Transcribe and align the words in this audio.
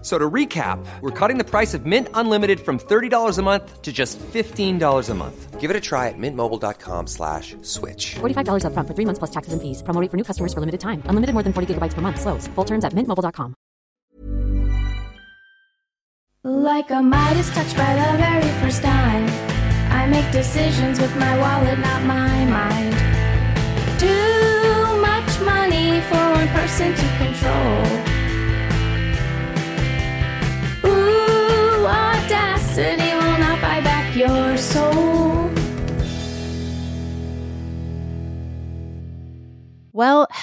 So 0.00 0.16
to 0.16 0.30
recap, 0.30 0.78
we're 1.00 1.10
cutting 1.10 1.38
the 1.38 1.44
price 1.44 1.74
of 1.74 1.84
Mint 1.84 2.08
Unlimited 2.14 2.60
from 2.60 2.78
$30 2.78 3.38
a 3.38 3.42
month 3.42 3.82
to 3.82 3.92
just 3.92 4.16
$15 4.20 5.10
a 5.10 5.14
month. 5.14 5.60
Give 5.60 5.70
it 5.70 5.76
a 5.76 5.80
try 5.80 6.06
at 6.06 6.14
mintmobile.com 6.16 7.08
slash 7.08 7.56
switch. 7.62 8.14
$45 8.20 8.62
upfront 8.62 8.86
for 8.86 8.94
three 8.94 9.04
months 9.04 9.18
plus 9.18 9.32
taxes 9.32 9.52
and 9.52 9.60
fees. 9.60 9.82
Promo 9.82 10.00
for 10.08 10.16
new 10.16 10.22
customers 10.22 10.54
for 10.54 10.60
limited 10.60 10.78
time. 10.78 11.02
Unlimited 11.06 11.34
more 11.34 11.42
than 11.42 11.52
40 11.52 11.74
gigabytes 11.74 11.94
per 11.94 12.00
month. 12.00 12.20
Slows. 12.20 12.46
Full 12.54 12.64
terms 12.64 12.84
at 12.84 12.92
mintmobile.com. 12.94 13.54
Like 16.44 16.90
a 16.90 17.02
Midas 17.02 17.50
touch 17.50 17.76
by 17.76 17.92
the 17.98 18.16
very 18.16 18.50
first 18.62 18.82
time. 18.82 19.26
I 19.90 20.06
make 20.06 20.30
decisions 20.30 21.00
with 21.00 21.14
my 21.16 21.36
wallet, 21.38 21.78
not 21.80 22.02
my 22.04 22.44
mind. 22.46 22.94
Too 23.98 25.00
much 25.02 25.40
money 25.42 26.00
for 26.08 26.22
one 26.38 26.48
person 26.54 26.94
to 26.94 27.07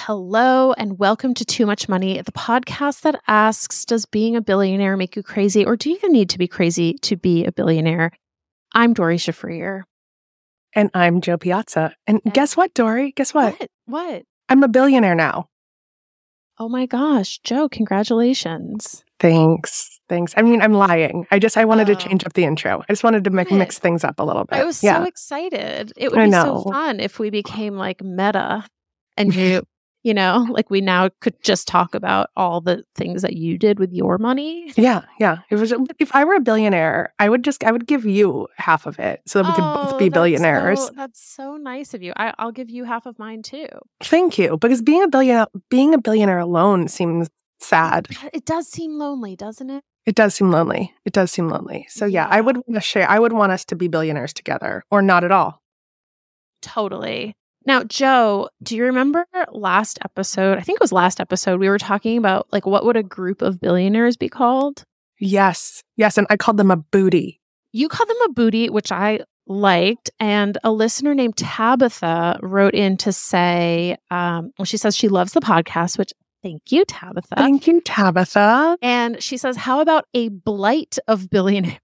hello 0.06 0.72
and 0.74 1.00
welcome 1.00 1.34
to 1.34 1.44
Too 1.44 1.66
Much 1.66 1.88
Money, 1.88 2.22
the 2.22 2.30
podcast 2.30 3.00
that 3.00 3.20
asks 3.26 3.84
Does 3.84 4.06
being 4.06 4.36
a 4.36 4.40
billionaire 4.40 4.96
make 4.96 5.16
you 5.16 5.22
crazy, 5.24 5.64
or 5.66 5.74
do 5.74 5.90
you 5.90 5.96
even 5.96 6.12
need 6.12 6.30
to 6.30 6.38
be 6.38 6.46
crazy 6.46 6.94
to 7.02 7.16
be 7.16 7.44
a 7.44 7.50
billionaire? 7.50 8.12
I'm 8.72 8.94
Doree 8.94 9.16
Shafrir. 9.16 9.82
And 10.74 10.90
I'm 10.94 11.20
Jo 11.20 11.36
Piazza. 11.36 11.92
And 12.06 12.20
And- 12.24 12.32
guess 12.32 12.56
what, 12.56 12.72
Doree? 12.72 13.14
Guess 13.16 13.34
what? 13.34 13.58
What? 13.58 13.68
What? 13.86 14.22
I'm 14.48 14.62
a 14.62 14.68
billionaire 14.68 15.16
now. 15.16 15.48
Oh 16.60 16.68
my 16.68 16.86
gosh, 16.86 17.40
Jo, 17.40 17.68
congratulations. 17.68 19.02
Thanks. 19.18 19.98
Thanks. 20.08 20.34
I 20.36 20.42
mean, 20.42 20.62
I'm 20.62 20.72
lying. 20.72 21.26
I 21.32 21.40
just 21.40 21.56
I 21.56 21.64
wanted 21.64 21.90
Oh. 21.90 21.94
to 21.94 22.08
change 22.08 22.24
up 22.24 22.34
the 22.34 22.44
intro. 22.44 22.80
I 22.88 22.92
just 22.92 23.02
wanted 23.02 23.24
to 23.24 23.30
mix 23.30 23.80
things 23.80 24.04
up 24.04 24.20
a 24.20 24.22
little 24.22 24.44
bit. 24.44 24.56
I 24.60 24.62
was 24.64 24.84
yeah. 24.84 24.98
so 24.98 25.02
excited. 25.02 25.92
It 25.96 26.12
would 26.12 26.20
I 26.20 26.26
be 26.26 26.30
know. 26.30 26.62
so 26.62 26.70
fun 26.70 27.00
if 27.00 27.18
we 27.18 27.30
became 27.30 27.74
like 27.74 28.04
meta 28.04 28.64
and 29.16 29.34
you, 29.34 29.64
you 30.06 30.14
know, 30.14 30.46
like 30.50 30.70
we 30.70 30.80
now 30.80 31.10
could 31.20 31.34
just 31.42 31.66
talk 31.66 31.94
about 31.94 32.30
all 32.36 32.60
the 32.60 32.84
things 32.94 33.22
that 33.22 33.34
you 33.34 33.58
did 33.58 33.78
with 33.80 33.92
your 33.92 34.18
money. 34.18 34.72
yeah, 34.76 35.02
yeah. 35.18 35.38
It 35.50 35.56
was 35.56 35.74
if 35.98 36.14
I 36.14 36.24
were 36.24 36.34
a 36.36 36.40
billionaire, 36.40 37.12
I 37.18 37.28
would 37.28 37.42
just 37.42 37.64
I 37.64 37.72
would 37.72 37.86
give 37.88 38.04
you 38.04 38.46
half 38.56 38.86
of 38.86 38.98
it 39.00 39.20
so 39.26 39.42
that 39.42 39.48
we 39.48 39.54
could 39.54 39.62
both 39.62 39.94
Oh, 39.94 39.98
be 39.98 40.08
that's 40.08 40.14
billionaires. 40.14 40.80
so- 40.86 40.92
that's 40.96 41.20
so 41.20 41.56
nice 41.56 41.92
of 41.92 42.02
you. 42.02 42.12
I, 42.16 42.32
I'll 42.38 42.52
give 42.52 42.70
you 42.70 42.84
half 42.84 43.04
of 43.06 43.18
mine 43.18 43.42
too. 43.42 43.66
Thank 44.00 44.38
you. 44.38 44.56
Because 44.58 44.80
being 44.80 45.02
a 45.02 45.08
billionaire 45.08 45.48
being 45.70 45.92
a 45.92 45.98
billionaire 45.98 46.38
alone 46.38 46.86
seems 46.88 47.28
sad. 47.58 48.06
It 48.32 48.44
does 48.44 48.68
seem 48.68 48.98
lonely, 48.98 49.34
doesn't 49.34 49.70
it? 49.70 49.82
It 50.06 50.14
does 50.14 50.36
seem 50.36 50.52
lonely. 50.52 50.94
It 51.04 51.12
does 51.12 51.32
seem 51.32 51.48
lonely. 51.48 51.86
So 51.88 52.06
yeah, 52.06 52.28
I 52.30 52.40
would 52.40 52.58
want 52.58 52.74
to 52.74 52.80
share 52.80 53.10
I 53.10 53.18
would 53.18 53.32
want 53.32 53.50
us 53.50 53.64
to 53.66 53.74
be 53.76 53.88
billionaires 53.88 54.32
together 54.32 54.84
or 54.90 55.02
not 55.02 55.24
at 55.24 55.32
all. 55.32 55.62
Totally. 56.62 57.34
Now, 57.66 57.82
Jo, 57.82 58.48
do 58.62 58.76
you 58.76 58.84
remember 58.84 59.26
last 59.52 59.98
episode? 60.04 60.56
I 60.56 60.60
think 60.60 60.76
it 60.76 60.80
was 60.80 60.92
last 60.92 61.20
episode. 61.20 61.58
We 61.60 61.68
were 61.68 61.78
talking 61.78 62.16
about 62.16 62.46
like 62.52 62.64
what 62.64 62.84
would 62.84 62.96
a 62.96 63.02
group 63.02 63.42
of 63.42 63.60
billionaires 63.60 64.16
be 64.16 64.28
called? 64.28 64.84
Yes. 65.18 65.82
Yes. 65.96 66.16
And 66.16 66.26
I 66.30 66.36
called 66.36 66.56
them 66.58 66.70
a 66.70 66.76
booty. 66.76 67.40
You 67.72 67.88
called 67.88 68.08
them 68.08 68.16
a 68.26 68.32
booty, 68.32 68.70
which 68.70 68.92
I 68.92 69.20
liked. 69.46 70.10
And 70.20 70.56
a 70.62 70.70
listener 70.70 71.14
named 71.14 71.36
Tabitha 71.36 72.38
wrote 72.42 72.74
in 72.74 72.96
to 72.98 73.12
say, 73.12 73.96
um, 74.10 74.52
well, 74.58 74.64
she 74.64 74.76
says 74.76 74.96
she 74.96 75.08
loves 75.08 75.32
the 75.32 75.40
podcast, 75.40 75.98
which 75.98 76.12
thank 76.42 76.70
you, 76.70 76.84
Tabitha. 76.84 77.34
Thank 77.36 77.66
you, 77.66 77.80
Tabitha. 77.80 78.76
and 78.80 79.22
she 79.22 79.36
says, 79.36 79.56
how 79.56 79.80
about 79.80 80.04
a 80.14 80.28
blight 80.28 80.98
of 81.08 81.28
billionaires? 81.30 81.78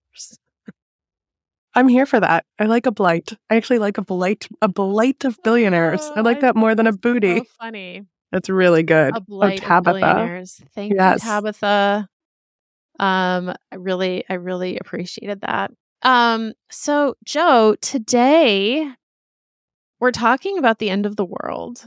I'm 1.75 1.89
here 1.89 2.07
for 2.07 2.21
that. 2.21 2.45
I 2.59 2.67
like 2.67 2.87
a 2.87 2.93
blight. 2.93 3.33
I 3.51 3.57
actually 3.57 3.79
like 3.79 3.99
a 3.99 4.03
blight, 4.03 4.47
a 4.61 4.69
blight 4.69 5.25
of 5.25 5.39
billionaires. 5.43 6.03
I 6.15 6.21
Oh, 6.21 6.23
like 6.23 6.39
I 6.39 6.41
that 6.41 6.57
more 6.57 6.75
than 6.75 6.87
a 6.87 6.93
booty. 6.93 7.39
So 7.39 7.45
funny. 7.61 8.05
That's 8.31 8.49
really 8.49 8.83
good. 8.83 9.17
a 9.17 9.21
blight 9.21 9.61
oh, 9.63 9.67
Tabitha. 9.67 9.91
of 9.91 10.01
billionaires. 10.01 10.61
Thank 10.75 10.95
Yes. 10.95 11.23
you, 11.25 11.31
Tabitha. 11.31 12.09
Um, 13.01 13.55
I 13.71 13.77
really, 13.77 14.25
I 14.29 14.35
really 14.35 14.79
appreciated 14.79 15.41
that. 15.43 15.71
Um, 16.03 16.53
so 16.71 17.15
Jo, 17.25 17.75
today 17.81 18.91
we're 20.01 20.11
talking 20.13 20.59
about 20.59 20.79
the 20.79 20.91
end 20.91 21.07
of 21.07 21.17
the 21.17 21.25
world. 21.25 21.85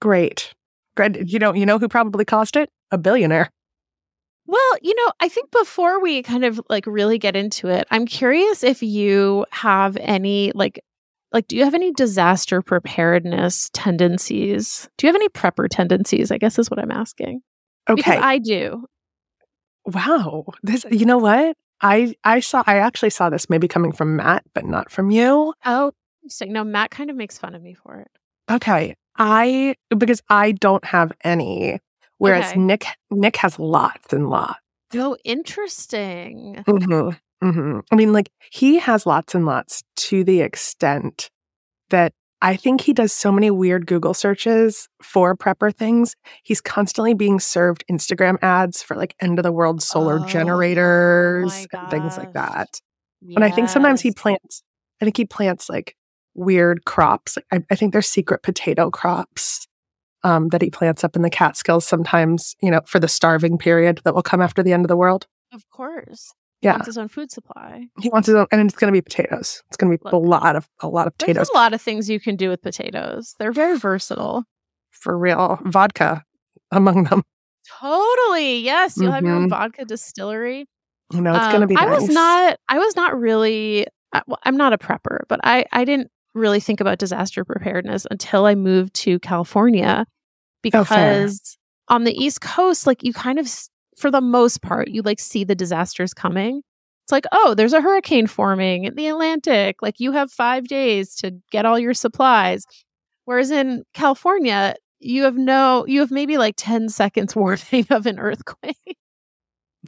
Great. 0.00 0.52
Great. 0.96 1.28
You 1.28 1.38
know, 1.38 1.54
you 1.54 1.66
know 1.66 1.78
who 1.78 1.88
probably 1.88 2.24
caused 2.24 2.56
it? 2.56 2.68
A 2.90 2.98
billionaire. 2.98 3.50
Well, 4.46 4.76
you 4.80 4.94
know, 4.94 5.12
I 5.20 5.28
think 5.28 5.50
before 5.50 6.00
we 6.00 6.22
kind 6.22 6.44
of 6.44 6.60
like 6.68 6.86
really 6.86 7.18
get 7.18 7.36
into 7.36 7.68
it, 7.68 7.86
I'm 7.90 8.06
curious 8.06 8.62
if 8.62 8.82
you 8.82 9.44
have 9.50 9.96
any 10.00 10.52
like 10.54 10.80
like 11.32 11.48
do 11.48 11.56
you 11.56 11.64
have 11.64 11.74
any 11.74 11.92
disaster 11.92 12.62
preparedness 12.62 13.70
tendencies? 13.72 14.88
Do 14.96 15.06
you 15.06 15.08
have 15.08 15.16
any 15.16 15.28
prepper 15.28 15.66
tendencies? 15.68 16.30
I 16.30 16.38
guess 16.38 16.58
is 16.58 16.70
what 16.70 16.78
I'm 16.78 16.92
asking. 16.92 17.40
Okay. 17.88 17.96
Because 17.96 18.22
I 18.22 18.38
do. 18.38 18.86
wow. 19.84 20.44
This 20.62 20.84
you 20.90 21.06
know 21.06 21.18
what? 21.18 21.56
I 21.80 22.14
I 22.24 22.40
saw 22.40 22.62
I 22.66 22.78
actually 22.78 23.10
saw 23.10 23.30
this 23.30 23.50
maybe 23.50 23.68
coming 23.68 23.92
from 23.92 24.16
Matt, 24.16 24.44
but 24.54 24.64
not 24.64 24.90
from 24.90 25.10
you. 25.10 25.52
Oh, 25.64 25.92
interesting. 26.22 26.52
No, 26.52 26.64
Matt 26.64 26.90
kind 26.90 27.10
of 27.10 27.16
makes 27.16 27.36
fun 27.38 27.54
of 27.54 27.62
me 27.62 27.74
for 27.74 27.98
it. 28.00 28.08
Okay. 28.50 28.94
I 29.18 29.74
because 29.96 30.22
I 30.28 30.52
don't 30.52 30.84
have 30.84 31.12
any. 31.24 31.80
Whereas 32.18 32.50
Okay. 32.50 32.60
Nick 32.60 32.84
Nick 33.10 33.36
has 33.36 33.58
lots 33.58 34.12
and 34.12 34.28
lots. 34.30 34.58
Oh, 34.94 35.16
interesting. 35.24 36.64
hmm 36.66 37.10
hmm 37.42 37.80
I 37.92 37.96
mean, 37.96 38.12
like 38.12 38.30
he 38.50 38.78
has 38.78 39.06
lots 39.06 39.34
and 39.34 39.44
lots 39.46 39.82
to 39.96 40.24
the 40.24 40.40
extent 40.40 41.30
that 41.90 42.12
I 42.42 42.56
think 42.56 42.80
he 42.82 42.92
does 42.92 43.12
so 43.12 43.32
many 43.32 43.50
weird 43.50 43.86
Google 43.86 44.14
searches 44.14 44.88
for 45.02 45.36
prepper 45.36 45.74
things. 45.74 46.14
He's 46.44 46.60
constantly 46.60 47.14
being 47.14 47.40
served 47.40 47.84
Instagram 47.90 48.36
ads 48.42 48.82
for 48.82 48.96
like 48.96 49.14
end 49.20 49.38
of 49.38 49.42
the 49.42 49.52
world 49.52 49.82
solar 49.82 50.18
Oh, 50.18 50.24
generators 50.24 51.66
my 51.72 51.78
and 51.80 51.90
things 51.90 52.16
like 52.18 52.30
that. 52.34 52.68
And 53.36 53.44
I 53.44 53.50
think 53.50 53.70
sometimes 53.70 54.00
he 54.00 54.12
plants, 54.12 54.62
I 55.00 55.04
think 55.06 55.16
he 55.16 55.24
plants 55.26 55.68
like 55.68 55.96
weird 56.34 56.84
crops. 56.84 57.38
I, 57.52 57.62
I 57.70 57.76
think 57.76 57.92
there's 57.92 58.08
secret 58.08 58.42
potato 58.42 58.90
crops 58.90 59.65
um, 60.26 60.48
that 60.48 60.60
he 60.62 60.70
plants 60.70 61.04
up 61.04 61.14
in 61.16 61.22
the 61.22 61.30
Catskills 61.30 61.86
sometimes, 61.86 62.54
you 62.62 62.70
know, 62.70 62.80
for 62.86 62.98
the 62.98 63.08
starving 63.08 63.58
period 63.58 64.00
that 64.04 64.14
will 64.14 64.22
come 64.22 64.40
after 64.42 64.62
the 64.62 64.72
end 64.72 64.84
of 64.84 64.88
the 64.88 64.96
world. 64.96 65.26
Of 65.52 65.62
course. 65.70 66.32
He 66.60 66.66
Yeah. 66.68 66.72
wants 66.72 66.86
his 66.86 66.98
own 66.98 67.08
food 67.08 67.30
supply. 67.30 67.86
He 68.00 68.08
wants 68.08 68.26
his 68.26 68.34
own, 68.34 68.46
and 68.50 68.60
it's 68.68 68.76
going 68.78 68.92
to 68.92 68.96
be 68.96 69.02
potatoes. 69.02 69.62
It's 69.68 69.76
going 69.76 69.92
to 69.92 69.98
be 69.98 70.02
Look. 70.04 70.12
a 70.14 70.16
lot 70.16 70.56
of 70.56 70.68
a 70.80 70.88
lot 70.88 71.06
of 71.06 71.16
potatoes. 71.18 71.36
There's 71.36 71.50
a 71.50 71.56
lot 71.64 71.74
of 71.74 71.80
things 71.82 72.08
you 72.10 72.18
can 72.18 72.34
do 72.36 72.48
with 72.48 72.60
potatoes. 72.62 73.34
They're 73.38 73.52
very 73.52 73.78
versatile. 73.78 74.44
for 74.90 75.16
real. 75.18 75.60
Vodka 75.66 76.24
among 76.72 77.04
them. 77.04 77.22
Totally. 77.80 78.58
Yes. 78.60 78.96
You'll 78.96 79.12
have 79.12 79.24
your 79.24 79.34
own 79.34 79.46
Mhm. 79.46 79.50
vodka 79.50 79.84
distillery. 79.84 80.66
You 81.12 81.20
know, 81.20 81.34
it's 81.34 81.46
going 81.48 81.60
to 81.60 81.62
Um, 81.64 81.68
be. 81.68 81.76
I 81.76 81.86
was 81.86 82.08
not 82.08 82.58
I 82.68 82.78
was 82.78 82.96
not 82.96 83.18
really 83.18 83.86
well, 84.26 84.38
I'm 84.44 84.56
not 84.56 84.72
a 84.72 84.78
prepper, 84.78 85.20
but 85.28 85.40
I 85.44 85.64
I 85.72 85.84
didn't 85.84 86.10
really 86.34 86.60
think 86.60 86.80
about 86.80 86.98
disaster 86.98 87.44
preparedness 87.44 88.06
until 88.10 88.46
I 88.46 88.54
moved 88.54 88.94
to 88.94 89.18
California 89.20 90.06
Oh, 90.74 90.82
because 90.82 91.56
on 91.88 92.04
the 92.04 92.12
East 92.12 92.40
Coast, 92.40 92.86
like 92.86 93.02
you 93.02 93.12
kind 93.12 93.38
of, 93.38 93.50
for 93.96 94.10
the 94.10 94.20
most 94.20 94.62
part, 94.62 94.88
you 94.88 95.02
like 95.02 95.20
see 95.20 95.44
the 95.44 95.54
disasters 95.54 96.12
coming. 96.12 96.62
It's 97.04 97.12
like, 97.12 97.26
oh, 97.30 97.54
there's 97.54 97.72
a 97.72 97.80
hurricane 97.80 98.26
forming 98.26 98.84
in 98.84 98.96
the 98.96 99.06
Atlantic. 99.06 99.76
Like 99.80 100.00
you 100.00 100.12
have 100.12 100.30
five 100.30 100.66
days 100.66 101.14
to 101.16 101.32
get 101.52 101.64
all 101.64 101.78
your 101.78 101.94
supplies. 101.94 102.64
Whereas 103.26 103.50
in 103.50 103.84
California, 103.94 104.74
you 104.98 105.22
have 105.24 105.36
no, 105.36 105.84
you 105.86 106.00
have 106.00 106.10
maybe 106.10 106.36
like 106.36 106.54
10 106.56 106.88
seconds 106.88 107.36
warning 107.36 107.86
of 107.90 108.06
an 108.06 108.18
earthquake. 108.18 108.96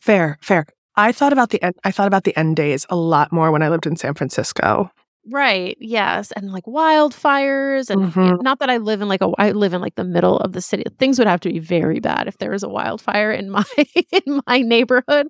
Fair, 0.00 0.38
fair. 0.40 0.66
I 0.94 1.12
thought 1.12 1.32
about 1.32 1.50
the 1.50 1.62
end, 1.62 1.74
I 1.84 1.90
thought 1.90 2.08
about 2.08 2.24
the 2.24 2.36
end 2.36 2.56
days 2.56 2.86
a 2.88 2.96
lot 2.96 3.32
more 3.32 3.50
when 3.50 3.62
I 3.62 3.68
lived 3.68 3.86
in 3.86 3.96
San 3.96 4.14
Francisco. 4.14 4.90
Right. 5.30 5.76
Yes. 5.80 6.32
And 6.32 6.52
like 6.52 6.64
wildfires 6.64 7.90
and 7.90 8.12
Mhm. 8.12 8.42
not 8.42 8.60
that 8.60 8.70
I 8.70 8.76
live 8.78 9.00
in 9.02 9.08
like 9.08 9.20
a 9.20 9.30
I 9.38 9.50
live 9.50 9.74
in 9.74 9.80
like 9.80 9.96
the 9.96 10.04
middle 10.04 10.38
of 10.38 10.52
the 10.52 10.60
city. 10.62 10.84
Things 10.98 11.18
would 11.18 11.28
have 11.28 11.40
to 11.40 11.50
be 11.50 11.58
very 11.58 12.00
bad 12.00 12.28
if 12.28 12.38
there 12.38 12.50
was 12.50 12.62
a 12.62 12.68
wildfire 12.68 13.32
in 13.32 13.50
my 13.50 13.64
in 14.12 14.40
my 14.46 14.60
neighborhood. 14.60 15.26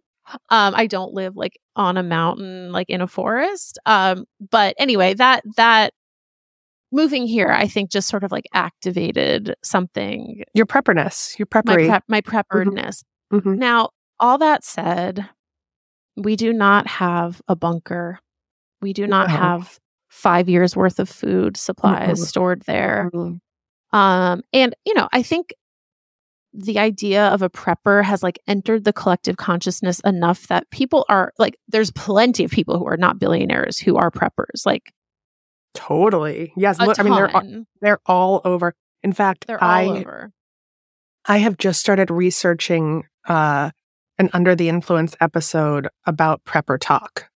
Um 0.50 0.74
I 0.76 0.86
don't 0.86 1.14
live 1.14 1.36
like 1.36 1.58
on 1.74 1.96
a 1.96 2.02
mountain 2.02 2.70
like 2.72 2.90
in 2.90 3.00
a 3.00 3.06
forest. 3.08 3.78
Um 3.86 4.24
but 4.50 4.74
anyway, 4.78 5.14
that 5.14 5.42
that 5.56 5.94
moving 6.92 7.26
here 7.26 7.50
I 7.50 7.66
think 7.68 7.90
just 7.90 8.08
sort 8.08 8.24
of 8.24 8.32
like 8.32 8.46
activated 8.54 9.54
something 9.62 10.42
Your 10.54 10.66
prepperness, 10.66 11.38
your 11.38 11.46
my 11.52 11.62
preppery. 11.62 11.88
prep 11.88 12.04
my 12.08 12.20
preparedness. 12.20 13.04
Mhm. 13.32 13.58
Now, 13.58 13.90
all 14.20 14.38
that 14.38 14.64
said, 14.64 15.28
we 16.16 16.36
do 16.36 16.52
not 16.52 16.86
have 16.88 17.42
a 17.48 17.56
bunker. 17.56 18.20
We 18.82 18.92
do 18.92 19.06
not 19.06 19.28
No. 19.28 19.36
have 19.36 19.78
five 20.08 20.49
years 20.49 20.75
worth 20.75 20.99
of 20.99 21.08
food 21.08 21.56
supplies 21.56 22.20
Mm-mm. 22.20 22.26
stored 22.26 22.62
there. 22.66 23.10
Mhm. 23.12 23.40
Um, 23.93 24.43
and 24.52 24.75
you 24.84 24.94
know, 24.94 25.08
I 25.12 25.22
think 25.22 25.55
the 26.52 26.78
idea 26.78 27.28
of 27.28 27.43
a 27.43 27.50
prepper 27.50 28.02
has 28.02 28.22
like 28.22 28.38
entered 28.46 28.84
the 28.84 28.93
collective 28.93 29.37
consciousness 29.37 30.00
enough 30.00 30.49
that 30.49 30.69
people 30.70 31.05
are 31.08 31.32
like, 31.38 31.56
there's 31.69 31.90
plenty 31.93 32.44
of 32.44 32.50
people 32.50 32.78
who 32.78 32.87
are 32.87 32.96
not 32.96 33.19
billionaires 33.19 33.78
who 33.78 33.96
are 33.96 34.10
preppers. 34.10 34.64
Like 34.66 34.93
Totally. 35.75 36.52
Yes. 36.56 36.81
Look, 36.81 36.99
I 36.99 37.02
mean, 37.02 37.14
they're 37.14 37.28
ton. 37.28 37.66
they're 37.81 38.00
all 38.06 38.40
over. 38.44 38.75
In 39.02 39.12
fact, 39.12 39.46
They're 39.46 39.62
all 39.62 39.70
I 39.70 39.84
over. 39.87 40.32
I 41.26 41.38
have 41.38 41.58
just 41.58 41.81
started 41.81 42.10
researching 42.10 43.05
uh, 43.28 43.70
an 44.19 44.31
under 44.32 44.56
the 44.56 44.69
influence 44.69 45.14
episode 45.20 45.88
about 46.06 46.43
prepper 46.44 46.78
talk 46.81 47.27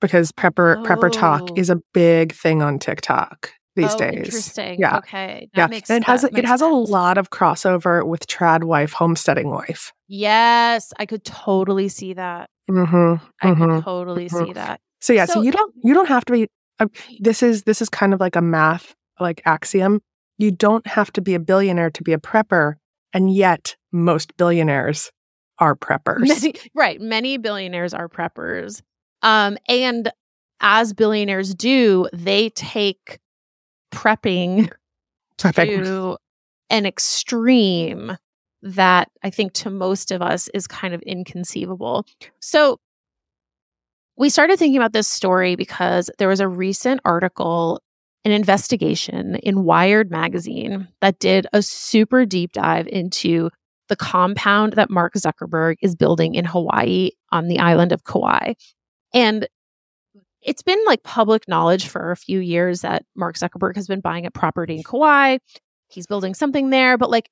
because 0.00 0.32
prepper 0.32 0.82
prepper 0.84 1.10
talk 1.10 1.50
Oh. 1.50 1.54
is 1.56 1.70
a 1.70 1.76
big 1.92 2.32
thing 2.32 2.62
on 2.62 2.78
TikTok 2.78 3.50
these 3.76 3.94
oh, 3.94 3.98
days. 3.98 4.14
interesting. 4.18 4.78
Yeah. 4.78 4.98
Okay. 4.98 5.48
That 5.54 5.60
Yeah, 5.60 5.66
makes 5.66 5.90
and 5.90 6.02
it 6.02 6.06
has 6.06 6.24
it 6.24 6.44
has 6.44 6.60
a 6.60 6.68
lot 6.68 7.18
of 7.18 7.30
crossover 7.30 8.06
with 8.06 8.26
trad 8.26 8.64
wife, 8.64 8.92
homesteading 8.92 9.50
wife. 9.50 9.92
Yes, 10.08 10.92
I 10.98 11.06
could 11.06 11.24
totally 11.24 11.88
see 11.88 12.12
that. 12.14 12.50
Mm-hmm. 12.70 13.24
I 13.42 13.50
Mhm. 13.52 13.76
could 13.76 13.84
totally 13.84 14.28
mhm. 14.28 14.46
see 14.46 14.52
that. 14.54 14.80
So 15.00 15.12
yeah, 15.12 15.26
so, 15.26 15.34
So- 15.34 15.42
you 15.42 15.52
don't 15.52 15.74
you 15.82 15.94
don't 15.94 16.08
have 16.08 16.24
to 16.26 16.32
be. 16.32 16.48
Uh, 16.80 16.86
this 17.20 17.42
is 17.42 17.62
this 17.64 17.80
is 17.82 17.88
kind 17.88 18.12
of 18.14 18.20
like 18.20 18.36
a 18.36 18.42
math 18.42 18.94
like 19.20 19.42
axiom. 19.44 20.00
You 20.38 20.50
don't 20.50 20.84
have 20.86 21.12
to 21.12 21.20
be 21.20 21.34
a 21.34 21.38
billionaire 21.38 21.90
to 21.90 22.02
be 22.02 22.12
a 22.12 22.18
prepper, 22.18 22.74
and 23.12 23.32
yet 23.32 23.76
most 23.92 24.36
billionaires 24.36 25.10
are 25.60 25.76
preppers. 25.76 26.26
Many, 26.26 26.54
right. 26.74 27.00
Many 27.00 27.36
billionaires 27.38 27.94
are 27.94 28.08
preppers. 28.08 28.82
Um, 29.24 29.56
and 29.68 30.12
as 30.60 30.92
billionaires 30.92 31.54
do, 31.54 32.06
they 32.12 32.50
take 32.50 33.18
prepping 33.92 34.70
Prepping. 35.38 35.84
to 35.84 36.18
an 36.70 36.86
extreme 36.86 38.16
that 38.62 39.10
I 39.22 39.30
think 39.30 39.52
to 39.54 39.70
most 39.70 40.12
of 40.12 40.22
us 40.22 40.48
is 40.54 40.66
kind 40.66 40.94
of 40.94 41.02
inconceivable. 41.02 42.06
So 42.40 42.78
we 44.16 44.30
started 44.30 44.58
thinking 44.58 44.78
about 44.78 44.92
this 44.92 45.08
story 45.08 45.56
because 45.56 46.10
there 46.18 46.28
was 46.28 46.40
a 46.40 46.48
recent 46.48 47.00
article, 47.04 47.82
an 48.24 48.32
investigation 48.32 49.36
in 49.36 49.64
Wired 49.64 50.10
magazine 50.10 50.88
that 51.00 51.18
did 51.18 51.46
a 51.52 51.62
super 51.62 52.24
deep 52.24 52.52
dive 52.52 52.86
into 52.86 53.50
the 53.88 53.96
compound 53.96 54.74
that 54.74 54.88
Mark 54.88 55.14
Zuckerberg 55.14 55.76
is 55.82 55.94
building 55.94 56.34
in 56.34 56.44
Hawaii 56.44 57.10
on 57.32 57.48
the 57.48 57.58
island 57.58 57.92
of 57.92 58.04
Kauai. 58.04 58.54
And 59.14 59.48
it's 60.42 60.62
been 60.62 60.80
like 60.86 61.02
public 61.02 61.48
knowledge 61.48 61.88
for 61.88 62.10
a 62.10 62.16
few 62.16 62.40
years 62.40 62.82
that 62.82 63.04
Mark 63.16 63.36
Zuckerberg 63.36 63.76
has 63.76 63.86
been 63.86 64.00
buying 64.00 64.26
a 64.26 64.30
property 64.30 64.76
in 64.76 64.82
Kauai. 64.82 65.38
He's 65.88 66.06
building 66.06 66.34
something 66.34 66.70
there, 66.70 66.98
but 66.98 67.10
like 67.10 67.30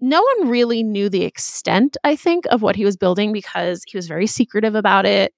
no 0.00 0.22
one 0.22 0.48
really 0.48 0.82
knew 0.82 1.08
the 1.08 1.24
extent, 1.24 1.96
I 2.04 2.16
think, 2.16 2.44
of 2.50 2.60
what 2.62 2.76
he 2.76 2.84
was 2.84 2.96
building 2.96 3.32
because 3.32 3.82
he 3.86 3.96
was 3.96 4.06
very 4.06 4.26
secretive 4.26 4.74
about 4.74 5.06
it. 5.06 5.32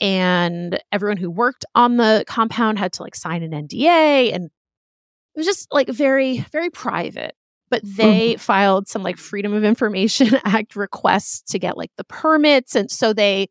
And 0.00 0.78
everyone 0.92 1.16
who 1.16 1.30
worked 1.30 1.64
on 1.74 1.96
the 1.96 2.24
compound 2.28 2.78
had 2.78 2.92
to 2.94 3.02
like 3.02 3.16
sign 3.16 3.42
an 3.42 3.50
NDA. 3.50 4.32
And 4.34 4.44
it 4.44 5.38
was 5.38 5.46
just 5.46 5.72
like 5.72 5.88
very, 5.88 6.38
very 6.52 6.70
private. 6.70 7.34
But 7.70 7.82
they 7.84 8.36
filed 8.38 8.86
some 8.88 9.02
like 9.02 9.16
Freedom 9.16 9.52
of 9.52 9.64
Information 9.64 10.38
Act 10.44 10.76
requests 10.76 11.40
to 11.50 11.58
get 11.58 11.76
like 11.76 11.90
the 11.96 12.04
permits. 12.04 12.76
And 12.76 12.90
so 12.90 13.12
they 13.12 13.48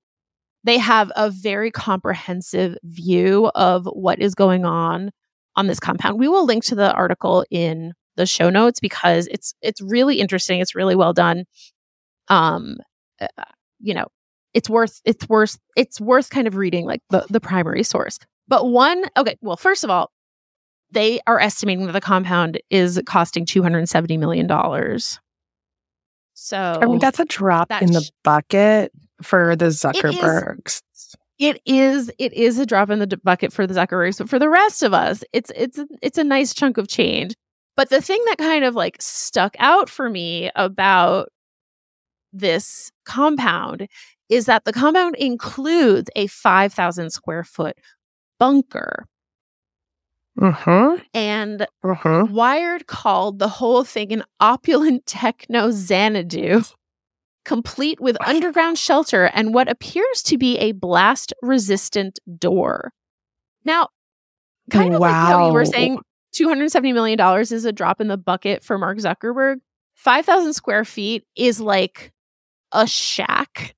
they 0.68 0.78
have 0.78 1.12
a 1.16 1.30
very 1.30 1.72
comprehensive 1.72 2.78
view 2.84 3.52
of 3.56 3.86
what 3.86 4.20
is 4.20 4.36
going 4.36 4.66
on 4.66 5.12
on 5.56 5.68
this 5.68 5.80
compound. 5.80 6.20
We 6.20 6.28
will 6.28 6.46
link 6.46 6.64
to 6.66 6.76
the 6.76 6.94
article 6.94 7.46
in 7.50 7.94
the 8.16 8.26
show 8.26 8.50
notes 8.50 8.80
because 8.80 9.28
it's 9.28 9.54
it's 9.62 9.82
really 9.82 10.20
interesting. 10.20 10.60
It's 10.60 10.76
really 10.76 10.96
well 10.96 11.14
done. 11.14 11.46
Um, 12.28 12.78
uh, 13.22 13.28
you 13.80 13.94
know, 13.94 14.08
it's 14.54 14.70
worth 14.70 15.02
it's 15.06 15.28
worth 15.30 15.58
it's 15.76 16.02
worth 16.02 16.30
kind 16.30 16.48
of 16.48 16.56
reading 16.56 16.86
like 16.86 17.02
the 17.10 17.26
the 17.30 17.40
primary 17.40 17.84
source. 17.84 18.20
But 18.48 18.70
one, 18.70 19.04
okay, 19.18 19.38
well, 19.42 19.58
first 19.58 19.84
of 19.84 19.90
all, 19.90 20.12
they 20.92 21.20
are 21.28 21.40
estimating 21.40 21.86
that 21.86 21.92
the 21.92 22.02
compound 22.02 22.60
is 22.70 23.02
costing 23.06 23.46
two 23.46 23.62
hundred 23.62 23.88
seventy 23.88 24.18
million 24.18 24.48
dollars. 24.48 25.20
So 26.34 26.80
I 26.82 26.86
mean, 26.86 27.00
that's 27.00 27.20
a 27.20 27.26
drop 27.26 27.70
that 27.70 27.82
in 27.82 27.92
the 27.92 28.08
bucket 28.24 28.92
for 29.22 29.56
the 29.56 29.66
Zuckerbergs. 29.66 30.82
it 31.40 31.62
is 31.66 32.12
it 32.20 32.34
is 32.34 32.60
a 32.60 32.66
drop 32.66 32.90
in 32.90 33.00
the 33.00 33.18
bucket 33.24 33.54
for 33.54 33.68
the 33.68 33.74
Zuckerbergs, 33.74 34.18
but 34.18 34.30
for 34.30 34.40
the 34.40 34.50
rest 34.50 34.84
of 34.84 34.94
us, 34.94 35.24
it's 35.34 35.52
it's 35.56 35.80
it's 36.02 36.18
a 36.18 36.24
nice 36.24 36.54
chunk 36.54 36.78
of 36.78 36.88
change. 36.88 37.34
But 37.76 37.90
the 37.90 38.02
thing 38.02 38.24
that 38.28 38.38
kind 38.40 38.64
of 38.64 38.76
like 38.76 38.98
stuck 39.00 39.56
out 39.60 39.90
for 39.90 40.10
me 40.10 40.50
about 40.56 41.30
this 42.34 42.92
compound 43.06 43.88
is 44.30 44.46
that 44.46 44.66
the 44.66 44.74
compound 44.74 45.16
includes 45.16 46.10
a 46.16 46.28
5,000 46.28 47.12
square 47.12 47.44
foot 47.44 47.78
bunker. 48.40 49.06
Mm-hmm. 50.40 51.02
And 51.14 51.66
Mm-hmm. 51.84 52.34
Wired 52.34 52.88
called 52.88 53.40
the 53.40 53.48
whole 53.48 53.84
thing 53.84 54.12
an 54.12 54.24
opulent 54.40 55.06
techno 55.06 55.72
Xanadu, 55.72 56.64
complete 57.48 58.02
with 58.02 58.18
underground 58.28 58.78
shelter 58.78 59.32
and 59.34 59.54
what 59.54 59.70
appears 59.70 60.22
to 60.22 60.38
be 60.38 60.58
a 60.58 60.74
blast 60.74 61.34
resistant 61.42 62.20
door. 62.38 62.92
Now, 63.64 63.88
kind 64.70 64.94
of 64.94 65.00
like 65.00 65.14
how 65.14 65.48
you 65.48 65.54
were 65.54 65.64
saying, 65.64 66.00
$270 66.36 66.94
million 66.94 67.18
is 67.40 67.64
a 67.64 67.72
drop 67.72 68.02
in 68.02 68.10
the 68.10 68.18
bucket 68.18 68.66
for 68.66 68.78
Mark 68.78 68.98
Zuckerberg. 68.98 69.56
5,000 69.96 70.54
square 70.54 70.84
feet 70.84 71.24
is 71.38 71.62
like 71.62 72.12
a 72.74 72.86
shack. 72.86 73.76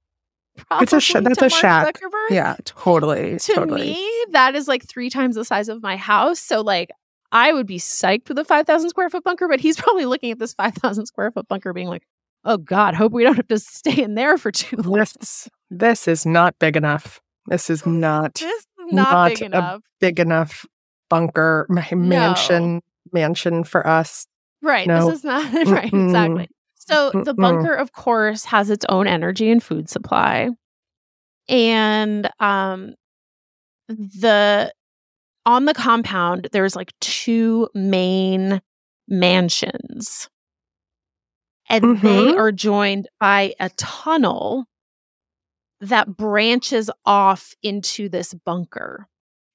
It's 0.82 0.92
a 0.92 1.00
sh- 1.00 1.14
that's 1.14 1.42
a 1.42 1.50
shack. 1.50 1.96
Zuckerberg 1.96 2.32
Yeah, 2.32 2.56
totally. 2.66 3.38
to 3.38 3.54
totally. 3.54 3.92
me, 3.94 4.26
that 4.32 4.56
is 4.56 4.68
like 4.68 4.84
three 4.88 5.12
times 5.12 5.36
the 5.36 5.46
size 5.46 5.70
of 5.70 5.84
my 5.84 5.96
house. 5.96 6.40
So 6.40 6.62
like 6.62 6.90
I 7.32 7.54
would 7.54 7.68
be 7.68 7.78
psyched 7.78 8.30
with 8.30 8.40
a 8.40 8.44
5,000 8.44 8.90
square 8.90 9.12
foot 9.12 9.24
bunker, 9.24 9.48
but 9.48 9.60
he's 9.60 9.78
probably 9.78 10.06
looking 10.08 10.32
at 10.32 10.40
this 10.40 10.54
5,000 10.56 11.06
square 11.06 11.30
foot 11.30 11.48
bunker 11.48 11.72
being 11.72 11.88
like, 11.88 12.04
oh 12.46 12.58
God, 12.58 12.94
hope 12.96 13.12
we 13.12 13.24
don't 13.24 13.36
have 13.36 13.48
to 13.50 13.60
stay 13.60 14.02
in 14.02 14.16
there 14.16 14.38
for 14.38 14.52
too 14.52 14.76
long. 14.84 15.00
This, 15.00 15.50
this 15.70 16.08
is 16.08 16.26
not 16.26 16.58
big 16.60 16.76
enough. 16.78 17.20
This 17.48 17.70
is 17.70 17.86
not 17.86 18.36
This 18.36 18.44
is 18.52 18.66
not, 18.92 19.12
not 19.12 19.30
big 19.30 19.42
a 19.42 19.46
enough. 19.46 19.82
big 20.00 20.20
enough 20.20 20.66
bunker 21.10 21.66
ma- 21.70 21.84
mansion 21.96 22.82
mansion 23.12 23.64
for 23.64 23.86
us. 23.88 24.28
Right. 24.62 24.88
no. 24.88 25.06
This 25.10 25.20
is 25.20 25.24
not 25.24 25.52
right. 25.68 25.92
Mm-mm. 25.92 26.06
Exactly. 26.06 26.50
So 26.76 27.12
the 27.12 27.34
bunker, 27.34 27.74
of 27.74 27.92
course, 27.94 28.46
has 28.46 28.70
its 28.70 28.86
own 28.90 29.06
energy 29.08 29.50
and 29.52 29.62
food 29.64 29.90
supply. 29.90 30.50
And 31.48 32.30
um 32.40 32.94
the 33.88 34.74
on 35.46 35.66
the 35.66 35.74
compound, 35.74 36.50
there's 36.52 36.76
like 36.76 36.92
two 37.00 37.70
main 37.74 38.62
mansions. 39.08 40.30
And 41.70 42.02
they 42.02 42.34
Mhm. 42.34 42.38
are 42.38 42.52
joined 42.52 43.08
by 43.20 43.54
a 43.60 43.70
tunnel 43.72 44.66
that 45.82 46.18
branches 46.18 46.90
off 47.06 47.54
into 47.64 48.10
this 48.10 48.34
bunker. 48.34 49.08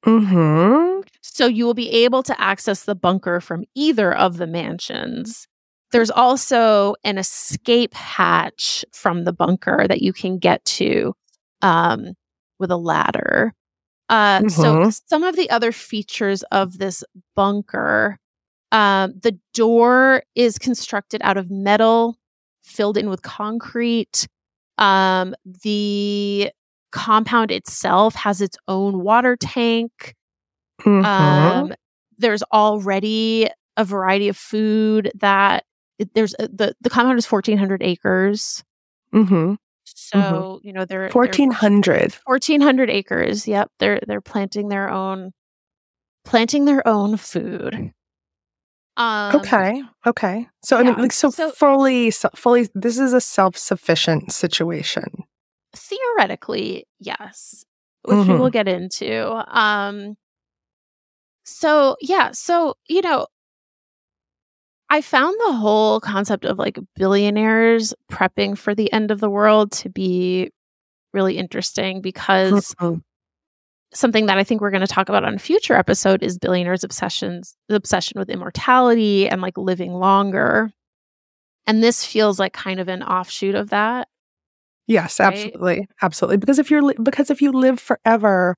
Mm-hmm. 0.06 1.00
So 1.22 1.46
you 1.46 1.64
will 1.66 1.74
be 1.74 1.90
able 1.90 2.22
to 2.22 2.40
access 2.40 2.84
the 2.84 2.94
bunker 2.94 3.40
from 3.40 3.64
either 3.74 4.14
of 4.14 4.36
the 4.36 4.46
mansions. 4.46 5.46
There's 5.92 6.10
also 6.10 6.94
an 7.04 7.18
escape 7.18 7.94
hatch 7.94 8.84
from 8.92 9.24
the 9.24 9.32
bunker 9.32 9.86
that 9.88 10.02
you 10.02 10.12
can 10.12 10.38
get 10.38 10.64
to 10.66 11.14
um, 11.62 12.14
with 12.58 12.70
a 12.70 12.76
ladder. 12.76 13.54
Uh, 14.08 14.48
So 14.48 14.76
Mhm. 14.76 15.00
some 15.08 15.22
of 15.24 15.36
the 15.36 15.48
other 15.50 15.72
features 15.72 16.42
of 16.52 16.78
this 16.78 17.02
bunker, 17.36 18.18
um, 18.74 19.14
the 19.22 19.38
door 19.54 20.22
is 20.34 20.58
constructed 20.58 21.20
out 21.24 21.36
of 21.36 21.50
metal 21.50 22.16
filled 22.62 22.96
in 22.96 23.08
with 23.08 23.22
concrete. 23.22 24.26
Um, 24.78 25.34
the 25.62 26.50
compound 26.90 27.50
itself 27.50 28.14
has 28.16 28.40
its 28.40 28.56
own 28.68 29.00
water 29.00 29.36
tank. 29.36 30.14
Mhm. 30.82 31.04
Um, 31.04 31.74
there's 32.18 32.42
already 32.52 33.48
a 33.76 33.84
variety 33.84 34.28
of 34.28 34.36
food 34.36 35.10
that 35.14 35.64
there's 36.14 36.34
a, 36.38 36.48
the 36.48 36.74
the 36.80 36.90
compound 36.90 37.18
is 37.18 37.26
1400 37.26 37.82
acres. 37.82 38.64
Mhm. 39.12 39.56
So, 39.84 40.60
you 40.62 40.72
know, 40.72 40.84
they're 40.84 41.08
1400. 41.10 42.14
1400 42.24 42.90
acres. 42.90 43.46
Yep, 43.46 43.70
they're 43.78 44.00
they're 44.06 44.20
planting 44.20 44.68
their 44.68 44.90
own 44.90 45.32
planting 46.24 46.64
their 46.64 46.86
own 46.88 47.16
food. 47.16 47.92
Um 48.96 49.36
okay. 49.40 49.82
Okay. 50.06 50.48
So 50.62 50.76
I 50.76 50.82
mean 50.84 50.94
like 50.96 51.12
so, 51.12 51.30
so- 51.30 51.50
fully 51.50 52.10
se- 52.10 52.28
fully 52.36 52.68
this 52.74 52.98
is 52.98 53.12
a 53.12 53.20
self-sufficient 53.20 54.32
situation. 54.32 55.24
theoretically, 55.76 56.86
yes, 57.00 57.64
which 58.04 58.18
we 58.28 58.34
Mhm. 58.34 58.38
will 58.38 58.50
get 58.50 58.68
into. 58.68 59.32
Um 59.48 60.16
so 61.44 61.96
yeah, 62.00 62.30
so 62.32 62.74
you 62.88 63.02
know, 63.02 63.26
I 64.90 65.00
found 65.00 65.34
the 65.46 65.52
whole 65.54 66.00
concept 66.00 66.44
of 66.44 66.58
like 66.58 66.78
billionaires 66.94 67.94
prepping 68.10 68.56
for 68.56 68.74
the 68.74 68.92
end 68.92 69.10
of 69.10 69.18
the 69.20 69.30
world 69.30 69.72
to 69.72 69.88
be 69.88 70.50
really 71.12 71.36
interesting 71.38 72.00
because 72.00 72.74
Mhm. 72.74 73.02
Something 73.94 74.26
that 74.26 74.38
I 74.38 74.44
think 74.44 74.60
we're 74.60 74.70
going 74.70 74.80
to 74.80 74.86
talk 74.86 75.08
about 75.08 75.24
on 75.24 75.34
a 75.34 75.38
future 75.38 75.74
episode 75.74 76.22
is 76.22 76.38
billionaires' 76.38 76.84
obsessions, 76.84 77.56
the 77.68 77.76
obsession 77.76 78.18
with 78.18 78.28
immortality 78.30 79.28
and 79.28 79.40
like 79.40 79.56
living 79.56 79.92
longer. 79.92 80.70
And 81.66 81.82
this 81.82 82.04
feels 82.04 82.38
like 82.38 82.52
kind 82.52 82.80
of 82.80 82.88
an 82.88 83.02
offshoot 83.02 83.54
of 83.54 83.70
that. 83.70 84.08
Yes, 84.86 85.18
Right? 85.18 85.32
absolutely. 85.32 85.88
Absolutely. 86.02 86.36
Because 86.36 86.58
if 86.58 86.70
you're 86.70 86.82
li- 86.82 86.96
because 87.02 87.30
if 87.30 87.40
you 87.40 87.52
live 87.52 87.80
forever, 87.80 88.54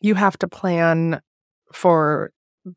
you 0.00 0.14
have 0.16 0.36
to 0.38 0.48
plan 0.48 1.20
for 1.72 2.32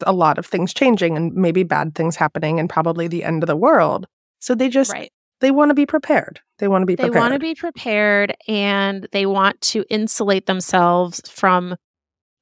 a 0.05 0.13
lot 0.13 0.37
of 0.37 0.45
things 0.45 0.73
changing 0.73 1.15
and 1.17 1.33
maybe 1.33 1.63
bad 1.63 1.95
things 1.95 2.15
happening 2.15 2.59
and 2.59 2.69
probably 2.69 3.07
the 3.07 3.23
end 3.23 3.43
of 3.43 3.47
the 3.47 3.55
world. 3.55 4.05
So 4.39 4.53
they 4.53 4.69
just 4.69 4.91
right. 4.91 5.11
They 5.41 5.51
want 5.51 5.69
to 5.69 5.75
be 5.75 5.85
prepared. 5.85 6.39
They 6.59 6.67
want 6.67 6.81
to 6.83 6.85
be 6.85 6.95
They 6.95 7.03
prepared. 7.05 7.21
want 7.21 7.33
to 7.33 7.39
be 7.39 7.55
prepared 7.55 8.35
and 8.47 9.07
they 9.11 9.25
want 9.25 9.59
to 9.61 9.83
insulate 9.89 10.45
themselves 10.45 11.21
from 11.29 11.75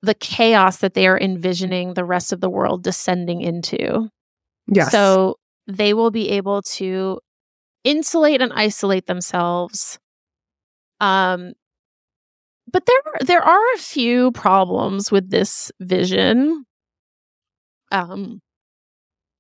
the 0.02 0.14
chaos 0.14 0.78
that 0.78 0.94
they 0.94 1.08
are 1.08 1.20
envisioning 1.20 1.94
the 1.94 2.04
rest 2.06 2.32
of 2.34 2.42
the 2.42 2.50
world 2.50 2.84
descending 2.84 3.42
into. 3.42 4.10
yes. 4.68 4.92
So 4.92 5.38
they 5.68 5.94
will 5.94 6.12
be 6.12 6.30
able 6.32 6.62
to 6.64 7.20
insulate 7.84 8.42
and 8.42 8.52
isolate 8.54 9.06
themselves. 9.08 9.98
Um 11.00 11.54
but 12.72 12.86
there 12.86 13.02
there 13.22 13.42
are 13.44 13.74
a 13.74 13.78
few 13.78 14.32
problems 14.32 15.12
with 15.12 15.30
this 15.30 15.72
vision. 15.80 16.66
Um 17.92 18.42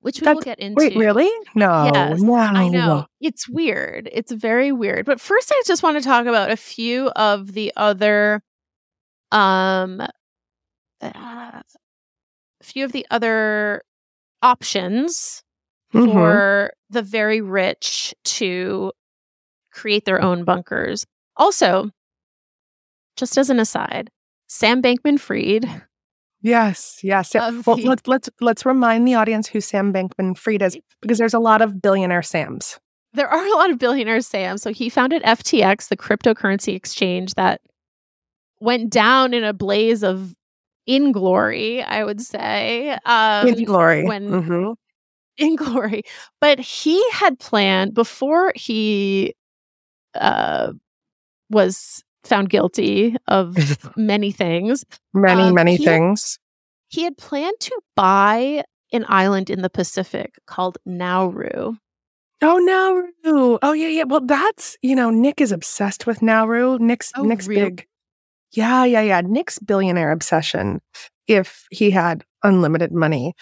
which 0.03 0.22
we 0.22 0.31
will 0.31 0.41
get 0.41 0.60
into. 0.60 0.75
Wait, 0.77 0.95
really? 0.95 1.29
No. 1.55 1.89
Yes, 1.93 2.22
no. 2.22 2.33
I 2.36 2.67
know. 2.69 3.05
It's 3.22 3.48
weird. 3.50 4.10
It's 4.12 4.31
very 4.31 4.72
weird. 4.72 5.05
But 5.05 5.19
first 5.19 5.51
I 5.51 5.62
just 5.65 5.81
want 5.83 5.98
to 5.98 6.03
talk 6.03 6.25
about 6.25 6.51
a 6.51 6.57
few 6.57 7.07
of 7.10 7.53
the 7.53 7.72
other 7.75 8.41
um 9.31 10.00
uh, 10.01 10.10
a 11.12 11.63
few 12.63 12.86
of 12.86 12.91
the 12.91 13.05
other 13.12 13.81
options 14.41 15.41
Mhm. 15.93 16.12
for 16.12 16.74
the 16.89 17.01
very 17.01 17.41
rich 17.41 18.13
to 18.25 18.91
create 19.72 20.05
their 20.05 20.22
own 20.22 20.43
bunkers. 20.43 21.05
Also, 21.36 21.89
just 23.15 23.38
as 23.38 23.50
an 23.50 23.60
aside, 23.60 24.10
Sam 24.48 24.81
Bankman 24.81 25.19
Fried, 25.19 25.83
Yes, 26.44 27.00
yes. 27.02 27.34
yeah. 27.34 27.50
Well, 27.66 27.78
the- 27.78 27.86
let's 27.88 28.06
let's 28.08 28.30
let's 28.42 28.66
remind 28.66 29.08
the 29.08 29.16
audience 29.16 29.48
who 29.48 29.62
Sam 29.62 29.92
Bankman-Fried 29.94 30.62
is 30.62 30.78
because 31.02 31.18
there's 31.18 31.34
a 31.34 31.40
lot 31.40 31.62
of 31.62 31.82
billionaire 31.82 32.22
Sams. 32.22 32.80
there 33.14 33.28
are 33.30 33.46
a 33.46 33.56
lot 33.56 33.70
of 33.72 33.80
billionaire 33.80 34.22
Sam. 34.22 34.58
So 34.58 34.72
he 34.74 34.90
founded 34.90 35.24
FTX, 35.24 35.88
the 35.88 35.96
cryptocurrency 35.98 36.76
exchange 36.76 37.36
that 37.36 37.62
went 38.60 38.90
down 38.90 39.34
in 39.34 39.44
a 39.44 39.54
blaze 39.54 40.04
of 40.04 40.34
inglory, 40.90 41.84
I 41.86 42.04
would 42.04 42.20
say. 42.22 42.98
Um, 43.06 43.48
In 43.48 43.64
glory. 43.64 44.04
when- 44.06 44.30
Mhm. 44.30 44.76
inglory. 45.40 46.02
But 46.42 46.60
he 46.60 47.02
had 47.12 47.40
planned 47.40 47.94
before 47.94 48.52
he 48.56 49.34
uh, 50.16 50.74
was 51.50 52.04
found 52.24 52.50
guilty 52.50 53.15
of 53.27 53.56
many 53.98 54.32
things. 54.32 54.86
many 55.13 55.42
um, 55.44 55.53
many 55.53 55.75
he- 55.75 55.86
things. 55.86 56.39
He 56.89 57.03
had 57.03 57.18
planned 57.18 57.60
to 57.62 57.82
buy 57.96 58.63
an 58.92 59.06
island 59.08 59.50
in 59.50 59.62
the 59.63 59.70
Pacific 59.70 60.36
called 60.46 60.77
Nauru. 60.86 61.74
Oh, 62.42 62.58
Nauru. 62.58 63.58
Oh, 63.63 63.72
yeah, 63.74 63.88
yeah. 63.88 64.03
Well, 64.03 64.22
that's 64.22 64.77
you 64.82 64.96
know, 64.96 65.10
Nick 65.10 65.42
is 65.42 65.51
obsessed 65.51 66.06
with 66.06 66.22
Nauru. 66.22 66.77
Nick's 66.80 67.12
Oh, 67.15 67.24
Nick's 67.24 67.48
really? 67.48 67.63
big. 67.70 67.88
Yeah, 68.51 68.86
yeah, 68.86 69.01
yeah. 69.01 69.22
Nick's 69.22 69.58
billionaire 69.60 70.12
obsession, 70.12 70.82
if 71.27 71.65
he 71.72 71.89
had 71.89 72.24
unlimited 72.44 72.92
money, 72.92 73.34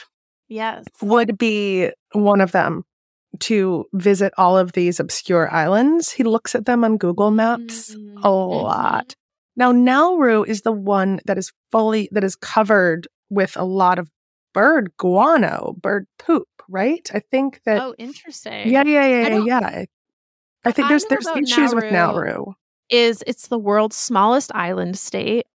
Yes. 0.47 0.85
would 1.01 1.37
be 1.37 1.91
one 2.13 2.39
of 2.41 2.51
them 2.53 2.83
to 3.39 3.85
visit 3.93 4.33
all 4.37 4.57
of 4.57 4.73
these 4.73 4.99
obscure 4.99 5.51
islands. 5.51 6.11
He 6.11 6.23
looks 6.23 6.53
at 6.55 6.65
them 6.65 6.83
on 6.83 6.97
Google 6.97 7.31
Maps 7.31 7.95
Mhm, 7.95 8.23
a 8.23 8.29
lot. 8.29 9.15
Now, 9.55 9.71
Nauru 9.71 10.43
is 10.43 10.61
the 10.61 10.71
one 10.71 11.19
that 11.25 11.37
is 11.37 11.51
fully 11.71 12.09
that 12.11 12.23
is 12.23 12.35
covered 12.35 13.07
with 13.29 13.55
a 13.57 13.63
lot 13.63 13.99
of 13.99 14.09
bird 14.53 14.91
guano, 14.97 15.75
bird 15.81 16.07
poop, 16.19 16.47
right? 16.67 17.09
I 17.13 17.19
think 17.31 17.61
that 17.65 17.81
Oh, 17.81 17.95
interesting. 17.97 18.69
yeah, 18.69 18.83
yeah, 18.85 19.05
yeah, 19.07 19.21
yeah, 19.23 19.29
don't- 19.29 19.45
yeah. 19.47 19.85
I 20.65 20.71
think 20.71 20.85
I 20.85 20.89
there's 20.89 21.05
there's 21.05 21.27
issues 21.27 21.73
with 21.73 21.85
Nauru- 21.91 22.25
Nauru. 22.25 22.53
Is 22.89 23.23
it's 23.25 23.47
the 23.47 23.57
world's 23.57 23.95
smallest 23.95 24.51
island 24.53 24.97
state. 24.99 25.45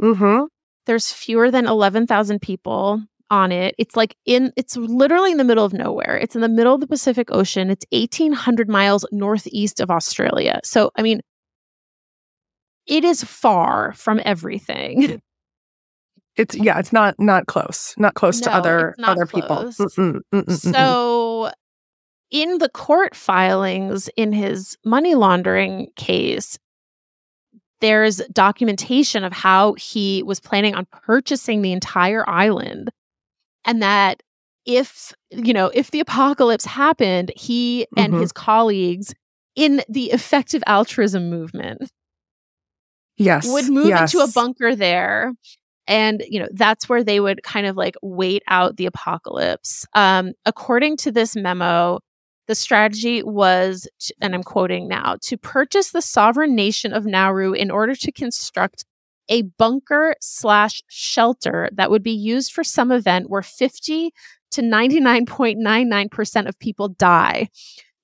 Mm-hmm. 0.00 0.44
There's 0.84 1.12
fewer 1.12 1.50
than 1.50 1.66
11,000 1.66 2.40
people 2.40 3.02
on 3.30 3.52
it. 3.52 3.74
It's 3.78 3.96
like 3.96 4.16
in 4.24 4.52
it's 4.56 4.76
literally 4.76 5.32
in 5.32 5.38
the 5.38 5.44
middle 5.44 5.64
of 5.64 5.72
nowhere. 5.72 6.16
It's 6.16 6.34
in 6.34 6.40
the 6.40 6.48
middle 6.48 6.74
of 6.74 6.80
the 6.80 6.86
Pacific 6.86 7.28
Ocean. 7.30 7.70
It's 7.70 7.86
1800 7.90 8.68
miles 8.68 9.04
northeast 9.12 9.80
of 9.80 9.90
Australia. 9.90 10.60
So, 10.64 10.90
I 10.96 11.02
mean, 11.02 11.20
it 12.86 13.04
is 13.04 13.24
far 13.24 13.92
from 13.92 14.20
everything. 14.24 15.20
It's 16.36 16.54
yeah, 16.54 16.78
it's 16.78 16.92
not 16.92 17.14
not 17.18 17.46
close, 17.46 17.94
not 17.96 18.12
close 18.12 18.42
to 18.42 18.54
other 18.54 18.94
other 19.02 19.24
close. 19.24 19.78
people. 19.78 19.86
Mm-mm, 19.86 20.20
mm-mm, 20.34 20.44
mm-mm. 20.44 20.72
So, 20.74 21.50
in 22.30 22.58
the 22.58 22.68
court 22.68 23.14
filings 23.14 24.10
in 24.16 24.34
his 24.34 24.76
money 24.84 25.14
laundering 25.14 25.88
case, 25.96 26.58
there's 27.80 28.18
documentation 28.32 29.24
of 29.24 29.32
how 29.32 29.74
he 29.74 30.22
was 30.24 30.38
planning 30.38 30.74
on 30.74 30.86
purchasing 30.92 31.62
the 31.62 31.72
entire 31.72 32.28
island 32.28 32.90
and 33.66 33.82
that 33.82 34.22
if, 34.64 35.12
you 35.30 35.52
know, 35.52 35.70
if 35.74 35.90
the 35.90 36.00
apocalypse 36.00 36.64
happened, 36.64 37.32
he 37.36 37.86
and 37.96 38.14
Mhm. 38.14 38.20
his 38.20 38.32
colleagues 38.32 39.14
in 39.54 39.82
the 39.88 40.10
effective 40.10 40.62
altruism 40.66 41.28
movement 41.30 41.90
yes, 43.16 43.46
would 43.48 43.68
move 43.68 43.88
yes. 43.88 44.12
into 44.12 44.24
a 44.24 44.30
bunker 44.32 44.74
there 44.74 45.32
and 45.86 46.22
you 46.28 46.40
know 46.40 46.48
that's 46.52 46.88
where 46.88 47.02
they 47.04 47.20
would 47.20 47.42
kind 47.42 47.66
of 47.66 47.76
like 47.76 47.94
wait 48.02 48.42
out 48.48 48.76
the 48.76 48.86
apocalypse 48.86 49.86
um 49.94 50.32
according 50.44 50.96
to 50.96 51.10
this 51.12 51.36
memo 51.36 51.98
the 52.48 52.54
strategy 52.54 53.22
was 53.22 53.88
and 54.20 54.34
i'm 54.34 54.42
quoting 54.42 54.88
now 54.88 55.16
to 55.22 55.36
purchase 55.38 55.92
the 55.92 56.02
sovereign 56.02 56.54
nation 56.54 56.92
of 56.92 57.06
nauru 57.06 57.52
in 57.52 57.70
order 57.70 57.94
to 57.94 58.10
construct 58.12 58.84
a 59.28 59.42
bunker 59.42 60.14
slash 60.20 60.82
shelter 60.88 61.68
that 61.72 61.90
would 61.90 62.02
be 62.02 62.12
used 62.12 62.52
for 62.52 62.64
some 62.64 62.92
event 62.92 63.30
where 63.30 63.42
50 63.42 64.12
to 64.52 64.62
99.99% 64.62 66.48
of 66.48 66.58
people 66.58 66.88
die 66.88 67.48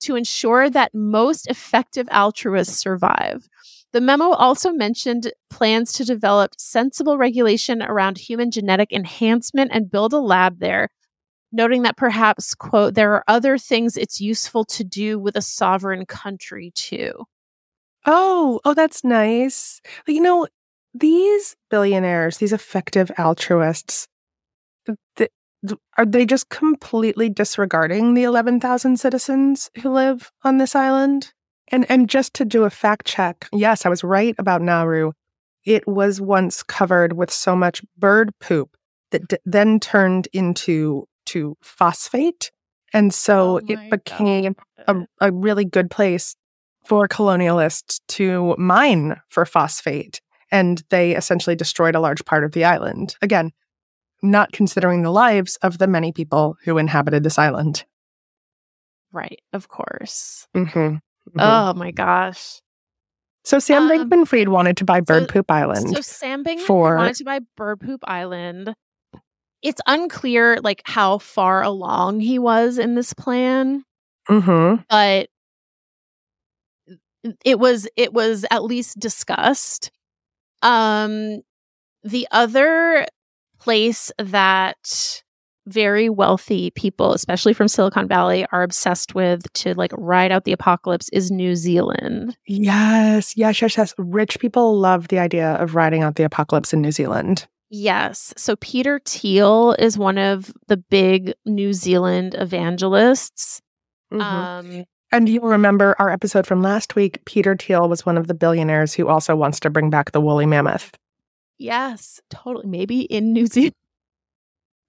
to 0.01 0.15
ensure 0.15 0.69
that 0.69 0.93
most 0.93 1.47
effective 1.49 2.07
altruists 2.11 2.77
survive 2.77 3.47
The 3.93 4.01
memo 4.01 4.31
also 4.31 4.71
mentioned 4.73 5.31
plans 5.49 5.93
to 5.93 6.05
develop 6.05 6.51
sensible 6.57 7.17
regulation 7.17 7.81
around 7.83 8.17
human 8.17 8.51
genetic 8.51 8.91
enhancement 8.91 9.71
and 9.73 9.91
build 9.91 10.13
a 10.13 10.19
lab 10.19 10.59
there, 10.59 10.89
noting 11.51 11.83
that 11.83 11.97
perhaps, 11.97 12.55
quote, 12.55 12.95
there 12.95 13.13
are 13.13 13.23
other 13.27 13.57
things 13.57 13.97
it's 13.97 14.19
useful 14.19 14.65
to 14.65 14.83
do 14.83 15.19
with 15.19 15.35
a 15.37 15.41
sovereign 15.41 16.05
country 16.05 16.71
too. 16.75 17.13
Oh, 18.05 18.59
oh, 18.65 18.73
that's 18.73 19.03
nice. 19.03 19.81
You 20.07 20.21
know, 20.21 20.47
these 20.93 21.55
billionaires, 21.69 22.37
these 22.37 22.53
effective 22.53 23.11
altruists, 23.17 24.07
th- 24.85 24.97
th- 25.17 25.29
are 25.97 26.05
they 26.05 26.25
just 26.25 26.49
completely 26.49 27.29
disregarding 27.29 28.13
the 28.13 28.23
11,000 28.23 28.97
citizens 28.97 29.69
who 29.81 29.89
live 29.89 30.31
on 30.43 30.57
this 30.57 30.75
island? 30.75 31.33
And 31.69 31.89
and 31.89 32.09
just 32.09 32.33
to 32.35 32.45
do 32.45 32.65
a 32.65 32.69
fact 32.69 33.05
check, 33.07 33.47
yes, 33.53 33.85
I 33.85 33.89
was 33.89 34.03
right 34.03 34.35
about 34.37 34.61
Nauru. 34.61 35.13
It 35.65 35.87
was 35.87 36.19
once 36.19 36.61
covered 36.61 37.13
with 37.13 37.31
so 37.31 37.55
much 37.55 37.81
bird 37.97 38.31
poop 38.39 38.75
that 39.11 39.27
d- 39.29 39.37
then 39.45 39.79
turned 39.79 40.27
into 40.33 41.07
to 41.27 41.55
phosphate, 41.61 42.51
and 42.91 43.13
so 43.13 43.55
Oh 43.55 43.61
it 43.67 43.89
became 43.89 44.55
a, 44.87 44.95
a 45.21 45.31
really 45.31 45.63
good 45.63 45.89
place 45.89 46.35
for 46.85 47.07
colonialists 47.07 48.01
to 48.09 48.55
mine 48.57 49.21
for 49.29 49.45
phosphate. 49.45 50.19
And 50.53 50.83
they 50.89 51.15
essentially 51.15 51.55
destroyed 51.55 51.95
a 51.95 51.99
large 51.99 52.23
part 52.23 52.43
of 52.45 52.51
the 52.53 52.63
island. 52.63 53.15
Again, 53.21 53.51
not 54.21 54.53
considering 54.53 55.01
the 55.01 55.11
lives 55.11 55.57
of 55.57 55.79
the 55.79 55.87
many 55.87 56.11
people 56.13 56.55
who 56.63 56.77
inhabited 56.77 57.23
this 57.23 57.39
island. 57.39 57.83
Right, 59.11 59.41
of 59.51 59.67
course. 59.67 60.47
Mm-hmm. 60.55 60.97
Oh 61.39 61.73
my 61.73 61.91
gosh. 61.91 62.61
So 63.43 63.59
Sam 63.59 63.89
Um, 63.91 64.09
Bankman-Fried 64.09 64.47
wanted 64.47 64.77
to 64.77 64.85
buy 64.85 65.01
Bird 65.01 65.23
so- 65.23 65.33
Poop 65.33 65.51
Island. 65.51 65.89
So 65.89 66.01
Sam 66.01 66.43
Bankman 66.43 66.65
for- 66.65 66.95
wanted 66.95 67.15
to 67.15 67.25
buy 67.25 67.39
Bird 67.57 67.81
Poop 67.81 68.01
Island. 68.05 68.73
It's 69.61 69.81
unclear 69.87 70.59
like 70.61 70.81
how 70.85 71.17
far 71.17 71.63
along 71.63 72.19
he 72.19 72.37
was 72.37 72.77
in 72.77 72.95
this 72.95 73.13
plan, 73.13 73.83
mm-hmm. 74.29 74.83
but 74.89 75.29
it 77.45 77.57
was 77.57 77.87
it 77.95 78.13
was 78.13 78.45
at 78.51 78.63
least 78.63 78.99
discussed. 78.99 79.89
Um 80.63 81.41
the 82.03 82.27
other 82.31 83.05
place 83.59 84.11
that 84.17 85.23
very 85.65 86.09
wealthy 86.09 86.71
people, 86.71 87.13
especially 87.13 87.53
from 87.53 87.69
Silicon 87.69 88.07
Valley, 88.07 88.45
are 88.51 88.63
obsessed 88.63 89.15
with 89.15 89.51
to 89.53 89.73
like 89.75 89.91
ride 89.97 90.31
out 90.31 90.43
the 90.43 90.51
apocalypse 90.51 91.07
is 91.13 91.31
New 91.31 91.55
Zealand. 91.55 92.35
Yes, 92.45 93.37
yes, 93.37 93.61
yes, 93.61 93.77
yes. 93.77 93.93
Rich 93.97 94.39
people 94.39 94.77
love 94.77 95.07
the 95.07 95.19
idea 95.19 95.53
of 95.53 95.75
riding 95.75 96.03
out 96.03 96.15
the 96.15 96.23
apocalypse 96.23 96.73
in 96.73 96.81
New 96.81 96.91
Zealand. 96.91 97.47
Yes. 97.69 98.33
So 98.35 98.55
Peter 98.57 98.99
Thiel 99.05 99.75
is 99.79 99.97
one 99.97 100.17
of 100.17 100.53
the 100.67 100.77
big 100.77 101.33
New 101.45 101.71
Zealand 101.73 102.35
evangelists. 102.37 103.61
Mhm. 104.11 104.21
Um, 104.21 104.83
and 105.13 105.29
you'll 105.29 105.47
remember 105.47 105.95
our 105.99 106.09
episode 106.09 106.45
from 106.45 106.61
last 106.61 106.95
week. 106.95 107.23
Peter 107.23 107.55
Thiel 107.55 107.87
was 107.87 108.05
one 108.05 108.17
of 108.17 108.27
the 108.27 108.33
billionaires 108.33 108.93
who 108.95 109.07
also 109.07 109.35
wants 109.35 109.59
to 109.61 109.69
bring 109.69 109.89
back 109.89 110.11
the 110.11 110.19
woolly 110.19 110.45
mammoth, 110.45 110.97
yes, 111.57 112.19
totally. 112.29 112.67
Maybe 112.67 113.01
in 113.03 113.31
New 113.31 113.47
Zealand. 113.47 113.75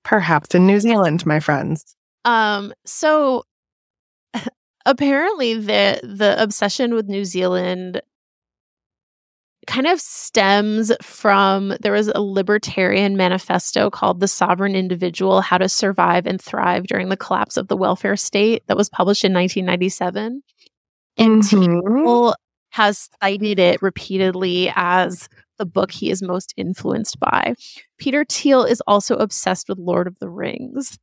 perhaps 0.02 0.54
in 0.54 0.66
New 0.66 0.80
Zealand, 0.80 1.24
my 1.24 1.38
friends. 1.40 1.94
Um, 2.24 2.72
so 2.84 3.44
apparently 4.86 5.54
the 5.54 6.00
the 6.02 6.34
obsession 6.42 6.94
with 6.94 7.06
New 7.08 7.24
Zealand 7.24 8.00
kind 9.66 9.86
of 9.86 10.00
stems 10.00 10.92
from 11.02 11.74
there 11.80 11.92
was 11.92 12.08
a 12.08 12.20
libertarian 12.20 13.16
manifesto 13.16 13.90
called 13.90 14.20
The 14.20 14.28
Sovereign 14.28 14.74
Individual 14.74 15.40
How 15.40 15.58
to 15.58 15.68
Survive 15.68 16.26
and 16.26 16.40
Thrive 16.40 16.86
During 16.86 17.08
the 17.08 17.16
Collapse 17.16 17.56
of 17.56 17.68
the 17.68 17.76
Welfare 17.76 18.16
State 18.16 18.62
that 18.66 18.76
was 18.76 18.88
published 18.88 19.24
in 19.24 19.32
1997. 19.32 20.42
And 21.16 21.42
Mhm. 21.42 22.34
Has 22.70 23.08
cited 23.22 23.60
it 23.60 23.80
repeatedly 23.82 24.72
as 24.74 25.28
the 25.58 25.64
book 25.64 25.92
he 25.92 26.10
is 26.10 26.22
most 26.22 26.52
influenced 26.56 27.20
by. 27.20 27.54
Peter 27.98 28.24
Thiel 28.24 28.64
is 28.64 28.82
also 28.88 29.14
obsessed 29.16 29.68
with 29.68 29.78
Lord 29.78 30.08
of 30.08 30.18
the 30.18 30.28
Rings. 30.28 30.98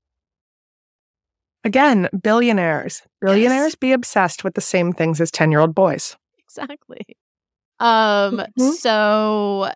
Again, 1.64 2.10
billionaires. 2.22 3.04
Billionaires 3.22 3.76
be 3.76 3.94
obsessed 3.94 4.44
with 4.44 4.56
the 4.56 4.62
same 4.62 4.92
things 4.92 5.22
as 5.22 5.32
10 5.32 5.52
year 5.52 5.62
old 5.62 5.74
boys. 5.74 6.18
Exactly. 6.40 7.16
Um 7.82 8.42
Mhm. 8.60 8.74
so 8.76 9.72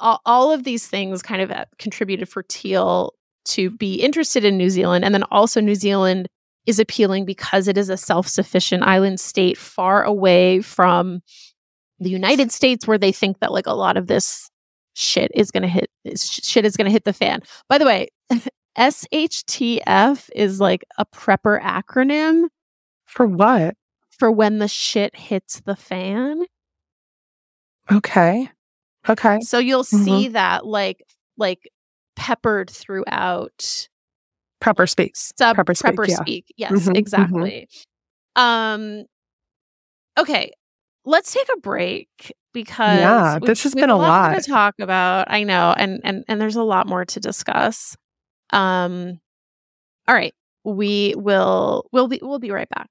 all, 0.00 0.20
all 0.26 0.52
of 0.52 0.64
these 0.64 0.86
things 0.86 1.22
kind 1.22 1.42
of 1.42 1.50
uh, 1.50 1.64
contributed 1.78 2.28
for 2.28 2.42
Thiel 2.44 3.12
to 3.46 3.70
be 3.70 3.96
interested 3.96 4.44
in 4.44 4.56
New 4.56 4.70
Zealand 4.70 5.04
and 5.04 5.14
then 5.14 5.24
also 5.24 5.60
New 5.60 5.74
Zealand 5.74 6.28
is 6.66 6.78
appealing 6.78 7.24
because 7.24 7.66
it 7.66 7.78
is 7.78 7.88
a 7.88 7.96
self-sufficient 7.96 8.82
island 8.82 9.18
state 9.20 9.56
far 9.58 10.04
away 10.04 10.60
from 10.60 11.20
the 11.98 12.10
United 12.10 12.52
States 12.52 12.86
where 12.86 12.98
they 12.98 13.10
think 13.10 13.40
that 13.40 13.52
like 13.52 13.66
a 13.66 13.72
lot 13.72 13.96
of 13.96 14.06
this 14.06 14.50
shit 14.94 15.30
is 15.34 15.50
going 15.50 15.62
to 15.62 15.68
hit 15.68 15.88
shit 16.16 16.64
is 16.64 16.76
going 16.76 16.84
to 16.86 16.92
hit 16.92 17.04
the 17.04 17.12
fan. 17.12 17.40
By 17.68 17.78
the 17.78 17.86
way, 17.86 18.08
SHTF 18.78 20.28
is 20.34 20.60
like 20.60 20.84
a 20.98 21.06
prepper 21.06 21.60
acronym 21.60 22.44
For 23.06 23.26
what? 23.26 23.74
for 24.10 24.30
when 24.30 24.58
the 24.58 24.68
shit 24.68 25.16
hits 25.16 25.60
the 25.60 25.76
fan. 25.76 26.44
Okay. 27.90 28.48
Okay. 29.08 29.40
So 29.40 29.58
you'll 29.58 29.84
Mhm. 29.84 30.04
see 30.04 30.28
that 30.28 30.66
like 30.66 31.02
like 31.36 31.70
peppered 32.16 32.70
throughout 32.70 33.88
Prepper 34.62 34.88
speaks. 34.88 35.32
sub 35.38 35.56
Prepper 35.56 35.76
speak, 35.76 35.92
prepper 35.96 36.08
yeah. 36.08 36.16
speak. 36.16 36.54
Yes, 36.56 36.72
Mhm, 36.72 36.88
mhm. 36.92 36.96
exactly. 36.96 37.68
Um 38.36 39.04
okay, 40.18 40.50
let's 41.04 41.32
take 41.32 41.48
a 41.56 41.60
break 41.60 42.08
because 42.52 42.98
Yeah, 42.98 43.38
this 43.42 43.62
has 43.62 43.74
been 43.74 43.90
a 43.90 43.94
more 43.94 44.06
lot. 44.06 44.34
to 44.34 44.42
talk 44.50 44.74
about. 44.80 45.30
I 45.30 45.44
know, 45.44 45.74
and 45.76 46.00
and 46.04 46.24
and 46.28 46.40
there's 46.40 46.56
a 46.56 46.62
lot 46.62 46.86
more 46.88 47.04
to 47.04 47.20
discuss. 47.20 47.96
Um 48.52 49.20
all 50.08 50.14
right, 50.14 50.34
we 50.64 51.14
will 51.16 51.88
we'll 51.92 52.08
be 52.08 52.20
we'll 52.22 52.38
be 52.40 52.50
right 52.50 52.68
back. 52.68 52.90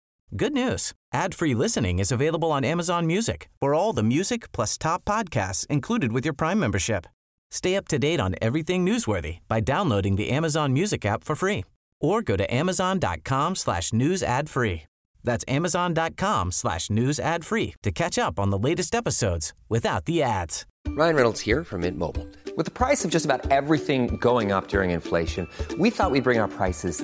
Good 0.33 0.53
news. 0.53 0.93
Ad-free 1.11 1.53
listening 1.55 1.99
is 1.99 2.09
available 2.09 2.53
on 2.53 2.63
Amazon 2.63 3.05
Music 3.05 3.49
for 3.59 3.73
all 3.73 3.91
the 3.91 4.01
music 4.01 4.49
plus 4.53 4.77
top 4.77 5.03
podcasts 5.03 5.67
included 5.67 6.13
with 6.13 6.23
your 6.23 6.33
Prime 6.33 6.57
membership. 6.57 7.05
Stay 7.51 7.75
up 7.75 7.85
to 7.89 7.99
date 7.99 8.21
on 8.21 8.35
everything 8.41 8.85
newsworthy 8.85 9.39
by 9.49 9.59
downloading 9.59 10.15
the 10.15 10.29
Amazon 10.29 10.71
Music 10.71 11.05
app 11.05 11.25
for 11.25 11.35
free 11.35 11.65
or 11.99 12.21
go 12.21 12.37
to 12.37 12.53
amazon.com 12.53 13.55
slash 13.57 13.91
news 13.91 14.23
ad 14.23 14.49
free. 14.49 14.83
That's 15.21 15.43
amazon.com 15.49 16.53
slash 16.53 16.89
news 16.89 17.19
ad 17.19 17.43
free 17.43 17.75
to 17.83 17.91
catch 17.91 18.17
up 18.17 18.39
on 18.39 18.51
the 18.51 18.57
latest 18.57 18.95
episodes 18.95 19.53
without 19.67 20.05
the 20.05 20.23
ads. 20.23 20.65
Ryan 20.87 21.15
Reynolds 21.15 21.41
here 21.41 21.65
from 21.65 21.81
Mint 21.81 21.97
Mobile. 21.97 22.25
With 22.55 22.65
the 22.65 22.71
price 22.71 23.03
of 23.03 23.11
just 23.11 23.25
about 23.25 23.51
everything 23.51 24.15
going 24.15 24.53
up 24.53 24.69
during 24.69 24.91
inflation, 24.91 25.45
we 25.77 25.89
thought 25.89 26.09
we'd 26.09 26.23
bring 26.23 26.39
our 26.39 26.47
prices 26.47 27.03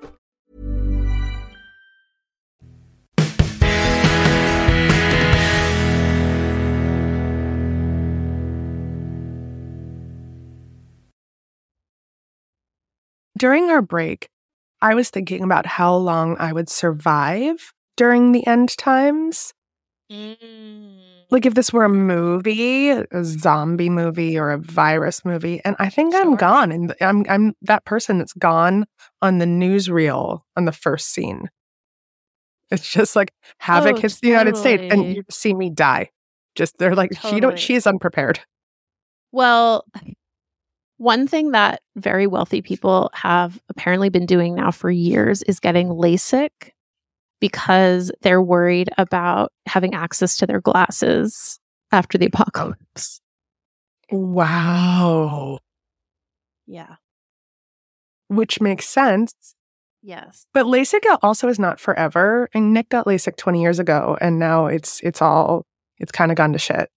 During 13.41 13.71
our 13.71 13.81
break, 13.81 14.29
I 14.83 14.93
was 14.93 15.09
thinking 15.09 15.43
about 15.43 15.65
how 15.65 15.95
long 15.95 16.37
I 16.37 16.53
would 16.53 16.69
survive 16.69 17.73
during 17.97 18.33
the 18.33 18.45
end 18.45 18.77
times. 18.77 19.51
Mm. 20.11 20.99
Like 21.31 21.47
if 21.47 21.55
this 21.55 21.73
were 21.73 21.85
a 21.85 21.89
movie, 21.89 22.89
a 22.91 23.07
zombie 23.23 23.89
movie 23.89 24.37
or 24.37 24.51
a 24.51 24.59
virus 24.59 25.25
movie, 25.25 25.59
and 25.65 25.75
I 25.79 25.89
think 25.89 26.13
I'm 26.13 26.35
gone, 26.35 26.71
and 26.71 26.93
I'm 27.01 27.25
I'm 27.27 27.55
that 27.63 27.83
person 27.83 28.19
that's 28.19 28.33
gone 28.33 28.85
on 29.23 29.39
the 29.39 29.45
newsreel 29.45 30.41
on 30.55 30.65
the 30.65 30.71
first 30.71 31.07
scene. 31.11 31.49
It's 32.69 32.87
just 32.87 33.15
like 33.15 33.33
havoc 33.57 33.95
Oh, 33.97 34.01
hits 34.01 34.19
the 34.19 34.27
United 34.27 34.55
States, 34.55 34.83
and 34.93 35.15
you 35.15 35.23
see 35.31 35.55
me 35.55 35.71
die. 35.71 36.11
Just 36.53 36.77
they're 36.77 36.93
like 36.93 37.13
she 37.13 37.39
don't 37.39 37.41
Totally. 37.41 37.57
she's 37.57 37.87
unprepared. 37.87 38.39
Well, 39.31 39.85
one 41.01 41.25
thing 41.27 41.49
that 41.51 41.81
very 41.95 42.27
wealthy 42.27 42.61
people 42.61 43.09
have 43.13 43.59
apparently 43.69 44.09
been 44.09 44.27
doing 44.27 44.53
now 44.53 44.69
for 44.69 44.91
years 44.91 45.41
is 45.43 45.59
getting 45.59 45.87
LASIK 45.87 46.51
because 47.39 48.11
they're 48.21 48.41
worried 48.41 48.87
about 48.99 49.51
having 49.65 49.95
access 49.95 50.37
to 50.37 50.45
their 50.45 50.61
glasses 50.61 51.59
after 51.91 52.19
the 52.19 52.27
apocalypse. 52.27 53.19
Wow, 54.11 55.57
Yeah. 56.67 56.97
which 58.27 58.61
makes 58.61 58.87
sense. 58.87 59.33
Yes. 60.03 60.45
But 60.53 60.67
LASIK 60.67 60.99
also 61.23 61.47
is 61.47 61.57
not 61.57 61.79
forever. 61.79 62.47
And 62.53 62.73
Nick 62.75 62.89
got 62.89 63.07
LASIK 63.07 63.37
20 63.37 63.59
years 63.61 63.79
ago, 63.79 64.17
and 64.21 64.37
now 64.37 64.67
it's 64.67 64.99
it's 65.01 65.21
all 65.21 65.65
it's 65.97 66.11
kind 66.11 66.31
of 66.31 66.37
gone 66.37 66.53
to 66.53 66.59
shit. 66.59 66.89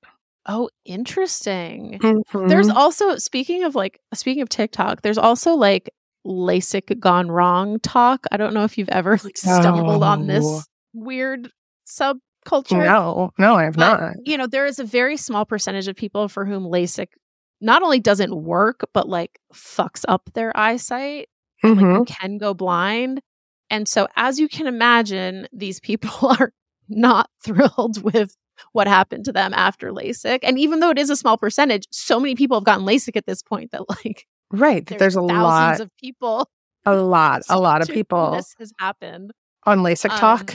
Oh, 0.46 0.68
interesting. 0.84 1.98
Mm-hmm. 2.02 2.48
There's 2.48 2.68
also 2.68 3.16
speaking 3.16 3.64
of 3.64 3.74
like 3.74 3.98
speaking 4.12 4.42
of 4.42 4.48
TikTok, 4.48 5.02
there's 5.02 5.18
also 5.18 5.54
like 5.54 5.90
LASIK 6.26 6.98
gone 7.00 7.30
wrong 7.30 7.80
talk. 7.80 8.26
I 8.32 8.36
don't 8.36 8.54
know 8.54 8.64
if 8.64 8.76
you've 8.78 8.88
ever 8.90 9.18
like 9.24 9.36
stumbled 9.36 10.02
on 10.02 10.26
this 10.26 10.66
weird 10.92 11.50
subculture. 11.86 12.84
no, 12.84 13.30
no, 13.38 13.54
I 13.56 13.64
have 13.64 13.74
But, 13.74 14.00
not. 14.00 14.14
You 14.24 14.36
know, 14.38 14.46
there 14.46 14.66
is 14.66 14.78
a 14.78 14.84
very 14.84 15.16
small 15.16 15.44
percentage 15.44 15.88
of 15.88 15.96
people 15.96 16.28
for 16.28 16.44
whom 16.44 16.64
LASIK 16.64 17.08
not 17.60 17.82
only 17.82 18.00
doesn't 18.00 18.34
work, 18.34 18.80
but 18.92 19.08
like 19.08 19.38
fucks 19.54 20.04
up 20.08 20.28
their 20.34 20.54
eyesight. 20.56 21.28
Like 21.62 21.78
Mhm. 21.78 21.98
you 22.00 22.04
can 22.04 22.36
go 22.38 22.52
blind. 22.52 23.20
And 23.70 23.88
so, 23.88 24.06
as 24.16 24.38
you 24.38 24.48
can 24.48 24.66
imagine, 24.66 25.48
these 25.52 25.80
people 25.80 26.10
are 26.38 26.52
not 26.88 27.30
thrilled 27.42 28.02
with 28.02 28.36
what 28.72 28.86
happened 28.86 29.24
to 29.26 29.32
them 29.32 29.52
after 29.54 29.90
LASIK. 29.90 30.40
And 30.42 30.58
even 30.58 30.80
though 30.80 30.90
it 30.90 30.98
is 30.98 31.10
a 31.10 31.16
small 31.16 31.36
percentage, 31.36 31.86
so 31.90 32.20
many 32.20 32.34
people 32.34 32.56
have 32.56 32.64
gotten 32.64 32.84
LASIK 32.86 33.16
at 33.16 33.26
this 33.26 33.42
point 33.42 33.70
that 33.72 33.88
like 34.04 34.26
Right, 34.50 34.86
there's, 34.86 35.00
there's, 35.00 35.16
a 35.16 35.20
thousands 35.20 35.32
lot, 35.32 35.80
of 35.80 35.90
people. 35.96 36.48
a 36.84 36.94
lot, 36.94 37.42
a 37.48 37.58
lot 37.60 37.82
of 37.82 37.88
people 37.88 38.32
This 38.32 38.54
has 38.58 38.72
happened. 38.78 39.32
on 39.64 39.80
LASIK 39.80 40.10
um, 40.10 40.18
talk, 40.18 40.54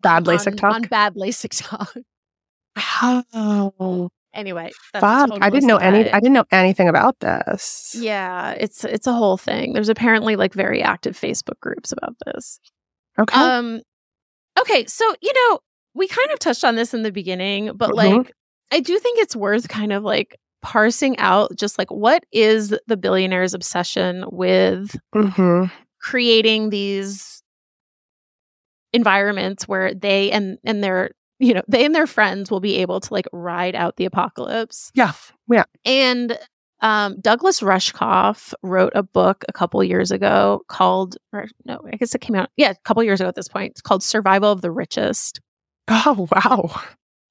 bad 0.00 0.24
LASIK 0.24 0.52
on, 0.52 0.56
talk. 0.56 0.74
on 0.74 0.82
bad 0.82 1.14
LASIK 1.14 1.68
talk. 1.68 1.94
How? 2.76 4.10
Anyway, 4.34 4.72
Fuck! 4.92 5.30
I 5.40 5.48
didn't 5.48 5.68
know 5.68 5.76
any. 5.76 6.10
I 6.10 6.18
didn't 6.18 6.32
know 6.32 6.44
anything 6.50 6.88
about 6.88 7.20
this. 7.20 7.94
Yeah, 7.96 8.50
it's 8.58 8.84
it's 8.84 9.06
a 9.06 9.12
whole 9.12 9.36
thing. 9.36 9.74
There's 9.74 9.88
apparently 9.88 10.34
like 10.34 10.52
very 10.54 10.82
active 10.82 11.16
Facebook 11.18 11.60
groups 11.60 11.92
about 11.92 12.16
this. 12.26 12.58
Okay. 13.18 13.38
Um 13.38 13.80
okay, 14.58 14.86
so 14.86 15.04
you 15.22 15.32
know, 15.32 15.60
we 15.94 16.08
kind 16.08 16.30
of 16.32 16.38
touched 16.38 16.64
on 16.64 16.76
this 16.76 16.92
in 16.94 17.02
the 17.02 17.12
beginning, 17.12 17.70
but 17.76 17.90
Mhm. 17.90 17.96
like 17.96 18.32
I 18.72 18.80
do 18.80 18.98
think 18.98 19.18
it's 19.20 19.36
worth 19.36 19.68
kind 19.68 19.92
of 19.92 20.02
like 20.02 20.36
parsing 20.62 21.16
out 21.18 21.54
just 21.56 21.78
like 21.78 21.90
what 21.90 22.24
is 22.32 22.74
the 22.86 22.96
billionaire's 22.96 23.54
obsession 23.54 24.24
with 24.30 24.96
hmm 25.14 25.64
creating 26.00 26.70
these 26.70 27.42
environments 28.92 29.66
where 29.66 29.92
they 29.94 30.30
and 30.30 30.58
and 30.64 30.82
their 30.82 31.10
you 31.40 31.52
know, 31.52 31.62
they 31.68 31.84
and 31.84 31.94
their 31.94 32.06
friends 32.06 32.50
will 32.50 32.60
be 32.60 32.76
able 32.76 33.00
to 33.00 33.12
like 33.12 33.26
ride 33.32 33.74
out 33.74 33.96
the 33.96 34.04
apocalypse. 34.04 34.90
Yeah. 34.94 35.12
Yeah. 35.50 35.64
And 35.84 36.38
um, 36.80 37.16
Douglas 37.20 37.60
Rushkoff 37.60 38.54
wrote 38.62 38.92
a 38.94 39.02
book 39.02 39.44
a 39.48 39.52
couple 39.52 39.82
years 39.82 40.10
ago 40.12 40.62
called, 40.68 41.16
or 41.32 41.46
no, 41.64 41.80
I 41.92 41.96
guess 41.96 42.14
it 42.14 42.20
came 42.20 42.36
out, 42.36 42.50
yeah, 42.56 42.70
a 42.70 42.76
couple 42.84 43.02
years 43.02 43.20
ago 43.20 43.28
at 43.28 43.34
this 43.34 43.48
point. 43.48 43.72
It's 43.72 43.80
called 43.80 44.02
Survival 44.02 44.52
of 44.52 44.60
the 44.62 44.70
Richest. 44.70 45.40
Oh 45.88 46.28
wow. 46.32 46.80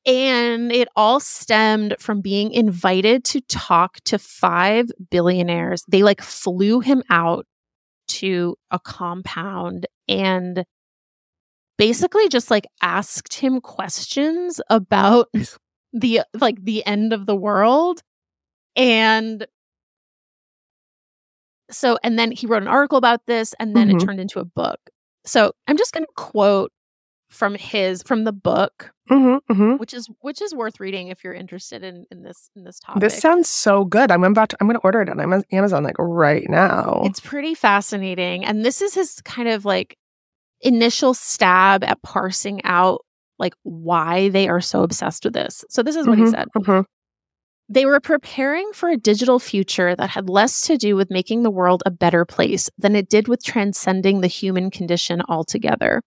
And 0.05 0.71
it 0.71 0.89
all 0.95 1.19
stemmed 1.19 1.95
from 1.99 2.19
being 2.21 2.51
invited 2.51 3.23
to 3.25 3.41
talk 3.41 3.99
to 4.05 4.19
five 4.19 4.87
billionaires. 5.09 5.83
They 5.87 6.03
like 6.03 6.21
flew 6.21 6.81
him 6.81 7.03
out 7.09 7.45
to 8.09 8.57
a 8.69 8.79
compound 8.79 9.87
and 10.09 10.65
basically 11.77 12.27
just 12.29 12.51
like 12.51 12.65
asked 12.81 13.33
him 13.35 13.61
questions 13.61 14.61
about 14.69 15.29
the 15.93 16.21
like 16.39 16.63
the 16.63 16.85
end 16.85 17.13
of 17.13 17.25
the 17.25 17.35
world. 17.35 18.01
And 18.75 19.47
so, 21.71 21.97
and 22.03 22.19
then 22.19 22.31
he 22.31 22.45
wrote 22.47 22.61
an 22.61 22.67
article 22.67 22.97
about 22.97 23.25
this 23.25 23.53
and 23.59 23.75
then 23.75 23.89
Mhm. 23.89 23.95
it 24.01 24.05
turned 24.05 24.19
into 24.19 24.39
a 24.39 24.45
book. 24.45 24.79
So 25.25 25.53
I'm 25.67 25.77
just 25.77 25.93
going 25.93 26.05
to 26.05 26.11
quote 26.15 26.71
from 27.33 27.55
his, 27.55 28.03
from 28.03 28.23
the 28.23 28.31
book 28.33 28.91
hmm 29.09 29.35
hmm 29.49 29.73
which 29.75 29.93
is 29.93 30.07
which 30.21 30.41
is 30.41 30.55
worth 30.55 30.79
reading 30.79 31.09
if 31.09 31.25
you're 31.25 31.33
interested 31.33 31.83
in 31.83 32.05
in 32.09 32.23
this 32.23 32.49
in 32.55 32.63
this 32.63 32.79
topic. 32.79 33.01
This 33.01 33.17
sounds 33.19 33.49
so 33.49 33.83
good. 33.83 34.11
I'm 34.11 34.23
about 34.23 34.49
to. 34.49 34.57
I'm 34.61 34.67
going 34.67 34.79
to 34.79 34.83
order 34.85 35.01
it 35.01 35.09
on 35.09 35.19
Ama- 35.19 35.43
Amazon 35.51 35.83
like 35.83 35.97
right 35.99 36.45
now. 36.49 37.01
it's 37.03 37.19
pretty 37.19 37.53
fascinating, 37.53 38.45
and 38.45 38.63
this 38.63 38.81
is 38.81 38.93
his 38.93 39.19
kind 39.25 39.49
of 39.49 39.65
like 39.65 39.97
initial 40.61 41.13
stab 41.13 41.83
at 41.83 42.01
parsing 42.01 42.63
out 42.63 43.01
like 43.39 43.53
why 43.63 44.29
they 44.29 44.47
are 44.47 44.61
so 44.61 44.83
obsessed 44.83 45.25
with 45.25 45.33
this. 45.33 45.65
So 45.69 45.83
this 45.83 45.97
is 45.97 46.07
what 46.07 46.17
he 46.17 46.23
Mhm, 46.23 46.29
said. 46.31 46.47
mhm. 46.57 46.85
They 47.67 47.85
were 47.85 47.99
preparing 47.99 48.71
for 48.73 48.87
a 48.89 48.95
digital 48.97 49.39
future 49.39 49.95
that 49.95 50.11
had 50.11 50.29
less 50.29 50.61
to 50.67 50.77
do 50.77 50.95
with 50.95 51.09
making 51.09 51.43
the 51.43 51.51
world 51.51 51.83
a 51.85 51.91
better 51.91 52.23
place 52.23 52.69
than 52.77 52.95
it 52.95 53.09
did 53.09 53.27
with 53.27 53.43
transcending 53.43 54.21
the 54.21 54.27
human 54.27 54.69
condition 54.71 55.21
altogether. 55.27 56.01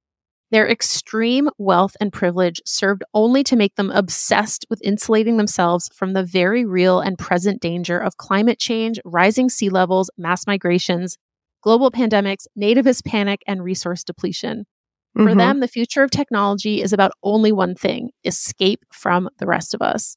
Their 0.52 0.68
extreme 0.68 1.48
wealth 1.58 1.96
and 2.00 2.12
privilege 2.12 2.60
served 2.64 3.02
only 3.12 3.42
to 3.44 3.56
make 3.56 3.74
them 3.74 3.90
obsessed 3.90 4.64
with 4.70 4.80
insulating 4.82 5.36
themselves 5.36 5.90
from 5.92 6.12
the 6.12 6.22
very 6.22 6.64
real 6.64 7.00
and 7.00 7.18
present 7.18 7.60
danger 7.60 7.98
of 7.98 8.16
climate 8.16 8.58
change, 8.58 9.00
rising 9.04 9.48
sea 9.48 9.68
levels, 9.70 10.08
mass 10.16 10.46
migrations, 10.46 11.18
global 11.62 11.90
pandemics, 11.90 12.46
nativist 12.58 13.04
panic, 13.04 13.42
and 13.46 13.64
resource 13.64 14.04
depletion. 14.04 14.66
For 15.14 15.32
Mhm. 15.32 15.38
them, 15.38 15.60
the 15.60 15.68
future 15.68 16.02
of 16.04 16.10
technology 16.10 16.80
is 16.82 16.92
about 16.92 17.12
only 17.22 17.50
one 17.50 17.74
thing 17.74 18.10
escape 18.24 18.84
from 18.92 19.28
the 19.38 19.46
rest 19.46 19.74
of 19.74 19.82
us. 19.82 20.16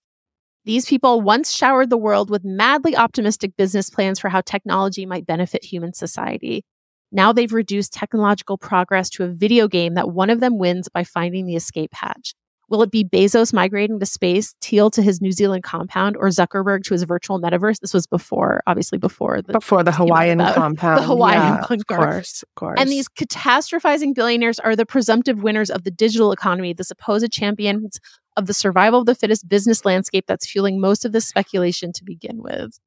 These 0.65 0.85
people 0.85 1.21
once 1.21 1.51
showered 1.51 1.89
the 1.89 1.97
world 1.97 2.29
with 2.29 2.43
madly 2.45 2.95
optimistic 2.95 3.55
business 3.57 3.89
plans 3.89 4.19
for 4.19 4.29
how 4.29 4.41
technology 4.41 5.05
might 5.05 5.25
benefit 5.25 5.63
human 5.65 5.93
society. 5.93 6.65
Now 7.11 7.33
they've 7.33 7.53
reduced 7.53 7.93
technological 7.93 8.57
progress 8.57 9.09
to 9.11 9.23
a 9.23 9.27
video 9.27 9.67
game 9.67 9.95
that 9.95 10.11
one 10.11 10.29
of 10.29 10.39
them 10.39 10.57
wins 10.57 10.89
by 10.89 11.03
finding 11.03 11.45
the 11.45 11.55
escape 11.55 11.93
hatch. 11.93 12.33
Will 12.69 12.83
it 12.83 12.91
be 12.91 13.03
Bezos 13.03 13.51
migrating 13.51 13.99
to 13.99 14.05
space, 14.05 14.55
Thiel 14.61 14.91
to 14.91 15.01
his 15.01 15.21
New 15.21 15.31
Zealand 15.31 15.63
compound, 15.63 16.15
or 16.15 16.27
Zuckerberg 16.27 16.83
to 16.83 16.93
his 16.93 17.01
virtual 17.01 17.41
metaverse? 17.41 17.79
This 17.79 17.95
was 17.95 18.05
before, 18.05 18.61
obviously, 18.67 18.99
before 18.99 19.41
the 19.41 19.53
before 19.53 19.83
the 19.83 19.91
Hawaiian 19.99 20.37
compound. 20.37 20.99
the 20.99 21.03
Hawaiian 21.03 21.41
yeah, 21.41 21.65
bunker. 21.67 21.95
Of 21.95 21.99
course, 21.99 22.43
of 22.43 22.55
course. 22.55 22.79
And 22.79 22.89
these 22.89 23.07
catastrophizing 23.09 24.13
billionaires 24.13 24.59
are 24.59 24.75
the 24.75 24.85
presumptive 24.85 25.41
winners 25.41 25.71
of 25.71 25.83
the 25.83 25.91
digital 25.91 26.31
economy, 26.31 26.73
the 26.73 26.83
supposed 26.83 27.31
champions 27.31 27.99
of 28.37 28.45
the 28.45 28.53
survival 28.53 28.99
of 28.99 29.07
the 29.07 29.15
fittest 29.15 29.49
business 29.49 29.83
landscape 29.83 30.25
that's 30.27 30.47
fueling 30.47 30.79
most 30.79 31.05
of 31.05 31.11
this 31.11 31.27
speculation 31.27 31.91
to 31.93 32.03
begin 32.03 32.41
with. 32.43 32.79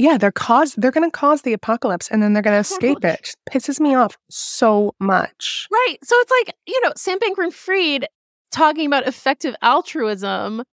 Yeah, 0.00 0.18
they're 0.18 0.32
cause. 0.32 0.74
They're 0.76 0.90
going 0.90 1.08
to 1.08 1.16
cause 1.16 1.42
the 1.42 1.52
apocalypse, 1.52 2.08
and 2.08 2.22
then 2.22 2.32
they're 2.32 2.42
going 2.42 2.54
to 2.54 2.58
oh 2.58 2.74
escape 2.74 3.04
it. 3.04 3.20
Just 3.22 3.36
pisses 3.50 3.80
me 3.80 3.94
off 3.94 4.16
so 4.30 4.94
much. 4.98 5.68
Right. 5.70 5.96
So 6.02 6.16
it's 6.18 6.30
like, 6.30 6.56
you 6.66 6.80
know, 6.82 6.92
Sam 6.96 7.18
Bankman 7.18 7.52
Fried 7.52 8.06
talking 8.50 8.86
about 8.86 9.06
effective 9.06 9.54
altruism 9.62 10.64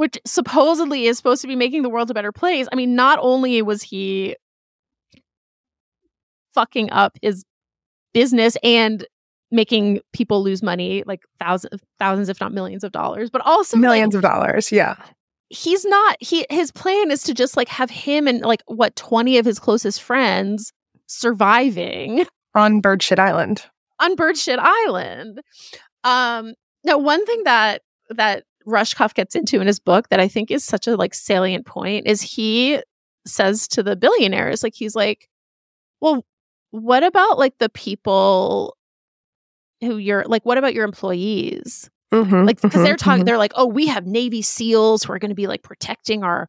which 0.00 0.18
supposedly 0.24 1.04
is 1.04 1.18
supposed 1.18 1.42
to 1.42 1.46
be 1.46 1.54
making 1.54 1.82
the 1.82 1.90
world 1.90 2.10
a 2.10 2.14
better 2.14 2.32
place. 2.32 2.66
I 2.72 2.74
mean, 2.74 2.94
not 2.94 3.18
only 3.20 3.60
was 3.60 3.82
he 3.82 4.34
fucking 6.54 6.90
up 6.90 7.18
his 7.20 7.44
business 8.14 8.56
and 8.62 9.06
making 9.50 10.00
people 10.14 10.42
lose 10.42 10.62
money, 10.62 11.02
like 11.04 11.20
thousands, 11.38 11.82
thousands, 11.98 12.30
if 12.30 12.40
not 12.40 12.50
millions 12.50 12.82
of 12.82 12.92
dollars, 12.92 13.28
but 13.28 13.42
also 13.44 13.76
millions 13.76 14.14
like, 14.14 14.24
of 14.24 14.30
dollars. 14.30 14.72
Yeah. 14.72 14.96
He's 15.50 15.84
not, 15.84 16.16
he, 16.20 16.46
his 16.48 16.70
plan 16.70 17.10
is 17.10 17.24
to 17.24 17.34
just 17.34 17.56
like 17.56 17.68
have 17.68 17.90
him 17.90 18.26
and 18.26 18.40
like 18.40 18.62
what, 18.66 18.96
20 18.96 19.36
of 19.36 19.44
his 19.44 19.58
closest 19.58 20.02
friends 20.02 20.72
surviving. 21.06 22.24
On 22.54 22.80
bird 22.80 23.02
shit 23.02 23.18
island. 23.18 23.66
On 23.98 24.14
bird 24.14 24.38
shit 24.38 24.58
island. 24.58 25.40
Um 26.04 26.54
now 26.84 26.98
one 26.98 27.24
thing 27.26 27.44
that 27.44 27.82
that 28.10 28.44
rushkoff 28.66 29.14
gets 29.14 29.34
into 29.34 29.60
in 29.60 29.66
his 29.66 29.80
book 29.80 30.08
that 30.10 30.20
i 30.20 30.28
think 30.28 30.50
is 30.50 30.64
such 30.64 30.86
a 30.86 30.96
like 30.96 31.14
salient 31.14 31.66
point 31.66 32.06
is 32.06 32.20
he 32.20 32.80
says 33.26 33.66
to 33.66 33.82
the 33.82 33.96
billionaires 33.96 34.62
like 34.62 34.74
he's 34.74 34.94
like 34.94 35.28
well 36.00 36.24
what 36.70 37.02
about 37.02 37.38
like 37.38 37.56
the 37.58 37.68
people 37.70 38.76
who 39.80 39.96
you're 39.96 40.24
like 40.26 40.44
what 40.44 40.58
about 40.58 40.74
your 40.74 40.84
employees 40.84 41.90
mm-hmm, 42.12 42.44
like 42.44 42.60
because 42.60 42.74
mm-hmm, 42.74 42.84
they're 42.84 42.96
talking 42.96 43.20
mm-hmm. 43.20 43.26
they're 43.26 43.38
like 43.38 43.52
oh 43.56 43.66
we 43.66 43.86
have 43.86 44.06
navy 44.06 44.42
seals 44.42 45.04
who 45.04 45.12
are 45.12 45.18
going 45.18 45.30
to 45.30 45.34
be 45.34 45.46
like 45.46 45.62
protecting 45.62 46.22
our 46.22 46.48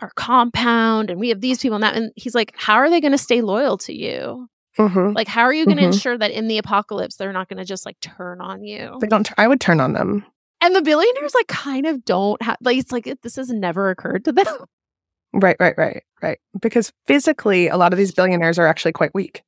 our 0.00 0.10
compound 0.16 1.10
and 1.10 1.18
we 1.18 1.28
have 1.30 1.40
these 1.40 1.58
people 1.60 1.74
and 1.76 1.82
that 1.82 1.94
and 1.96 2.12
he's 2.16 2.34
like 2.34 2.52
how 2.56 2.74
are 2.74 2.90
they 2.90 3.00
going 3.00 3.12
to 3.12 3.18
stay 3.18 3.40
loyal 3.40 3.78
to 3.78 3.94
you 3.94 4.48
Mhm. 4.78 5.14
like 5.14 5.26
how 5.26 5.40
are 5.42 5.54
you 5.54 5.64
going 5.64 5.78
to 5.78 5.82
Mhm. 5.84 5.92
ensure 5.94 6.18
that 6.18 6.32
in 6.32 6.48
the 6.48 6.58
apocalypse 6.58 7.16
they're 7.16 7.32
not 7.32 7.48
going 7.48 7.56
to 7.56 7.64
just 7.64 7.86
like 7.86 7.98
turn 8.00 8.42
on 8.42 8.62
you 8.62 8.98
They 9.00 9.06
don't. 9.06 9.26
I 9.38 9.48
would 9.48 9.58
turn 9.60 9.80
on 9.80 9.94
them. 9.94 10.22
and 10.60 10.74
the 10.76 10.82
billionaires 10.82 11.34
like 11.34 11.46
kind 11.48 11.86
of 11.86 12.04
don't 12.04 12.42
have 12.42 12.58
like 12.60 12.76
it's 12.76 12.92
like 12.92 13.06
it, 13.06 13.22
this 13.22 13.36
has 13.36 13.48
never 13.50 13.88
occurred 13.88 14.24
to 14.26 14.32
them 14.32 14.46
Right, 15.32 15.56
right, 15.60 15.74
right, 15.76 16.02
right. 16.22 16.38
Because 16.62 16.92
physically, 17.06 17.68
a 17.68 17.76
lot 17.76 17.92
of 17.92 17.98
these 17.98 18.12
billionaires 18.12 18.58
are 18.58 18.66
actually 18.66 18.92
quite 18.92 19.12
weak. 19.12 19.42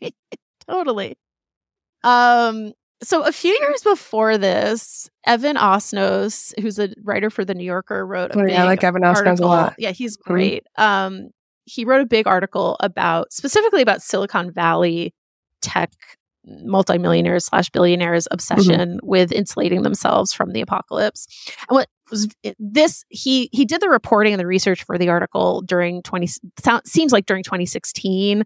totally 0.68 1.16
um 2.02 2.72
so 3.02 3.22
a 3.22 3.32
few 3.32 3.52
years 3.60 3.82
before 3.82 4.38
this 4.38 5.08
evan 5.26 5.56
osnos 5.56 6.52
who's 6.60 6.78
a 6.78 6.88
writer 7.04 7.28
for 7.30 7.44
the 7.44 7.54
new 7.54 7.64
yorker 7.64 8.06
wrote 8.06 8.30
a 8.32 8.38
Oh, 8.38 8.42
big 8.44 8.52
yeah, 8.52 8.62
I 8.62 8.66
like 8.66 8.82
Evan 8.84 9.02
Osnos 9.02 9.38
a 9.40 9.46
lot. 9.46 9.74
yeah 9.78 9.90
he's 9.92 10.16
Mhm. 10.16 10.22
great 10.22 10.66
um 10.76 11.28
he 11.64 11.84
wrote 11.84 12.00
a 12.00 12.06
big 12.06 12.26
article 12.26 12.76
about 12.80 13.32
specifically 13.32 13.82
about 13.82 14.00
silicon 14.02 14.50
valley 14.52 15.12
tech 15.62 15.92
multimillionaires 16.48 17.44
slash 17.46 17.68
billionaires 17.70 18.28
obsession 18.30 19.00
with 19.02 19.32
insulating 19.32 19.82
themselves 19.82 20.32
from 20.32 20.52
the 20.52 20.60
apocalypse 20.60 21.26
and 21.68 21.74
what 21.74 21.88
was 22.10 22.28
this 22.60 23.04
he 23.08 23.48
he 23.52 23.64
did 23.64 23.80
the 23.80 23.88
reporting 23.88 24.32
and 24.32 24.38
the 24.40 24.46
research 24.46 24.84
for 24.84 24.96
the 24.96 25.08
article 25.08 25.60
during 25.62 26.02
20 26.02 26.28
sound, 26.62 26.82
seems 26.86 27.12
like 27.12 27.26
during 27.26 27.42
2016 27.42 28.44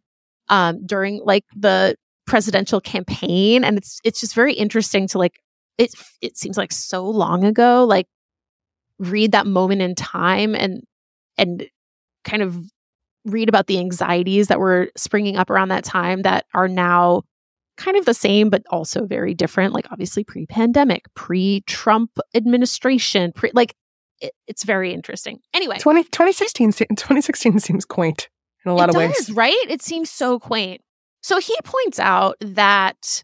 um 0.48 0.84
during 0.86 1.20
like 1.24 1.44
the 1.54 1.94
presidential 2.30 2.80
campaign 2.80 3.64
and 3.64 3.76
it's 3.76 3.98
it's 4.04 4.20
just 4.20 4.36
very 4.36 4.54
interesting 4.54 5.08
to 5.08 5.18
like 5.18 5.40
it 5.78 5.92
it 6.22 6.38
seems 6.38 6.56
like 6.56 6.70
so 6.70 7.04
long 7.04 7.44
ago 7.44 7.84
like 7.84 8.06
read 9.00 9.32
that 9.32 9.48
moment 9.48 9.82
in 9.82 9.96
time 9.96 10.54
and 10.54 10.84
and 11.36 11.66
kind 12.22 12.40
of 12.40 12.56
read 13.24 13.48
about 13.48 13.66
the 13.66 13.80
anxieties 13.80 14.46
that 14.46 14.60
were 14.60 14.92
springing 14.96 15.36
up 15.36 15.50
around 15.50 15.70
that 15.70 15.82
time 15.82 16.22
that 16.22 16.46
are 16.54 16.68
now 16.68 17.20
kind 17.76 17.96
of 17.96 18.04
the 18.04 18.14
same 18.14 18.48
but 18.48 18.62
also 18.70 19.04
very 19.06 19.34
different 19.34 19.74
like 19.74 19.90
obviously 19.90 20.22
pre-pandemic 20.22 21.12
pre-trump 21.14 22.16
administration 22.32 23.32
pre 23.32 23.50
like 23.54 23.74
it, 24.20 24.32
it's 24.46 24.62
very 24.62 24.94
interesting 24.94 25.40
anyway 25.52 25.78
20, 25.78 26.04
2016, 26.04 26.70
se- 26.70 26.86
2016 26.90 27.58
seems 27.58 27.84
quaint 27.84 28.28
in 28.64 28.70
a 28.70 28.74
lot 28.74 28.88
of 28.88 28.94
does, 28.94 29.08
ways. 29.08 29.30
right? 29.32 29.66
It 29.68 29.82
seems 29.82 30.10
so 30.10 30.38
quaint. 30.38 30.82
So 31.22 31.38
he 31.38 31.56
points 31.64 31.98
out 31.98 32.36
that 32.40 33.22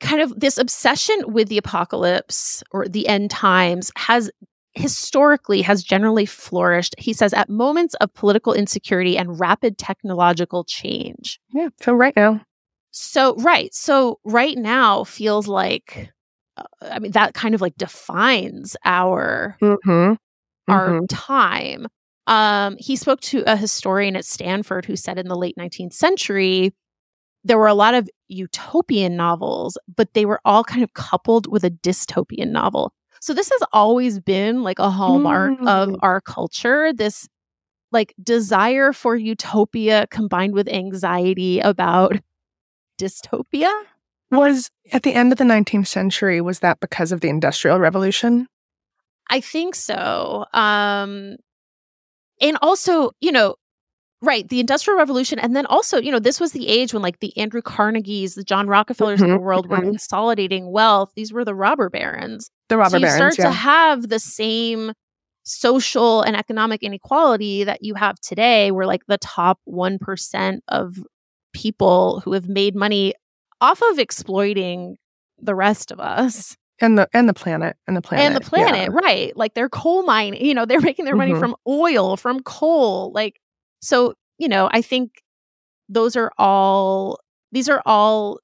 kind 0.00 0.20
of 0.20 0.38
this 0.38 0.58
obsession 0.58 1.32
with 1.32 1.48
the 1.48 1.58
apocalypse 1.58 2.62
or 2.72 2.86
the 2.88 3.06
end 3.08 3.30
times 3.30 3.90
has 3.96 4.30
historically 4.74 5.62
has 5.62 5.84
generally 5.84 6.26
flourished 6.26 6.96
he 6.98 7.12
says 7.12 7.32
at 7.32 7.48
moments 7.48 7.94
of 8.00 8.12
political 8.12 8.52
insecurity 8.52 9.16
and 9.16 9.38
rapid 9.38 9.78
technological 9.78 10.64
change 10.64 11.38
Yeah. 11.52 11.68
So 11.80 11.92
right 11.92 12.14
now, 12.16 12.40
so 12.90 13.36
right 13.36 13.72
so 13.72 14.18
right 14.24 14.58
now 14.58 15.04
feels 15.04 15.46
like 15.46 16.10
uh, 16.56 16.64
i 16.82 16.98
mean 16.98 17.12
that 17.12 17.34
kind 17.34 17.54
of 17.54 17.60
like 17.60 17.76
defines 17.76 18.76
our 18.84 19.56
mm-hmm. 19.62 20.14
our 20.68 20.88
Mhm. 21.00 21.06
time. 21.08 21.86
Um, 22.26 22.76
he 22.78 22.96
spoke 22.96 23.20
to 23.22 23.42
a 23.46 23.54
historian 23.56 24.16
at 24.16 24.24
Stanford 24.24 24.86
who 24.86 24.96
said 24.96 25.18
in 25.18 25.28
the 25.28 25.36
late 25.36 25.56
19th 25.58 25.92
century, 25.92 26.72
there 27.44 27.58
were 27.58 27.66
a 27.68 27.74
lot 27.74 27.94
of 27.94 28.08
utopian 28.28 29.16
novels, 29.16 29.76
but 29.96 30.14
they 30.14 30.24
were 30.24 30.40
all 30.44 30.64
kind 30.64 30.82
of 30.82 30.94
coupled 30.94 31.46
with 31.46 31.62
a 31.64 31.70
dystopian 31.70 32.48
novel. 32.50 32.92
So 33.20 33.32
this 33.34 33.50
has 33.50 33.62
always 33.72 34.18
been 34.18 34.62
like 34.62 34.78
a 34.78 34.90
hallmark 34.90 35.52
of 35.66 35.88
Mm. 35.90 35.98
our 36.02 36.20
culture, 36.20 36.92
this 36.92 37.28
like 37.92 38.14
desire 38.22 38.92
for 38.92 39.14
utopia 39.14 40.06
combined 40.10 40.54
with 40.54 40.68
anxiety 40.68 41.60
about 41.60 42.16
dystopia. 42.98 43.70
was 44.30 44.70
at 44.92 45.02
the 45.04 45.14
end 45.14 45.30
of 45.32 45.38
the 45.38 45.44
19th 45.44 45.86
century. 45.86 46.40
Was 46.40 46.58
that 46.60 46.80
because 46.80 47.12
of 47.12 47.20
the 47.20 47.28
Industrial 47.28 47.78
Revolution? 47.78 48.46
I 49.30 49.40
think 49.40 49.74
so. 49.74 50.44
Um 50.52 51.36
and 52.40 52.58
also, 52.60 53.12
you 53.20 53.30
know, 53.30 53.54
right, 54.24 54.48
the 54.48 54.60
industrial 54.60 54.98
revolution 54.98 55.38
and 55.38 55.54
then 55.54 55.66
also, 55.66 55.98
you 56.00 56.10
know, 56.10 56.18
this 56.18 56.40
was 56.40 56.52
the 56.52 56.66
age 56.68 56.92
when 56.92 57.02
like 57.02 57.20
the 57.20 57.36
Andrew 57.36 57.62
Carnegies, 57.62 58.34
the 58.34 58.42
John 58.44 58.66
Rockefellers 58.66 59.22
of 59.22 59.28
the 59.28 59.36
Mhm, 59.36 59.42
world 59.42 59.68
were 59.68 59.78
mhm. 59.78 59.82
consolidating 59.90 60.72
wealth. 60.72 61.12
These 61.14 61.32
were 61.32 61.44
the 61.44 61.54
robber 61.54 61.88
barons. 61.90 62.50
The 62.68 62.76
robber 62.76 62.90
so 62.90 62.96
you 62.98 63.02
barons. 63.06 63.16
start 63.34 63.38
Yeah. 63.38 63.44
to 63.46 63.50
have 63.52 64.08
the 64.08 64.18
same 64.18 64.92
social 65.44 66.22
and 66.22 66.36
economic 66.36 66.82
inequality 66.82 67.64
that 67.64 67.82
you 67.82 67.94
have 67.94 68.18
today 68.20 68.70
where 68.70 68.86
like 68.86 69.02
the 69.06 69.18
top 69.18 69.60
1% 69.66 70.60
of 70.68 70.96
people 71.52 72.20
who 72.24 72.32
have 72.32 72.48
made 72.48 72.74
money 72.74 73.14
off 73.60 73.80
of 73.90 73.98
exploiting 73.98 74.96
the 75.40 75.54
rest 75.54 75.90
of 75.90 76.00
us 76.00 76.56
and 76.80 76.98
the 76.98 77.08
and 77.14 77.28
the 77.28 77.34
planet 77.34 77.76
and 77.86 77.96
the 77.96 78.02
planet 78.02 78.26
and 78.26 78.36
the 78.36 78.40
planet, 78.40 78.90
yeah. 78.92 78.98
right? 79.00 79.36
Like 79.36 79.54
they're 79.54 79.68
coal 79.68 80.02
mining, 80.04 80.44
you 80.44 80.54
know, 80.54 80.64
they're 80.64 80.80
making 80.80 81.04
their 81.04 81.14
money 81.16 81.32
Mhm. 81.32 81.38
from 81.38 81.54
oil, 81.68 82.16
from 82.16 82.40
coal. 82.42 83.12
Like, 83.12 83.40
so, 83.84 84.14
you 84.38 84.48
know, 84.48 84.68
I 84.72 84.82
think 84.82 85.22
those 85.88 86.16
are 86.16 86.32
all, 86.38 87.18
these 87.52 87.68
are 87.68 87.82
all 87.84 88.40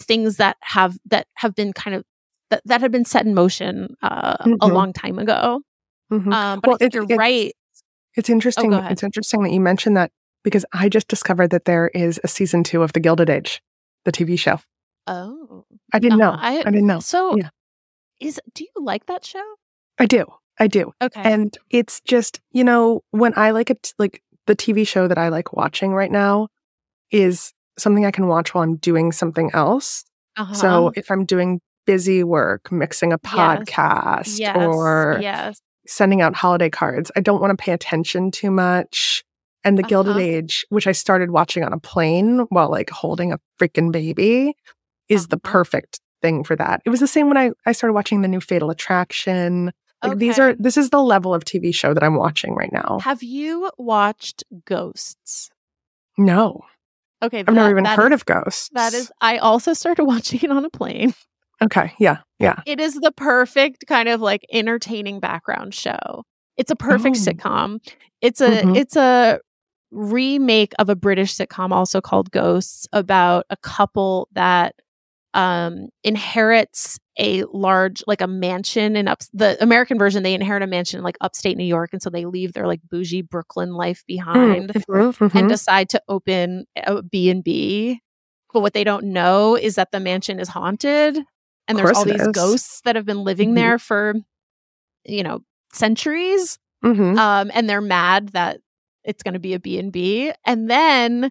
things 0.00 0.36
that 0.36 0.56
have, 0.60 0.96
that 1.06 1.26
have 1.34 1.54
been 1.54 1.72
kind 1.72 1.96
of, 1.96 2.04
that, 2.50 2.62
that 2.66 2.80
have 2.82 2.92
been 2.92 3.04
set 3.04 3.24
in 3.26 3.34
motion 3.34 3.96
uh, 4.02 4.36
a 4.40 4.44
Mhm. 4.48 4.72
long 4.72 4.92
time 4.92 5.18
ago. 5.18 5.62
Mhm. 6.12 6.32
Um, 6.32 6.60
but 6.60 6.68
Well, 6.68 6.74
I 6.76 6.78
think 6.78 6.82
it's- 6.82 6.94
you're 6.94 7.04
it's- 7.04 7.18
right. 7.18 7.52
It's 8.16 8.30
interesting. 8.30 8.72
ahead. 8.72 8.92
It's 8.92 9.02
interesting 9.02 9.42
that 9.42 9.52
you 9.52 9.60
mentioned 9.60 9.96
that 9.96 10.10
because 10.44 10.64
I 10.72 10.88
just 10.88 11.08
discovered 11.08 11.50
that 11.50 11.64
there 11.64 11.88
is 11.88 12.20
a 12.24 12.28
season 12.28 12.62
two 12.62 12.82
of 12.82 12.92
The 12.92 13.00
Gilded 13.00 13.28
Age, 13.28 13.60
the 14.04 14.12
TV 14.12 14.38
show. 14.38 14.58
Oh, 15.06 15.64
I 15.92 15.98
didn't 15.98 16.20
Uh, 16.22 16.30
know. 16.32 16.36
I- 16.38 16.60
I, 16.60 16.62
didn't 16.64 16.86
know. 16.86 17.00
so 17.00 17.36
Yeah. 17.36 17.50
is, 18.20 18.40
do 18.54 18.64
you 18.64 18.82
like 18.84 19.06
that 19.06 19.24
show? 19.24 19.44
I 19.98 20.06
do. 20.06 20.24
I 20.58 20.66
do. 20.68 20.92
Okay. 21.02 21.20
And 21.22 21.56
it's 21.70 22.00
just, 22.00 22.40
you 22.52 22.64
know, 22.64 23.02
when 23.10 23.32
I 23.36 23.50
like 23.50 23.68
it, 23.70 23.92
like 23.98 24.22
the 24.46 24.56
TV 24.56 24.86
show 24.86 25.08
that 25.08 25.18
I 25.18 25.28
like 25.28 25.52
watching 25.52 25.92
right 25.92 26.10
now 26.10 26.48
is 27.10 27.52
something 27.78 28.06
I 28.06 28.10
can 28.10 28.26
watch 28.26 28.54
while 28.54 28.64
I'm 28.64 28.76
doing 28.76 29.12
something 29.12 29.50
else. 29.52 30.04
uh-huh. 30.36 30.54
So 30.54 30.92
if 30.96 31.10
I'm 31.10 31.24
doing 31.24 31.60
busy 31.86 32.24
work, 32.24 32.72
mixing 32.72 33.12
a 33.12 33.18
podcast 33.18 34.38
yes, 34.38 34.56
or 34.56 35.18
yes. 35.20 35.60
sending 35.86 36.20
out 36.20 36.34
holiday 36.34 36.70
cards, 36.70 37.10
I 37.16 37.20
don't 37.20 37.40
want 37.40 37.56
to 37.56 37.62
pay 37.62 37.72
attention 37.72 38.30
too 38.30 38.50
much. 38.50 39.22
And 39.64 39.76
The 39.76 39.82
Gilded 39.82 40.12
Uh-huh. 40.16 40.20
Age, 40.20 40.64
which 40.68 40.86
I 40.86 40.92
started 40.92 41.30
watching 41.30 41.64
on 41.64 41.72
a 41.72 41.78
plane 41.78 42.46
while 42.50 42.70
like 42.70 42.90
holding 42.90 43.32
a 43.32 43.38
freaking 43.60 43.90
baby, 43.92 44.54
is 45.08 45.28
the 45.28 45.36
Uh-huh. 45.36 45.50
perfect 45.52 46.00
thing 46.22 46.44
for 46.44 46.56
that. 46.56 46.82
It 46.84 46.90
was 46.90 47.00
the 47.00 47.06
same 47.08 47.28
when 47.28 47.36
I, 47.36 47.50
I 47.66 47.72
started 47.72 47.92
watching 47.94 48.22
the 48.22 48.28
new 48.28 48.40
Fatal 48.40 48.70
Attraction. 48.70 49.72
Like 50.02 50.18
these 50.18 50.38
are 50.38 50.54
this 50.54 50.76
is 50.76 50.90
the 50.90 51.02
level 51.02 51.34
of 51.34 51.44
TV 51.44 51.74
show 51.74 51.94
that 51.94 52.02
I'm 52.02 52.16
watching 52.16 52.54
right 52.54 52.72
now. 52.72 52.98
Have 53.02 53.22
you 53.22 53.70
watched 53.78 54.44
Ghosts? 54.64 55.50
No. 56.18 56.60
Okay, 57.22 57.40
I've 57.40 57.54
never 57.54 57.70
even 57.70 57.84
heard 57.86 58.12
is- 58.12 58.20
of 58.20 58.26
ghosts. 58.26 58.68
That 58.74 58.92
is, 58.92 59.10
I 59.20 59.38
also 59.38 59.72
started 59.72 60.04
watching 60.06 60.40
it 60.42 60.50
on 60.50 60.64
a 60.64 60.70
plane. 60.70 61.14
Okay. 61.62 61.92
Yeah. 61.98 62.18
Yeah. 62.38 62.60
It 62.66 62.78
is 62.78 62.94
the 62.96 63.10
perfect 63.12 63.86
kind 63.86 64.08
of 64.10 64.20
like 64.20 64.44
entertaining 64.52 65.18
background 65.20 65.74
show. 65.74 66.24
It's 66.58 66.70
a 66.70 66.76
perfect 66.76 67.16
Oh. 67.16 67.20
sitcom. 67.20 67.78
It's 68.20 68.42
a 68.42 68.62
Mhm. 68.62 68.76
it's 68.76 68.96
a 68.96 69.40
remake 69.90 70.74
of 70.78 70.88
a 70.90 70.94
British 70.96 71.34
sitcom 71.34 71.70
also 71.72 72.00
called 72.02 72.30
Ghosts 72.30 72.86
about 72.92 73.46
a 73.50 73.56
couple 73.56 74.28
that 74.32 74.74
um 75.32 75.88
inherits 76.04 76.98
a 77.18 77.44
large 77.52 78.02
like 78.06 78.20
a 78.20 78.26
mansion 78.26 78.96
in 78.96 79.08
up 79.08 79.22
the 79.32 79.56
American 79.62 79.98
version 79.98 80.22
they 80.22 80.34
inherit 80.34 80.62
a 80.62 80.66
mansion 80.66 80.98
in 80.98 81.04
like 81.04 81.16
upstate 81.20 81.56
New 81.56 81.64
York 81.64 81.90
and 81.92 82.02
so 82.02 82.10
they 82.10 82.24
leave 82.26 82.52
their 82.52 82.66
like 82.66 82.80
bougie 82.90 83.22
Brooklyn 83.22 83.72
life 83.74 84.04
behind 84.06 84.70
Mhm, 84.70 85.12
mhm. 85.16 85.38
and 85.38 85.48
decide 85.48 85.88
to 85.90 86.02
open 86.08 86.66
a 86.76 87.02
B&B. 87.02 88.00
But 88.52 88.60
what 88.60 88.72
they 88.74 88.84
don't 88.84 89.04
know 89.06 89.54
is 89.56 89.74
that 89.76 89.92
the 89.92 90.00
mansion 90.00 90.40
is 90.40 90.48
haunted 90.48 91.18
and 91.68 91.78
there's 91.78 91.90
all 91.96 92.04
these 92.04 92.20
is. 92.22 92.32
ghosts 92.32 92.80
that 92.84 92.96
have 92.96 93.04
been 93.06 93.24
living 93.24 93.52
Mhm. 93.52 93.56
there 93.56 93.78
for 93.78 94.14
you 95.04 95.22
know 95.22 95.40
centuries 95.72 96.58
Mhm. 96.84 97.18
um 97.18 97.50
and 97.54 97.68
they're 97.68 97.80
mad 97.80 98.28
that 98.30 98.60
it's 99.04 99.22
going 99.22 99.34
to 99.34 99.40
be 99.40 99.54
a 99.54 99.58
b&b 99.60 100.32
and 100.44 100.70
then 100.70 101.30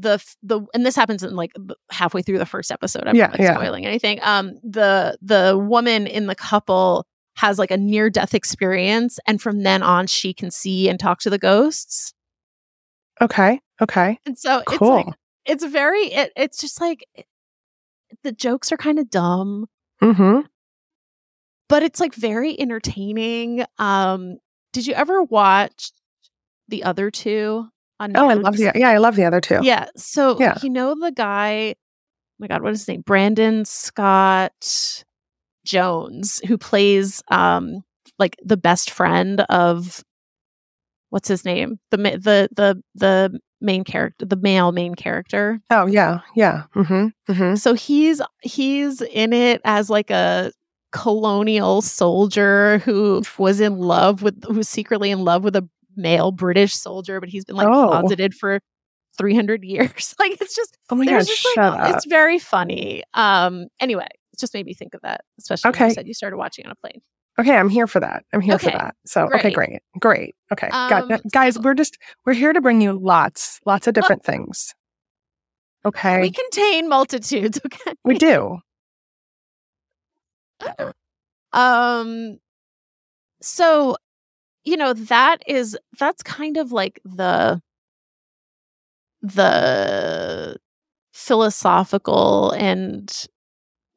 the 0.00 0.22
the 0.42 0.60
and 0.74 0.84
this 0.86 0.96
happens 0.96 1.22
in 1.22 1.34
like 1.36 1.52
halfway 1.90 2.22
through 2.22 2.38
the 2.38 2.46
first 2.46 2.70
episode 2.72 3.04
i'm 3.06 3.14
Yeah, 3.16 3.26
not 3.26 3.32
like, 3.32 3.40
yeah. 3.40 3.54
spoiling 3.54 3.84
anything 3.86 4.18
um 4.22 4.54
the 4.62 5.18
the 5.20 5.58
woman 5.58 6.06
in 6.06 6.26
the 6.26 6.34
couple 6.34 7.06
has 7.36 7.58
like 7.58 7.70
a 7.70 7.76
near 7.76 8.10
death 8.10 8.34
experience 8.34 9.18
and 9.26 9.40
from 9.42 9.62
then 9.62 9.82
on 9.82 10.06
she 10.06 10.32
can 10.34 10.50
see 10.50 10.88
and 10.88 10.98
talk 11.00 11.20
to 11.20 11.30
the 11.30 11.38
ghosts 11.38 12.12
Okay. 13.20 13.60
Okay. 13.82 14.18
and 14.26 14.38
so 14.38 14.58
it's 14.60 14.78
Cool. 14.78 14.94
like 14.96 15.06
it's 15.44 15.64
very 15.64 16.04
it, 16.12 16.32
it's 16.36 16.58
just 16.60 16.80
like 16.80 17.04
it- 17.14 17.26
the 18.24 18.32
jokes 18.32 18.72
are 18.72 18.76
kind 18.76 18.98
of 18.98 19.08
dumb 19.10 19.66
Mm-hmm. 20.02 20.40
but 21.68 21.82
it's 21.82 22.00
like 22.00 22.14
very 22.14 22.58
entertaining 22.58 23.64
um 23.78 24.38
did 24.72 24.86
you 24.86 24.94
ever 24.94 25.22
watch 25.22 25.92
the 26.68 26.84
other 26.84 27.10
two 27.10 27.66
on 28.00 28.16
Oh, 28.16 28.28
I 28.28 28.34
love 28.34 28.56
the 28.56 28.72
yeah, 28.74 28.88
I 28.88 28.96
love 28.98 29.14
the 29.14 29.24
other 29.24 29.40
two. 29.40 29.60
Yeah. 29.62 29.86
So 29.96 30.36
Yeah. 30.40 30.58
you 30.62 30.70
know 30.70 30.94
the 30.98 31.12
guy, 31.12 31.74
oh 31.78 32.36
my 32.38 32.48
God, 32.48 32.62
what 32.62 32.72
is 32.72 32.80
his 32.80 32.88
name? 32.88 33.02
Brandon 33.02 33.64
Scott 33.64 35.04
Jones, 35.64 36.40
who 36.48 36.58
plays 36.58 37.22
um 37.30 37.82
like 38.18 38.36
the 38.42 38.56
best 38.56 38.90
friend 38.90 39.42
of 39.48 40.02
what's 41.10 41.28
his 41.28 41.44
name? 41.44 41.78
The 41.90 41.96
the 41.98 42.48
the 42.56 42.82
the 42.94 43.40
main 43.60 43.84
character, 43.84 44.24
the 44.24 44.36
male 44.36 44.72
main 44.72 44.94
character. 44.94 45.60
Oh 45.70 45.86
yeah. 45.86 46.20
Yeah. 46.34 46.64
Mm-hmm. 46.74 47.32
Mm-hmm. 47.32 47.54
So 47.56 47.74
he's 47.74 48.22
he's 48.42 49.02
in 49.02 49.32
it 49.32 49.60
as 49.64 49.90
like 49.90 50.10
a 50.10 50.52
colonial 50.92 51.82
soldier 51.82 52.78
who 52.78 53.22
was 53.38 53.60
in 53.60 53.78
love 53.78 54.22
with 54.22 54.42
who's 54.44 54.68
secretly 54.68 55.10
in 55.10 55.20
love 55.24 55.44
with 55.44 55.54
a 55.54 55.68
male 55.96 56.32
British 56.32 56.74
soldier, 56.74 57.20
but 57.20 57.28
he's 57.28 57.44
been 57.44 57.56
like 57.56 57.68
Oh. 57.68 57.88
closeted 57.88 58.34
for 58.34 58.60
300 59.18 59.64
years. 59.64 60.14
like 60.18 60.40
it's 60.40 60.54
just 60.54 60.76
Oh 60.90 60.94
my 60.96 61.04
god, 61.04 61.26
just, 61.26 61.44
like, 61.44 61.54
shut 61.54 61.80
up. 61.80 61.94
it's 61.94 62.06
very 62.06 62.38
funny. 62.38 63.02
Um 63.14 63.66
anyway, 63.80 64.06
it 64.32 64.38
just 64.38 64.54
made 64.54 64.66
me 64.66 64.74
think 64.74 64.94
of 64.94 65.00
that, 65.02 65.22
especially 65.38 65.68
Okay. 65.70 65.88
you 65.88 65.94
said 65.94 66.06
you 66.06 66.14
started 66.14 66.36
watching 66.36 66.64
on 66.66 66.72
a 66.72 66.76
plane. 66.76 67.00
Okay, 67.38 67.56
I'm 67.56 67.68
here 67.68 67.86
for 67.86 68.00
that. 68.00 68.24
I'm 68.34 68.40
here 68.40 68.58
for 68.58 68.70
that. 68.70 68.94
So 69.06 69.24
okay, 69.26 69.50
great. 69.50 69.54
great. 69.70 69.82
Great. 70.00 70.34
Okay. 70.52 70.68
Got 70.68 71.10
Um, 71.10 71.20
guys, 71.32 71.54
so- 71.54 71.60
we're 71.62 71.74
just 71.74 71.96
we're 72.26 72.34
here 72.34 72.52
to 72.52 72.60
bring 72.60 72.80
you 72.80 72.92
lots, 72.98 73.60
lots 73.66 73.86
of 73.86 73.94
different 73.94 74.24
things. 74.24 74.74
Okay. 75.84 76.20
We 76.20 76.30
contain 76.30 76.88
multitudes, 76.88 77.58
okay? 77.66 77.94
we 78.04 78.18
do. 78.18 78.58
um 81.52 82.38
so 83.42 83.96
you 84.64 84.76
know 84.76 84.92
that 84.92 85.42
is 85.46 85.76
that's 85.98 86.22
kind 86.22 86.56
of 86.56 86.72
like 86.72 87.00
the 87.04 87.60
the 89.22 90.56
philosophical 91.12 92.52
and 92.52 93.26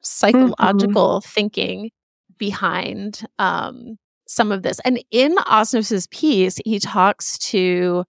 psychological 0.02 1.22
thinking 1.22 1.90
behind 2.38 3.26
um 3.40 3.98
some 4.28 4.52
of 4.52 4.64
this. 4.64 4.80
And 4.86 5.04
in 5.12 5.36
osnos's 5.36 6.08
piece 6.08 6.60
he 6.66 6.80
talks 6.80 7.38
to 7.50 8.04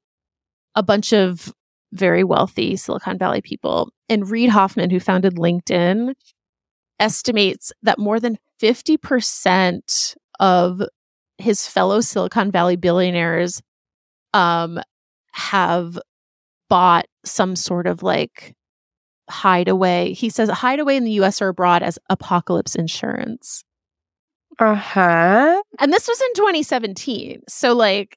a 0.75 0.83
bunch 0.83 1.12
of 1.12 1.53
very 1.93 2.25
wealthy 2.25 2.77
silicon 2.77 3.19
valley 3.19 3.40
people 3.40 3.90
and 4.09 4.29
Reid 4.29 4.51
Hoffman 4.51 4.90
who 4.90 4.99
founded 5.01 5.35
linkedin 5.37 6.14
estimates 6.99 7.73
that 7.83 7.99
more 7.99 8.19
than 8.19 8.38
50% 8.61 10.17
of 10.40 10.83
his 11.38 11.66
fellow 11.66 12.01
Silicon 12.01 12.51
Valley 12.51 12.77
billionaires 12.77 13.62
um, 14.33 14.81
have 15.33 15.99
bought 16.68 17.07
some 17.25 17.57
sort 17.57 17.87
of 17.87 18.03
like 18.03 18.55
hideaway. 19.29 20.12
He 20.12 20.29
says 20.29 20.49
hideaway 20.49 20.97
in 20.97 21.05
the 21.05 21.12
US 21.12 21.40
or 21.40 21.49
abroad 21.49 21.83
as 21.83 21.99
apocalypse 22.11 22.75
insurance. 22.75 23.64
Uh-huh. 24.59 25.62
And 25.81 25.92
this 25.92 26.07
was 26.07 26.20
in 26.20 26.35
2017. 26.35 27.42
So 27.49 27.73
like 27.73 28.16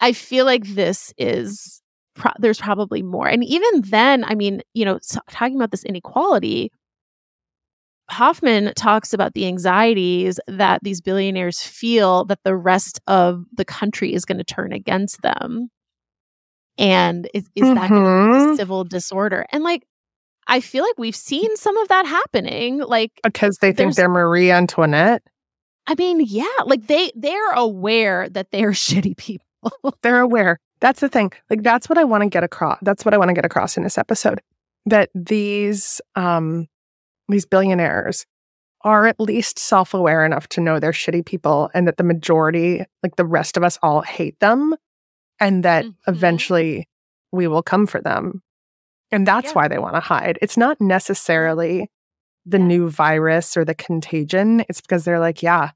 I 0.00 0.12
feel 0.12 0.44
like 0.44 0.64
this 0.66 1.12
is 1.16 1.80
pro- 2.14 2.32
there's 2.38 2.60
probably 2.60 3.02
more. 3.02 3.28
And 3.28 3.44
even 3.44 3.82
then, 3.82 4.24
I 4.24 4.34
mean, 4.34 4.60
you 4.74 4.84
know, 4.84 4.96
s- 4.96 5.18
talking 5.30 5.56
about 5.56 5.70
this 5.70 5.84
inequality, 5.84 6.72
Hoffman 8.10 8.72
talks 8.74 9.12
about 9.14 9.34
the 9.34 9.46
anxieties 9.46 10.38
that 10.46 10.80
these 10.82 11.00
billionaires 11.00 11.62
feel 11.62 12.24
that 12.26 12.40
the 12.44 12.54
rest 12.56 13.00
of 13.06 13.44
the 13.56 13.64
country 13.64 14.12
is 14.12 14.24
going 14.24 14.38
to 14.38 14.44
turn 14.44 14.72
against 14.72 15.22
them. 15.22 15.70
And 16.76 17.28
is, 17.32 17.44
is 17.54 17.62
that 17.74 17.88
going 17.88 18.04
to 18.04 18.38
Mhm. 18.50 18.56
civil 18.56 18.84
disorder? 18.84 19.46
And 19.52 19.62
like, 19.64 19.86
I 20.46 20.60
feel 20.60 20.84
like 20.84 20.98
we've 20.98 21.16
seen 21.16 21.56
some 21.56 21.76
of 21.78 21.88
that 21.88 22.04
happening. 22.06 22.78
Like, 22.80 23.12
Because 23.22 23.56
they 23.60 23.72
think 23.72 23.94
they're 23.94 24.08
Marie 24.08 24.50
Antoinette. 24.50 25.22
I 25.86 25.94
mean, 25.96 26.20
yeah, 26.20 26.44
like 26.64 26.86
they 26.86 27.12
they're 27.14 27.52
aware 27.52 28.28
that 28.30 28.50
they're 28.50 28.70
shitty 28.72 29.16
people. 29.16 29.46
They're 30.02 30.20
aware. 30.20 30.58
That's 30.80 31.00
the 31.00 31.08
thing. 31.08 31.32
Like 31.48 31.62
that's 31.62 31.88
what 31.88 31.96
I 31.98 32.04
want 32.04 32.22
to 32.22 32.28
get 32.28 32.42
across. 32.44 32.78
That's 32.82 33.04
what 33.04 33.14
I 33.14 33.18
want 33.18 33.28
to 33.30 33.34
get 33.34 33.44
across 33.46 33.76
in 33.76 33.82
this 33.82 33.96
episode. 33.96 34.40
That 34.86 35.08
these 35.14 36.00
um 36.16 36.66
these 37.28 37.46
billionaires 37.46 38.24
are 38.82 39.06
at 39.06 39.18
least 39.18 39.58
self-aware 39.58 40.24
enough 40.24 40.46
to 40.48 40.60
know 40.60 40.78
they're 40.78 40.92
shitty 40.92 41.24
people 41.24 41.70
and 41.74 41.88
that 41.88 41.96
the 41.96 42.04
majority, 42.04 42.84
like 43.02 43.16
the 43.16 43.24
rest 43.24 43.56
of 43.56 43.62
us 43.64 43.78
all 43.82 44.02
hate 44.02 44.38
them 44.40 44.74
and 45.40 45.62
that 45.64 45.84
Mhm. 45.86 45.94
eventually 46.06 46.88
we 47.32 47.46
will 47.46 47.62
come 47.62 47.86
for 47.86 48.00
them. 48.00 48.42
And 49.10 49.26
that's 49.26 49.48
Yeah. 49.48 49.52
why 49.54 49.68
they 49.68 49.78
want 49.78 49.94
to 49.94 50.00
hide. 50.00 50.38
It's 50.42 50.56
not 50.58 50.80
necessarily 50.80 51.88
the 52.44 52.58
Yeah. 52.58 52.64
new 52.64 52.90
virus 52.90 53.56
or 53.56 53.64
the 53.64 53.74
contagion. 53.74 54.64
It's 54.68 54.82
because 54.82 55.04
they're 55.04 55.18
like, 55.20 55.42
yeah, 55.42 55.70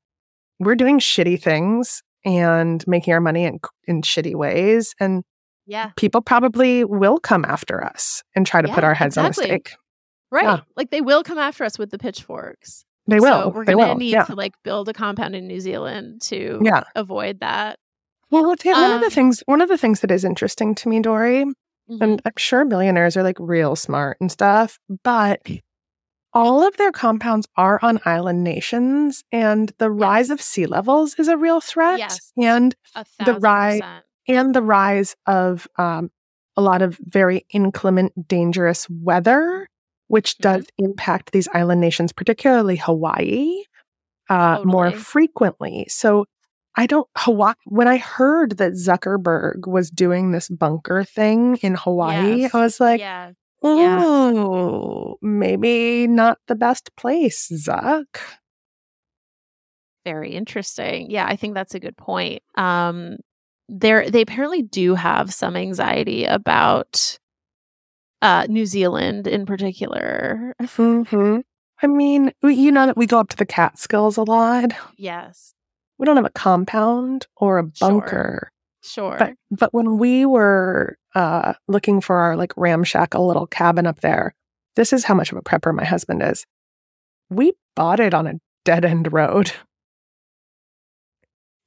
we're 0.61 0.75
doing 0.75 0.99
shitty 0.99 1.41
things 1.43 2.03
and 2.27 2.87
making 2.87 3.15
our 3.15 3.21
money 3.21 3.45
in, 3.45 3.59
in 3.85 4.03
shitty 4.03 4.35
ways. 4.35 4.95
And 5.01 5.25
Yeah. 5.67 5.93
people 5.97 6.21
probably 6.21 6.85
will 6.85 7.19
come 7.19 7.45
after 7.47 7.83
us 7.83 8.23
and 8.35 8.47
try 8.47 8.61
to 8.61 8.69
put 8.69 8.85
our 8.85 8.95
heads 8.95 9.17
exactly. 9.17 9.45
on 9.45 9.51
a 9.51 9.61
stake. 9.61 9.77
Right. 10.31 10.45
Yeah. 10.45 10.61
Like 10.77 10.91
they 10.91 11.01
will 11.01 11.23
come 11.23 11.39
after 11.39 11.65
us 11.65 11.79
with 11.79 11.91
the 11.91 11.99
pitchforks. 11.99 12.85
They 13.07 13.21
will. 13.21 13.43
So 13.45 13.49
we're 13.49 13.65
they 13.65 13.73
gonna 13.73 13.89
will. 13.89 13.95
need 13.97 14.13
yeah. 14.13 14.25
to 14.25 14.35
like 14.35 14.55
build 14.63 14.89
a 14.89 14.93
compound 14.93 15.35
in 15.35 15.47
New 15.47 15.61
Zealand 15.61 16.21
to 16.23 16.61
Yeah. 16.63 16.85
avoid 16.95 17.41
that. 17.41 17.79
Well, 18.31 18.55
tell 18.57 18.77
you, 18.77 18.83
one 18.83 18.93
of 18.93 19.01
the 19.01 19.07
Um, 19.07 19.13
things, 19.13 19.43
one 19.47 19.61
of 19.63 19.69
the 19.71 19.79
things 19.79 20.01
that 20.01 20.11
is 20.11 20.23
interesting 20.25 20.75
to 20.75 20.89
me, 20.91 21.01
Doree, 21.01 21.45
Mhm. 21.91 22.01
and 22.03 22.23
I'm 22.27 22.33
sure 22.37 22.67
billionaires 22.67 23.17
are 23.17 23.23
like 23.23 23.39
real 23.41 23.75
smart 23.75 24.19
and 24.21 24.31
stuff, 24.31 24.79
but 25.03 25.41
all 26.35 26.67
of 26.67 26.77
their 26.77 26.93
compounds 26.93 27.49
are 27.57 27.79
on 27.81 27.99
island 28.05 28.45
nations, 28.45 29.25
and 29.33 29.73
the 29.79 29.91
rise 29.91 30.29
of 30.29 30.43
sea 30.43 30.67
levels 30.67 31.15
is 31.19 31.29
a 31.29 31.39
real 31.39 31.63
threat. 31.63 31.99
Yes. 31.99 32.31
And 32.37 32.77
A 32.95 33.07
the 33.25 33.35
rise 33.41 33.81
percent. 33.81 34.05
and 34.29 34.55
the 34.55 34.61
rise 34.63 35.17
of 35.27 35.67
um, 35.79 36.11
a 36.55 36.61
lot 36.61 36.83
of 36.83 36.99
very 37.01 37.47
inclement, 37.49 38.29
dangerous 38.29 38.87
weather, 38.91 39.67
which 40.09 40.35
Mm-hmm. 40.39 40.43
does 40.43 40.67
impact 40.79 41.33
these 41.33 41.49
island 41.55 41.81
nations, 41.81 42.13
particularly 42.13 42.77
Hawaii, 42.77 43.63
uh, 44.29 44.61
more 44.65 44.91
frequently. 44.91 45.87
So 45.89 46.27
I 46.77 46.87
don't 46.87 47.09
Hawaii. 47.17 47.55
When 47.67 47.89
I 47.89 47.97
heard 47.97 48.59
that 48.59 48.73
Zuckerberg 48.73 49.67
was 49.67 49.91
doing 49.91 50.33
this 50.33 50.49
bunker 50.49 51.03
thing 51.05 51.57
in 51.63 51.75
Hawaii, 51.77 52.43
Yes. 52.43 52.55
I 52.55 52.61
was 52.61 52.79
like, 52.81 53.01
yeah. 53.01 53.33
yeah. 53.63 53.99
"Oh, 54.05 55.17
maybe 55.23 56.07
not 56.07 56.39
the 56.47 56.55
best 56.55 56.95
place, 56.97 57.51
Zuck." 57.53 58.07
Very 60.05 60.31
interesting. 60.33 61.11
Yeah, 61.11 61.27
I 61.27 61.37
think 61.37 61.55
that's 61.55 61.75
a 61.75 61.81
good 61.81 61.97
point. 61.97 62.43
Um 62.57 63.17
there 63.69 64.09
they 64.09 64.23
apparently 64.23 64.63
do 64.63 64.95
have 64.95 65.33
some 65.35 65.55
anxiety 65.57 66.25
about 66.25 67.19
uh 68.23 68.47
New 68.49 68.67
Zealand 68.67 69.27
in 69.27 69.47
particular. 69.47 70.55
hmm 70.77 71.39
I 71.81 71.87
mean, 71.87 72.33
you 72.43 72.73
know 72.73 72.87
that 72.87 72.97
we 72.97 73.07
go 73.07 73.21
up 73.21 73.29
to 73.29 73.37
the 73.37 73.47
Catskills 73.47 74.17
a 74.17 74.23
lot. 74.25 74.73
Yes. 74.97 75.55
we 75.99 76.05
don't 76.07 76.17
have 76.17 76.25
a 76.25 76.31
compound 76.31 77.27
or 77.37 77.59
a 77.61 77.71
Sure. 77.75 77.89
bunker. 77.91 78.51
Sure. 78.83 79.17
But 79.19 79.35
but 79.51 79.75
when 79.75 79.99
we 79.99 80.25
were 80.27 80.97
uh, 81.15 81.55
looking 81.69 82.01
for 82.01 82.17
our 82.17 82.37
like 82.37 82.53
ramshackle 82.57 83.27
little 83.27 83.47
cabin 83.47 83.87
up 83.87 84.01
there, 84.01 84.35
this 84.77 84.93
is 84.93 85.05
how 85.05 85.15
much 85.15 85.31
of 85.33 85.39
a 85.39 85.43
prepper 85.43 85.75
my 85.75 85.85
husband 85.85 86.23
is. 86.23 86.45
we 87.31 87.53
bought 87.77 88.01
it 88.01 88.15
on 88.15 88.27
a 88.27 88.35
dead 88.65 88.85
end 88.85 89.13
road. 89.13 89.53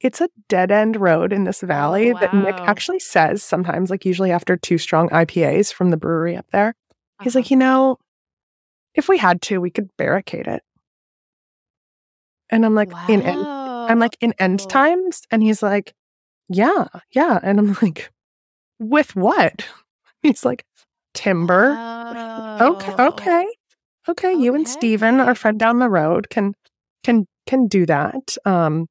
It's 0.02 0.20
a 0.20 0.28
dead 0.48 0.70
end 0.72 0.96
road 1.00 1.32
in 1.32 1.44
this 1.44 1.60
valley 1.60 2.10
Oh, 2.10 2.14
that 2.20 2.32
Nick 2.34 2.60
actually 2.66 2.98
says 3.00 3.42
sometimes, 3.42 3.90
like 3.90 4.04
usually 4.04 4.30
after 4.32 4.56
two 4.56 4.78
strong 4.78 5.08
IPAs 5.10 5.72
from 5.72 5.90
the 5.90 5.96
brewery 5.96 6.36
up 6.36 6.46
there. 6.52 6.74
He's 7.20 7.34
Uh-huh. 7.34 7.40
like, 7.40 7.50
you 7.50 7.56
know, 7.56 7.98
if 8.94 9.08
we 9.08 9.18
had 9.18 9.40
to, 9.42 9.58
we 9.60 9.70
could 9.70 9.88
barricade 9.96 10.46
it. 10.48 10.62
And 12.50 12.64
I'm 12.64 12.74
like, 12.74 12.94
in 13.06 13.22
end, 13.22 13.46
I'm 13.88 13.98
like, 13.98 14.16
in 14.20 14.34
end 14.38 14.60
Wow. 14.60 14.66
times? 14.68 15.22
And 15.30 15.42
he's 15.42 15.62
like, 15.62 15.94
yeah, 16.48 16.86
yeah. 17.12 17.38
And 17.42 17.58
I'm 17.58 17.76
like, 17.82 18.10
with 18.78 19.16
what? 19.16 19.66
He's 20.22 20.44
like, 20.44 20.64
timber. 21.14 21.80
Okay, 22.60 22.92
Oh. 22.98 23.06
okay. 23.08 23.46
Okay, 24.08 24.34
you 24.34 24.54
and 24.54 24.66
Steven, 24.68 25.20
our 25.20 25.34
friend 25.34 25.58
down 25.58 25.78
the 25.78 25.88
road, 25.88 26.28
can 26.30 26.54
can 27.04 27.26
can 27.46 27.66
do 27.68 27.86
that. 27.86 28.36
Um 28.44 28.86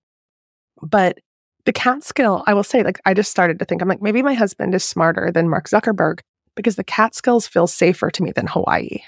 but 0.81 1.19
the 1.65 1.73
Catskill, 1.73 2.43
I 2.47 2.53
will 2.53 2.63
say, 2.63 2.83
like 2.83 2.99
I 3.05 3.13
just 3.13 3.29
started 3.31 3.59
to 3.59 3.65
think, 3.65 3.81
I'm 3.81 3.87
like, 3.87 4.01
maybe 4.01 4.21
my 4.21 4.33
husband 4.33 4.73
is 4.73 4.83
smarter 4.83 5.31
than 5.31 5.49
Mark 5.49 5.67
Zuckerberg 5.69 6.19
because 6.55 6.75
the 6.75 6.83
Catskills 6.83 7.47
feel 7.47 7.67
safer 7.67 8.09
to 8.09 8.23
me 8.23 8.31
than 8.31 8.47
Hawaii. 8.47 8.99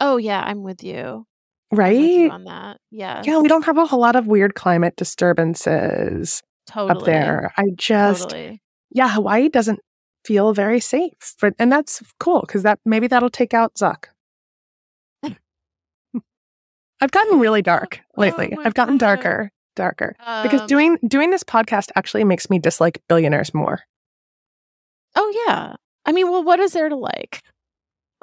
Oh 0.00 0.16
yeah, 0.16 0.42
I'm 0.42 0.62
with 0.62 0.82
you. 0.82 0.96
I'm 0.96 1.24
with 1.70 1.78
Right? 1.78 1.92
you 2.00 2.30
on 2.30 2.44
that. 2.44 2.78
Yeah. 2.90 3.22
Yeah, 3.24 3.38
we 3.40 3.48
don't 3.48 3.64
have 3.64 3.78
a 3.78 3.86
whole 3.86 4.00
lot 4.00 4.16
of 4.16 4.26
weird 4.26 4.54
climate 4.54 4.96
disturbances 4.96 6.42
totally. 6.66 6.98
up 7.00 7.06
there. 7.06 7.52
I 7.56 7.66
just 7.76 8.22
Totally. 8.30 8.60
yeah, 8.90 9.08
Hawaii 9.10 9.48
doesn't 9.48 9.80
feel 10.24 10.52
very 10.54 10.80
safe. 10.80 11.34
But 11.40 11.54
and 11.58 11.70
that's 11.72 12.02
cool 12.18 12.40
because 12.42 12.62
that 12.62 12.78
maybe 12.84 13.06
that'll 13.06 13.30
take 13.30 13.54
out 13.54 13.74
Zuck. 13.74 14.06
I've 17.00 17.10
gotten 17.10 17.38
really 17.40 17.62
dark 17.62 18.00
oh 18.16 18.20
lately. 18.20 18.54
Oh 18.56 18.62
I've 18.64 18.74
gotten 18.74 18.96
God. 18.96 19.06
darker, 19.06 19.50
darker. 19.74 20.14
because 20.42 20.62
Um, 20.62 20.66
doing 20.66 20.98
doing 21.06 21.30
this 21.30 21.42
podcast 21.42 21.90
actually 21.96 22.24
makes 22.24 22.50
me 22.50 22.58
dislike 22.58 23.02
billionaires 23.08 23.52
more. 23.54 23.80
Oh 25.14 25.44
yeah. 25.46 25.76
I 26.04 26.12
mean, 26.12 26.30
well, 26.30 26.42
what 26.42 26.58
is 26.60 26.72
there 26.72 26.88
to 26.88 26.96
like? 26.96 27.42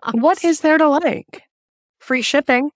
What 0.14 0.44
is 0.44 0.62
there 0.62 0.78
to 0.78 0.88
like? 0.88 1.44
Free 2.00 2.22
shipping. 2.22 2.72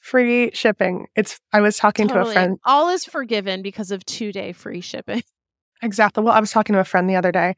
Free 0.00 0.50
shipping. 0.54 1.06
It's 1.14 1.38
I 1.52 1.60
was 1.60 1.76
talking 1.76 2.08
to 2.08 2.20
a 2.20 2.32
friend 2.32 2.58
All 2.64 2.88
is 2.88 3.04
forgiven 3.04 3.62
because 3.62 3.90
of 3.90 4.04
two 4.04 4.32
day 4.32 4.52
free 4.52 4.80
shipping. 4.80 5.22
Exactly. 5.80 6.24
Well, 6.24 6.34
I 6.34 6.40
was 6.40 6.50
talking 6.50 6.74
to 6.74 6.80
a 6.80 6.84
friend 6.84 7.08
the 7.08 7.14
other 7.14 7.30
day 7.30 7.54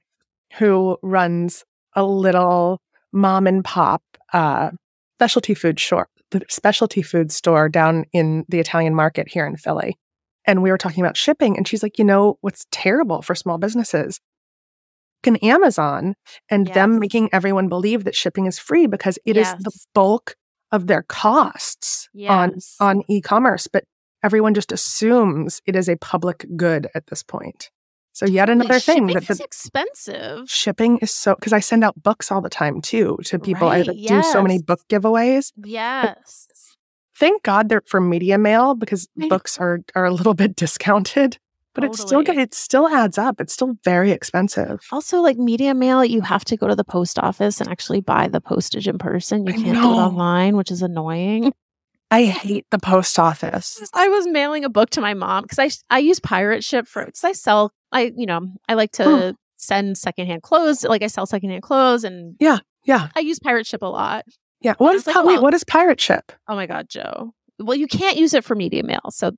who 0.59 0.99
runs 1.03 1.65
a 1.97 2.05
little 2.05 2.79
mom 3.13 3.47
and 3.47 3.65
pop 3.65 4.03
uh, 4.35 4.73
specialty 5.17 5.55
food 5.55 5.81
store, 5.81 6.07
the 6.31 6.43
specialty 6.51 7.01
food 7.01 7.33
store 7.33 7.71
down 7.71 8.05
in 8.13 8.45
the 8.47 8.59
Italian 8.61 8.95
market 8.95 9.27
here 9.29 9.47
in 9.47 9.57
Philly. 9.57 9.97
And 10.47 10.63
we 10.63 10.71
were 10.71 10.79
talking 10.79 11.03
about 11.05 11.17
shipping, 11.17 11.57
and 11.57 11.69
she's 11.69 11.83
like, 11.83 11.99
you 11.99 12.05
know, 12.05 12.39
what's 12.41 12.67
terrible 12.71 13.23
for 13.23 13.35
small 13.35 13.59
businesses? 13.59 14.21
Can 15.23 15.37
Amazon 15.37 16.15
and 16.49 16.67
them 16.69 16.99
making 16.99 17.29
everyone 17.33 17.69
believe 17.69 18.05
that 18.05 18.15
shipping 18.15 18.47
is 18.47 18.59
free 18.59 18.87
because 18.87 19.19
it 19.27 19.37
is 19.37 19.53
the 19.61 19.71
bulk 19.95 20.35
of 20.73 20.87
their 20.87 21.03
costs 21.03 22.09
on 22.29 22.53
Yes. 22.55 22.77
on 22.81 23.03
e-commerce, 23.09 23.67
but 23.67 23.85
everyone 24.23 24.55
just 24.55 24.73
assumes 24.73 25.61
it 25.67 25.77
is 25.77 25.89
a 25.91 25.97
public 25.97 26.47
good 26.57 26.89
at 26.95 27.07
this 27.09 27.23
point. 27.23 27.71
So 28.13 28.25
yet 28.27 28.49
Like, 28.49 28.57
another 28.61 28.81
thing 28.81 29.09
shipping 29.09 29.15
that 29.15 29.31
is 29.31 29.41
expensive. 29.41 30.49
shipping 30.51 30.99
is 30.99 31.11
so 31.11 31.35
because 31.35 31.53
I 31.53 31.61
send 31.61 31.85
out 31.85 32.03
books 32.03 32.33
all 32.33 32.41
the 32.41 32.49
time 32.51 32.81
too 32.81 33.19
to 33.25 33.39
people. 33.39 33.69
I 33.69 33.79
Right, 33.79 33.89
like, 33.89 33.97
do 34.07 34.23
so 34.23 34.43
many 34.43 34.59
book 34.59 34.81
giveaways. 34.89 35.53
Yes. 35.63 36.49
Thank 37.21 37.43
God 37.43 37.69
they're 37.69 37.83
for 37.85 38.01
media 38.01 38.39
mail 38.39 38.75
because 38.75 39.07
mm-hmm. 39.09 39.29
books 39.29 39.59
are 39.59 39.81
are 39.95 40.07
a 40.07 40.11
little 40.11 40.33
bit 40.43 40.57
discounted, 40.57 41.39
but 41.75 41.85
it's 41.85 42.01
still 42.01 42.21
it 42.27 42.55
still 42.55 42.89
adds 42.89 43.19
up. 43.19 43.41
It's 43.43 43.53
still 43.53 43.77
very 43.85 44.11
expensive. 44.11 44.81
Also, 44.91 45.21
like 45.21 45.37
media 45.37 45.75
mail, 45.75 46.03
you 46.03 46.23
have 46.23 46.47
to 46.47 46.57
go 46.57 46.67
to 46.67 46.75
the 46.75 46.83
post 46.83 47.19
office 47.19 47.61
and 47.61 47.69
actually 47.69 48.01
buy 48.01 48.27
the 48.27 48.41
postage 48.41 48.89
in 48.89 48.97
person. 48.97 49.47
You 49.47 49.53
I 49.53 49.57
can't 49.57 49.75
do 49.77 49.83
it 49.83 49.85
online, 49.85 50.57
which 50.57 50.71
is 50.71 50.81
annoying. 50.81 51.53
I 52.11 52.25
hate 52.25 52.67
the 52.71 52.79
post 52.79 53.19
office. 53.19 53.81
I 53.93 54.09
was 54.09 54.27
mailing 54.27 54.65
a 54.65 54.71
book 54.71 54.91
to 54.91 55.03
my 55.03 55.13
mom 55.13 55.43
because 55.43 55.59
I 55.59 55.71
I 55.95 55.99
use 55.99 56.21
pirate 56.21 56.65
ship 56.65 56.89
for 56.89 57.05
because 57.05 57.23
I 57.23 57.33
sell 57.33 57.73
I 57.93 58.13
you 58.17 58.27
know 58.27 58.51
I 58.67 58.75
like 58.75 58.93
to 58.93 59.37
send 59.59 59.99
secondhand 59.99 60.43
clothes 60.43 60.85
like 60.85 61.03
I 61.03 61.07
sell 61.07 61.27
secondhand 61.27 61.63
clothes 61.63 62.03
and 62.03 62.37
Yeah, 62.41 62.61
yeah 62.85 63.09
I 63.15 63.21
use 63.21 63.39
pirate 63.39 63.67
ship 63.67 63.83
a 63.83 63.87
lot. 63.87 64.25
Yeah. 64.61 64.75
What 64.79 64.95
is 64.95 65.07
like, 65.07 65.15
how, 65.15 65.27
wait? 65.27 65.41
What 65.43 65.55
is 65.55 65.65
pirate 65.65 66.01
ship? 66.01 66.33
Oh 66.49 66.55
my 66.55 66.67
god, 66.67 66.89
Jo. 66.89 67.33
Well, 67.59 67.77
you 67.77 67.87
can't 67.87 68.17
use 68.17 68.35
it 68.35 68.45
for 68.45 68.55
media 68.55 68.83
mail, 68.83 69.01
so 69.11 69.33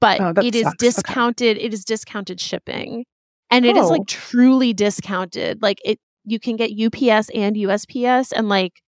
but 0.00 0.20
Oh, 0.20 0.32
it 0.42 0.54
is 0.54 0.62
sucks. 0.62 0.74
Okay. 0.74 0.86
discounted. 0.86 1.58
It 1.58 1.74
is 1.74 1.84
discounted 1.84 2.40
shipping, 2.40 3.04
and 3.50 3.64
it 3.66 3.76
is 3.76 3.84
Oh. 3.86 3.88
like 3.88 4.06
truly 4.06 4.72
discounted. 4.72 5.60
Like 5.62 5.78
it, 5.84 5.98
you 6.24 6.38
can 6.40 6.56
get 6.56 6.70
UPS 6.70 7.28
and 7.34 7.56
USPS, 7.56 8.32
and 8.34 8.48
like 8.48 8.80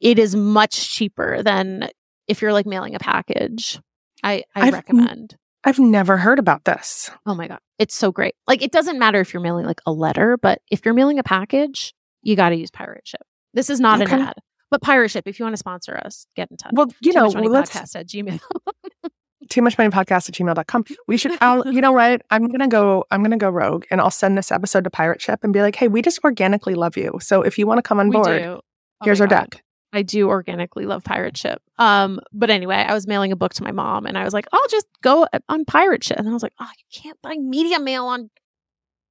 it 0.00 0.18
is 0.18 0.36
much 0.36 0.90
cheaper 0.92 1.42
than 1.42 1.88
if 2.28 2.42
you're 2.42 2.52
like 2.52 2.66
mailing 2.66 2.94
a 2.94 2.98
package. 2.98 3.80
I 4.22 4.44
I 4.54 4.62
I've- 4.68 4.70
recommend. 4.72 5.36
I've 5.66 5.78
never 5.78 6.18
heard 6.18 6.38
about 6.38 6.64
this. 6.64 7.10
Oh 7.24 7.34
my 7.34 7.48
god, 7.48 7.58
it's 7.78 7.94
so 7.94 8.12
great. 8.12 8.34
Like 8.46 8.60
it 8.62 8.70
doesn't 8.70 8.98
matter 8.98 9.18
if 9.20 9.32
you're 9.32 9.42
mailing 9.42 9.64
like 9.64 9.80
a 9.86 9.92
letter, 9.92 10.36
but 10.36 10.60
if 10.70 10.84
you're 10.84 10.92
mailing 10.94 11.18
a 11.18 11.22
package, 11.22 11.94
you 12.22 12.36
got 12.36 12.50
to 12.50 12.56
use 12.56 12.70
pirate 12.70 13.06
ship. 13.08 13.22
This 13.54 13.70
is 13.70 13.80
not 13.80 14.02
Okay. 14.02 14.14
an 14.14 14.20
ad, 14.22 14.34
but 14.70 14.82
pirate 14.82 15.10
ship. 15.10 15.24
If 15.26 15.38
you 15.38 15.44
want 15.44 15.54
to 15.54 15.58
sponsor 15.58 15.96
us, 16.04 16.26
get 16.36 16.50
in 16.50 16.56
touch. 16.56 16.72
Well, 16.74 16.88
you 17.00 17.12
Too 17.12 17.18
know, 17.18 17.24
Much 17.26 17.34
Money 17.34 17.48
let's 17.48 17.70
podcast 17.70 17.96
at 17.96 18.06
Gmail. 18.06 18.40
too 19.50 19.62
much 19.62 19.76
money 19.76 19.90
podcast 19.90 20.28
at 20.28 20.34
gmail.com. 20.34 20.84
We 21.06 21.16
should, 21.16 21.36
I'll, 21.40 21.70
you 21.72 21.80
know 21.80 21.92
what? 21.92 22.22
I'm 22.30 22.46
going 22.46 22.60
to 22.60 22.68
go, 22.68 23.04
I'm 23.10 23.20
going 23.20 23.30
to 23.30 23.36
go 23.36 23.50
rogue 23.50 23.84
and 23.90 24.00
I'll 24.00 24.10
send 24.10 24.38
this 24.38 24.50
episode 24.50 24.84
to 24.84 24.90
Pirate 24.90 25.20
Ship 25.20 25.38
and 25.42 25.52
be 25.52 25.60
like, 25.60 25.76
hey, 25.76 25.88
we 25.88 26.02
just 26.02 26.20
organically 26.24 26.74
love 26.74 26.96
you. 26.96 27.18
So 27.20 27.42
if 27.42 27.58
you 27.58 27.66
want 27.66 27.78
to 27.78 27.82
come 27.82 28.00
on 28.00 28.08
We 28.08 28.14
board, 28.14 28.42
do. 28.42 28.48
Oh 28.48 28.60
here's 29.04 29.20
our 29.20 29.26
God. 29.26 29.50
deck. 29.50 29.62
I 29.92 30.02
do 30.02 30.28
organically 30.28 30.86
love 30.86 31.04
pirate 31.04 31.36
ship. 31.36 31.62
Um, 31.78 32.18
but 32.32 32.50
anyway, 32.50 32.76
I 32.76 32.94
was 32.94 33.06
mailing 33.06 33.30
a 33.30 33.36
book 33.36 33.54
to 33.54 33.62
my 33.62 33.70
mom, 33.70 34.06
and 34.06 34.18
I 34.18 34.24
was 34.24 34.34
like, 34.34 34.48
"I'll 34.52 34.68
just 34.68 34.86
go 35.02 35.24
on 35.48 35.64
pirate 35.64 36.02
ship," 36.02 36.18
and 36.18 36.28
I 36.28 36.32
was 36.32 36.42
like, 36.42 36.52
"Oh, 36.60 36.66
you 36.76 37.00
can't 37.00 37.16
buy 37.22 37.36
media 37.36 37.78
mail 37.78 38.06
on." 38.06 38.28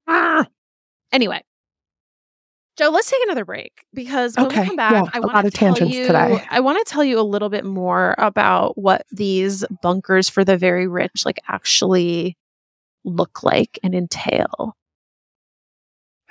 Ah. 0.10 0.46
Anyway, 1.14 1.42
Jo, 2.76 2.90
let's 2.90 3.10
take 3.10 3.22
another 3.24 3.46
break 3.46 3.86
because 3.94 4.36
when 4.36 4.48
Okay, 4.48 4.62
we 4.62 4.68
come 4.68 4.76
back, 4.76 4.94
yeah, 4.94 5.10
I 5.14 5.20
a 5.20 5.22
want 5.22 5.34
lot 5.34 5.42
to 5.42 5.48
of 5.50 5.54
tell 5.54 5.76
tangents 5.76 5.96
you. 5.96 6.08
today. 6.08 6.44
I 6.50 6.60
want 6.60 6.84
to 6.86 6.92
tell 6.92 7.04
you 7.04 7.20
a 7.20 7.22
little 7.22 7.50
bit 7.50 7.66
more 7.66 8.16
about 8.18 8.78
what 8.80 9.06
these 9.12 9.64
bunkers 9.84 10.28
for 10.28 10.44
the 10.44 10.58
very 10.58 10.88
rich 10.88 11.24
like 11.24 11.40
actually 11.48 12.36
look 13.04 13.44
like 13.44 13.78
and 13.84 13.94
entail. 13.94 14.76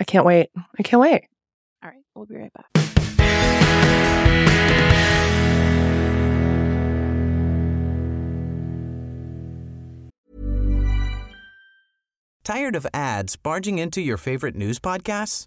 I 0.01 0.05
can't 0.05 0.24
wait. 0.26 0.49
I 0.76 0.82
can't 0.82 1.01
wait. 1.01 1.26
All 1.80 1.90
right, 1.90 2.03
we'll 2.16 2.26
be 2.26 2.34
right 2.36 2.53
back. 2.53 2.66
Tired 12.45 12.74
of 12.74 12.86
ads 12.93 13.36
barging 13.36 13.78
into 13.78 14.01
your 14.01 14.16
favorite 14.16 14.57
news 14.57 14.78
podcasts? 14.80 15.47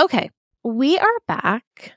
Okay, 0.00 0.30
we 0.62 0.96
are 0.96 1.18
back. 1.26 1.92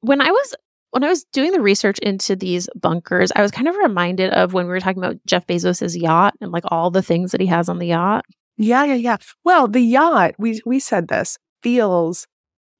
When 0.00 0.20
I 0.20 0.30
was 0.30 0.54
when 0.90 1.04
I 1.04 1.08
was 1.08 1.24
doing 1.32 1.52
the 1.52 1.60
research 1.60 1.98
into 2.00 2.36
these 2.36 2.68
bunkers, 2.76 3.32
I 3.34 3.40
was 3.42 3.50
kind 3.50 3.66
of 3.66 3.74
reminded 3.76 4.30
of 4.30 4.52
when 4.52 4.66
we 4.66 4.70
were 4.70 4.80
talking 4.80 5.02
about 5.02 5.16
Jeff 5.26 5.46
Bezos's 5.46 5.96
yacht 5.96 6.34
and 6.40 6.52
like 6.52 6.64
all 6.68 6.90
the 6.90 7.02
things 7.02 7.32
that 7.32 7.40
he 7.40 7.46
has 7.46 7.68
on 7.68 7.78
the 7.78 7.88
yacht. 7.88 8.26
Yeah, 8.58 8.84
yeah, 8.84 8.94
yeah. 8.94 9.16
Well, 9.42 9.68
the 9.68 9.80
yacht, 9.80 10.34
we 10.38 10.60
we 10.66 10.78
said 10.78 11.08
this, 11.08 11.38
feels 11.62 12.26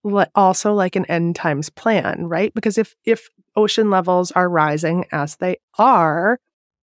li- 0.05 0.27
also 0.35 0.75
like 0.75 0.95
an 0.95 1.07
end 1.07 1.37
times 1.37 1.71
plan, 1.71 2.27
right? 2.27 2.53
Because 2.55 2.77
if 2.77 2.95
if 3.07 3.29
ocean 3.57 3.89
levels 3.89 4.31
are 4.33 4.49
rising 4.49 5.07
as 5.11 5.37
they 5.37 5.57
are, 5.79 6.39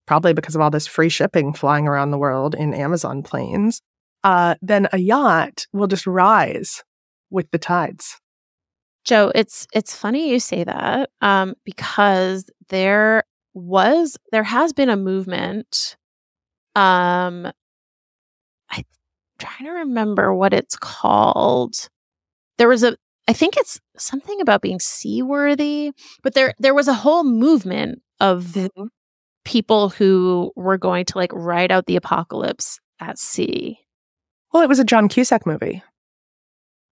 probably 0.06 0.32
because 0.32 0.56
of 0.56 0.60
all 0.60 0.70
this 0.70 0.88
free 0.88 1.08
shipping 1.08 1.52
flying 1.52 1.86
around 1.86 2.10
the 2.10 2.18
world 2.18 2.56
in 2.56 2.74
Amazon 2.74 3.22
planes, 3.22 3.80
uh, 4.24 4.56
then 4.60 4.88
a 4.92 4.98
yacht 4.98 5.68
will 5.72 5.86
just 5.86 6.08
rise 6.08 6.82
with 7.32 7.50
the 7.50 7.58
tides. 7.58 8.20
Jo, 9.04 9.32
it's 9.34 9.66
it's 9.74 9.96
funny 9.96 10.30
you 10.30 10.38
say 10.38 10.62
that 10.62 11.10
um, 11.20 11.54
because 11.64 12.48
there 12.68 13.24
was 13.54 14.16
there 14.30 14.44
has 14.44 14.72
been 14.72 14.88
a 14.88 14.96
movement. 14.96 15.96
Um, 16.76 17.50
I'm 18.70 18.84
trying 19.38 19.64
to 19.64 19.70
remember 19.70 20.32
what 20.32 20.52
it's 20.52 20.76
called. 20.76 21.88
There 22.58 22.68
was 22.68 22.84
a 22.84 22.96
I 23.28 23.32
think 23.32 23.56
it's 23.56 23.80
something 23.96 24.40
about 24.40 24.62
being 24.62 24.78
seaworthy, 24.78 25.92
but 26.22 26.34
there 26.34 26.54
there 26.60 26.74
was 26.74 26.86
a 26.86 26.94
whole 26.94 27.24
movement 27.24 28.02
of 28.20 28.56
people 29.44 29.88
who 29.88 30.52
were 30.54 30.78
going 30.78 31.04
to 31.06 31.18
like 31.18 31.32
ride 31.32 31.72
out 31.72 31.86
the 31.86 31.96
apocalypse 31.96 32.78
at 33.00 33.18
sea. 33.18 33.78
Well, 34.52 34.62
it 34.62 34.68
was 34.68 34.78
a 34.78 34.84
John 34.84 35.08
Cusack 35.08 35.44
movie. 35.44 35.82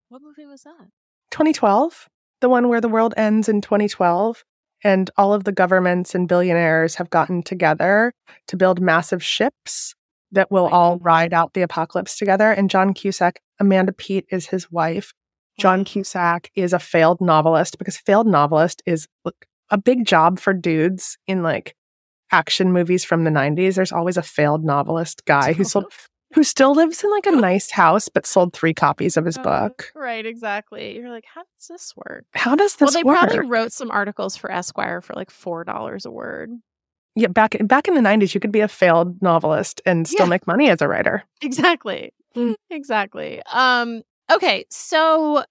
What 0.10 0.22
movie 0.22 0.46
was 0.46 0.64
that? 0.64 0.88
2012, 1.32 2.08
the 2.40 2.48
one 2.48 2.70
where 2.70 2.80
the 2.80 2.88
world 2.88 3.14
ends 3.18 3.50
in 3.50 3.60
2012, 3.60 4.46
and 4.84 5.10
all 5.18 5.34
of 5.34 5.44
the 5.44 5.52
governments 5.52 6.16
and 6.16 6.30
billionaires 6.30 6.96
have 6.96 7.10
gotten 7.10 7.44
together 7.44 8.14
to 8.48 8.56
build 8.56 8.80
massive 8.80 9.22
ships 9.22 9.96
that 10.32 10.50
will 10.50 10.68
all 10.68 10.98
ride 11.00 11.34
out 11.34 11.54
the 11.54 11.62
apocalypse 11.62 12.18
together. 12.18 12.52
And 12.52 12.70
John 12.70 12.94
Cusack, 12.94 13.42
Amanda 13.60 13.92
Peet 13.92 14.26
is 14.32 14.48
his 14.48 14.72
wife. 14.72 15.14
John 15.60 15.84
Cusack 15.84 16.52
is 16.56 16.72
a 16.72 16.80
failed 16.80 17.20
novelist 17.20 17.78
because 17.78 17.98
failed 17.98 18.28
novelist 18.28 18.82
is 18.86 19.08
like, 19.26 19.48
a 19.70 19.78
big 19.78 20.06
job 20.06 20.40
for 20.40 20.54
dudes 20.54 21.18
in 21.28 21.44
like 21.44 21.76
action 22.32 22.72
movies 22.72 23.04
from 23.04 23.26
the 23.26 23.32
90s. 23.32 23.76
There's 23.76 23.92
always 23.92 24.16
a 24.16 24.24
failed 24.24 24.64
novelist 24.64 25.26
guy 25.26 25.52
who 25.52 25.64
sold 25.66 25.92
who 26.34 26.44
still 26.44 26.74
lives 26.74 27.04
in 27.04 27.10
like 27.12 27.26
a 27.26 27.32
nice 27.32 27.72
house 27.72 28.10
but 28.10 28.26
sold 28.26 28.54
three 28.54 28.74
copies 28.74 29.16
of 29.18 29.26
his 29.26 29.38
Oh, 29.38 29.44
book. 29.44 29.92
Right, 29.96 30.26
exactly. 30.26 30.96
You're 30.96 31.10
like, 31.10 31.26
how 31.34 31.42
does 31.42 31.68
this 31.70 31.94
work? 31.96 32.26
How 32.34 32.56
does 32.56 32.76
this 32.76 32.82
work? 32.82 32.94
Well, 32.94 33.04
they 33.04 33.04
work? 33.04 33.18
probably 33.32 33.50
wrote 33.50 33.72
some 33.72 33.90
articles 33.92 34.36
for 34.36 34.52
Esquire 34.52 35.02
for 35.02 35.14
like 35.14 35.32
four 35.32 35.64
dollars 35.64 36.06
a 36.06 36.12
word. 36.12 36.52
yeah, 37.16 37.28
back 37.30 37.56
back 37.66 37.88
in 37.88 37.94
the 37.96 38.02
90s 38.02 38.34
you 38.34 38.40
could 38.40 38.52
be 38.52 38.60
a 38.60 38.68
failed 38.68 39.22
novelist 39.22 39.82
and 39.86 40.08
still 40.08 40.26
Yeah. 40.26 40.30
make 40.32 40.46
money 40.48 40.70
as 40.70 40.82
a 40.82 40.88
writer. 40.88 41.24
Exactly. 41.42 42.12
Mm. 42.36 42.56
Exactly. 42.70 43.42
Um, 43.52 44.04
okay, 44.32 44.66
so 44.70 45.44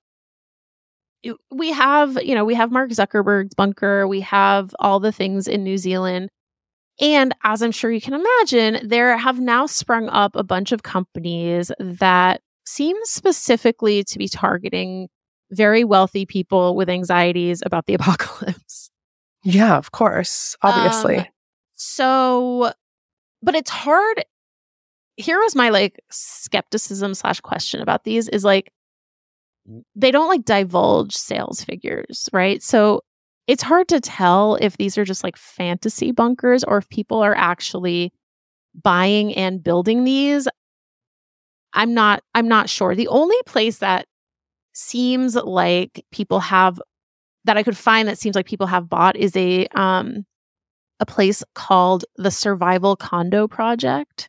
we 1.51 1.73
have, 1.73 2.23
you 2.23 2.35
know, 2.37 2.45
we 2.45 2.55
have 2.55 2.71
Mark 2.71 2.91
Zuckerberg's 2.91 3.55
bunker, 3.55 4.07
we 4.07 4.21
have 4.21 4.75
all 4.79 5.01
the 5.01 5.11
things 5.11 5.49
in 5.49 5.65
New 5.65 5.77
Zealand. 5.79 6.29
And 7.01 7.35
as 7.45 7.63
I'm 7.63 7.73
sure 7.73 7.91
you 7.91 8.01
can 8.01 8.15
imagine, 8.15 8.89
there 8.89 9.17
have 9.17 9.39
now 9.39 9.67
sprung 9.67 10.09
up 10.09 10.35
a 10.35 10.43
bunch 10.43 10.73
of 10.73 10.83
companies 10.83 11.71
that 11.79 12.41
seem 12.65 12.97
specifically 13.05 14.03
to 14.05 14.19
be 14.19 14.29
targeting 14.29 15.09
very 15.51 15.85
wealthy 15.85 16.27
people 16.27 16.75
with 16.75 16.89
anxieties 16.89 17.63
about 17.65 17.87
the 17.87 17.95
apocalypse. 17.95 18.91
Yeah, 19.45 19.77
of 19.77 19.93
course. 19.93 20.57
Obviously. 20.63 21.19
Um, 21.19 21.27
so, 21.75 22.73
but 23.43 23.55
it's 23.55 23.71
hard. 23.71 24.25
Here 25.17 25.39
was 25.39 25.55
my 25.55 25.69
like 25.69 26.01
skepticism 26.11 27.15
slash 27.15 27.41
question 27.41 27.81
about 27.81 28.05
these 28.05 28.29
is 28.29 28.45
like, 28.45 28.73
they 29.95 30.11
don't 30.11 30.29
like 30.29 30.45
divulge 30.45 31.15
sales 31.15 31.63
figures, 31.63 32.29
right? 32.33 32.63
So 32.63 33.03
it's 33.47 33.63
hard 33.63 33.89
to 33.89 34.01
tell 34.01 34.57
if 34.61 34.77
these 34.77 34.99
are 34.99 35.05
just 35.05 35.25
like 35.25 35.37
fantasy 35.37 36.13
bunkers 36.13 36.65
or 36.65 36.79
if 36.79 36.89
people 36.89 37.21
are 37.23 37.35
actually 37.35 38.13
buying 38.83 39.35
and 39.35 39.63
building 39.63 40.05
these. 40.05 40.49
I'm 41.73 41.95
not, 41.95 42.23
I'm 42.35 42.49
not 42.49 42.69
sure. 42.69 42.95
The 42.95 43.09
only 43.09 43.37
place 43.47 43.79
that 43.79 44.07
seems 44.73 45.35
like 45.37 46.05
people 46.13 46.41
have 46.41 46.81
that 47.45 47.57
I 47.57 47.63
could 47.63 47.77
find 47.77 48.09
that 48.09 48.19
seems 48.19 48.37
like 48.37 48.47
people 48.47 48.67
have 48.67 48.89
bought 48.89 49.17
is 49.17 49.37
a 49.37 49.67
um 49.69 50.27
a 51.01 51.07
place 51.07 51.45
called 51.55 52.05
the 52.17 52.31
Survival 52.31 52.97
Condo 52.97 53.49
Project, 53.49 54.29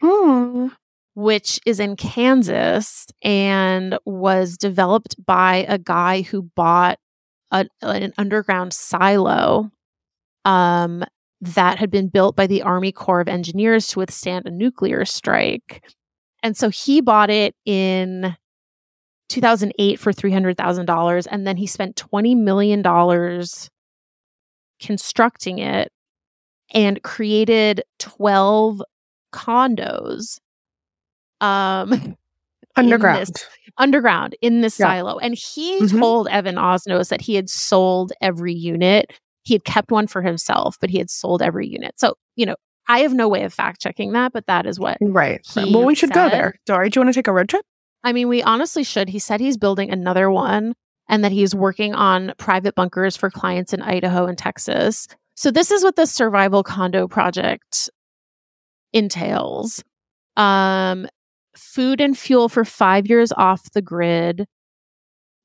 Hmm. 0.00 0.68
which 1.14 1.60
is 1.66 1.80
in 1.80 1.96
Kansas 1.96 3.06
and 3.22 3.98
was 4.04 4.56
developed 4.58 5.16
by 5.24 5.64
a 5.68 5.78
guy 5.78 6.22
who 6.22 6.42
bought 6.56 6.98
a, 7.52 7.66
an 7.82 8.12
underground 8.18 8.72
silo 8.72 9.70
um 10.44 11.04
that 11.40 11.78
had 11.78 11.90
been 11.90 12.08
built 12.08 12.36
by 12.36 12.46
the 12.46 12.62
Army 12.62 12.92
Corps 12.92 13.20
of 13.20 13.28
Engineers 13.28 13.88
to 13.88 13.98
withstand 13.98 14.46
a 14.46 14.50
nuclear 14.50 15.04
strike. 15.04 15.84
And 16.42 16.56
so 16.56 16.68
he 16.70 17.00
bought 17.00 17.30
it 17.30 17.56
in 17.64 18.36
2008 19.28 19.98
for 19.98 20.12
$300,000 20.12 21.26
and 21.30 21.46
then 21.46 21.56
he 21.56 21.66
spent 21.66 21.96
20 21.96 22.34
million 22.36 22.82
dollars 22.82 23.70
constructing 24.80 25.58
it 25.58 25.90
and 26.74 27.02
created 27.02 27.82
12 27.98 28.82
condos 29.32 30.38
um 31.40 32.16
Underground. 32.76 33.20
this- 33.20 33.46
underground 33.78 34.34
in 34.42 34.60
this 34.60 34.78
Yeah. 34.78 34.86
silo 34.86 35.18
and 35.18 35.34
he 35.34 35.80
Mhm. 35.80 35.98
told 35.98 36.28
Evan 36.28 36.56
Osnos 36.56 37.08
that 37.08 37.20
he 37.22 37.34
had 37.34 37.48
sold 37.48 38.12
every 38.20 38.52
unit 38.54 39.10
he 39.44 39.54
had 39.54 39.64
kept 39.64 39.90
one 39.90 40.06
for 40.06 40.20
himself 40.22 40.76
but 40.80 40.90
he 40.90 40.98
had 40.98 41.08
sold 41.10 41.40
every 41.42 41.66
unit 41.66 41.92
so 41.98 42.14
you 42.36 42.44
know 42.46 42.54
I 42.88 43.00
have 43.00 43.14
no 43.14 43.28
way 43.28 43.44
of 43.44 43.52
fact 43.54 43.80
checking 43.80 44.12
that 44.12 44.32
but 44.32 44.46
that 44.46 44.66
is 44.66 44.78
what 44.78 44.98
Right. 45.00 45.40
Well, 45.56 45.84
we 45.84 45.94
should 45.94 46.12
go 46.12 46.28
there. 46.28 46.54
Doree, 46.66 46.90
do 46.90 46.98
you 46.98 47.04
want 47.04 47.14
to 47.14 47.18
take 47.18 47.28
a 47.28 47.32
road 47.32 47.48
trip? 47.48 47.64
I 48.04 48.12
mean, 48.12 48.28
we 48.28 48.42
honestly 48.42 48.82
should. 48.84 49.08
He 49.08 49.18
said 49.20 49.38
he's 49.40 49.56
building 49.56 49.90
another 49.90 50.30
one 50.30 50.74
and 51.08 51.22
that 51.24 51.30
he's 51.32 51.54
working 51.54 51.94
on 51.94 52.32
private 52.38 52.74
bunkers 52.74 53.16
for 53.16 53.30
clients 53.30 53.72
in 53.72 53.80
Idaho 53.82 54.26
and 54.26 54.36
Texas. 54.36 55.06
So 55.36 55.50
this 55.50 55.70
is 55.70 55.82
what 55.84 55.96
the 55.96 56.06
survival 56.06 56.62
condo 56.64 57.06
project 57.08 57.88
entails. 58.92 59.82
Um 60.36 61.06
food 61.56 62.00
and 62.00 62.16
fuel 62.16 62.48
for 62.48 62.64
5 62.64 63.06
years 63.06 63.32
off 63.32 63.72
the 63.72 63.82
grid. 63.82 64.46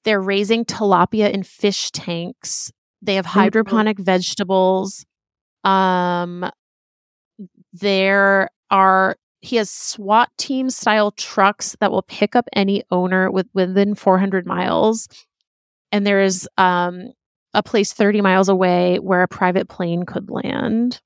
They're 0.03 0.21
raising 0.21 0.65
tilapia 0.65 1.31
in 1.31 1.43
fish 1.43 1.91
tanks. 1.91 2.71
They 3.01 3.15
have 3.15 3.25
hydroponic 3.25 3.99
vegetables. 3.99 5.05
Um 5.63 6.49
there 7.73 8.49
are 8.71 9.17
he 9.41 9.55
has 9.57 9.69
SWAT 9.69 10.29
team 10.37 10.69
style 10.69 11.11
trucks 11.11 11.75
that 11.79 11.91
will 11.91 12.01
pick 12.03 12.35
up 12.35 12.47
any 12.53 12.83
owner 12.91 13.29
with 13.31 13.47
within 13.53 13.95
400 13.95 14.45
miles. 14.45 15.07
And 15.91 16.05
there 16.05 16.21
is 16.21 16.49
um, 16.57 17.13
a 17.53 17.63
place 17.63 17.93
30 17.93 18.21
miles 18.21 18.49
away 18.49 18.97
where 18.97 19.21
a 19.21 19.27
private 19.27 19.69
plane 19.69 20.03
could 20.03 20.29
land. 20.29 20.99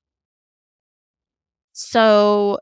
So 1.72 2.58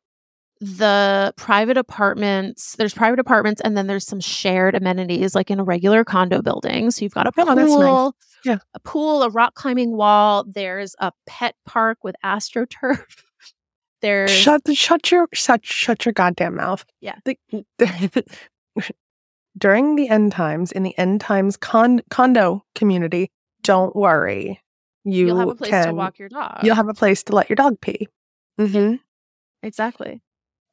the 0.60 1.32
private 1.36 1.76
apartments, 1.78 2.76
there's 2.76 2.92
private 2.92 3.18
apartments, 3.18 3.60
and 3.62 3.76
then 3.76 3.86
there's 3.86 4.06
some 4.06 4.20
shared 4.20 4.74
amenities 4.74 5.34
like 5.34 5.50
in 5.50 5.58
a 5.58 5.64
regular 5.64 6.04
condo 6.04 6.42
building. 6.42 6.90
So 6.90 7.04
you've 7.04 7.14
got 7.14 7.26
a 7.26 7.32
Oh, 7.38 7.44
pool, 7.56 8.04
nice. 8.04 8.12
Yeah. 8.44 8.58
a 8.74 8.80
pool, 8.80 9.22
a 9.22 9.30
rock 9.30 9.54
climbing 9.54 9.96
wall. 9.96 10.44
There's 10.46 10.94
a 10.98 11.12
pet 11.26 11.54
park 11.66 11.98
with 12.04 12.14
astroturf. 12.24 13.00
There's 14.02 14.30
Shut 14.30 14.62
shut 14.74 15.10
your 15.10 15.28
shut 15.34 15.64
shut 15.64 16.06
your 16.06 16.14
goddamn 16.14 16.56
mouth. 16.56 16.84
Yeah. 17.02 17.16
The- 17.24 17.38
during 19.58 19.96
the 19.96 20.08
end 20.08 20.32
times 20.32 20.72
in 20.72 20.82
the 20.84 20.96
end 20.96 21.20
times 21.20 21.56
con- 21.56 22.00
condo 22.10 22.64
community, 22.74 23.30
don't 23.62 23.94
worry. 23.94 24.60
You 25.04 25.26
you'll 25.26 25.38
have 25.38 25.48
a 25.48 25.54
place 25.54 25.70
can, 25.70 25.86
to 25.88 25.94
walk 25.94 26.18
your 26.18 26.28
dog. 26.30 26.60
You'll 26.62 26.76
have 26.76 26.88
a 26.88 26.94
place 26.94 27.22
to 27.24 27.34
let 27.34 27.48
your 27.50 27.56
dog 27.56 27.80
pee. 27.80 28.08
Mm-hmm. 28.58 28.96
exactly. 29.62 30.20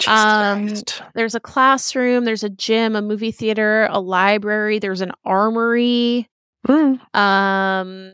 Um, 0.05 0.73
There's 1.15 1.33
a 1.35 1.39
classroom, 1.39 2.25
there's 2.25 2.43
a 2.43 2.49
gym, 2.49 2.95
a 2.95 3.01
movie 3.01 3.31
theater, 3.31 3.87
a 3.91 3.99
library, 3.99 4.79
there's 4.79 5.01
an 5.01 5.11
armory. 5.25 6.29
Mm. 6.67 6.99
Um 7.15 8.13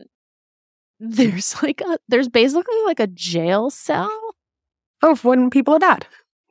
there's 1.00 1.62
like 1.62 1.82
a 1.82 1.98
there's 2.08 2.30
basically 2.30 2.78
like 2.86 3.00
a 3.00 3.08
jail 3.08 3.70
cell. 3.70 4.12
Oh, 5.02 5.16
when 5.18 5.50
people 5.50 5.74
are 5.74 5.80
bad. 5.80 6.08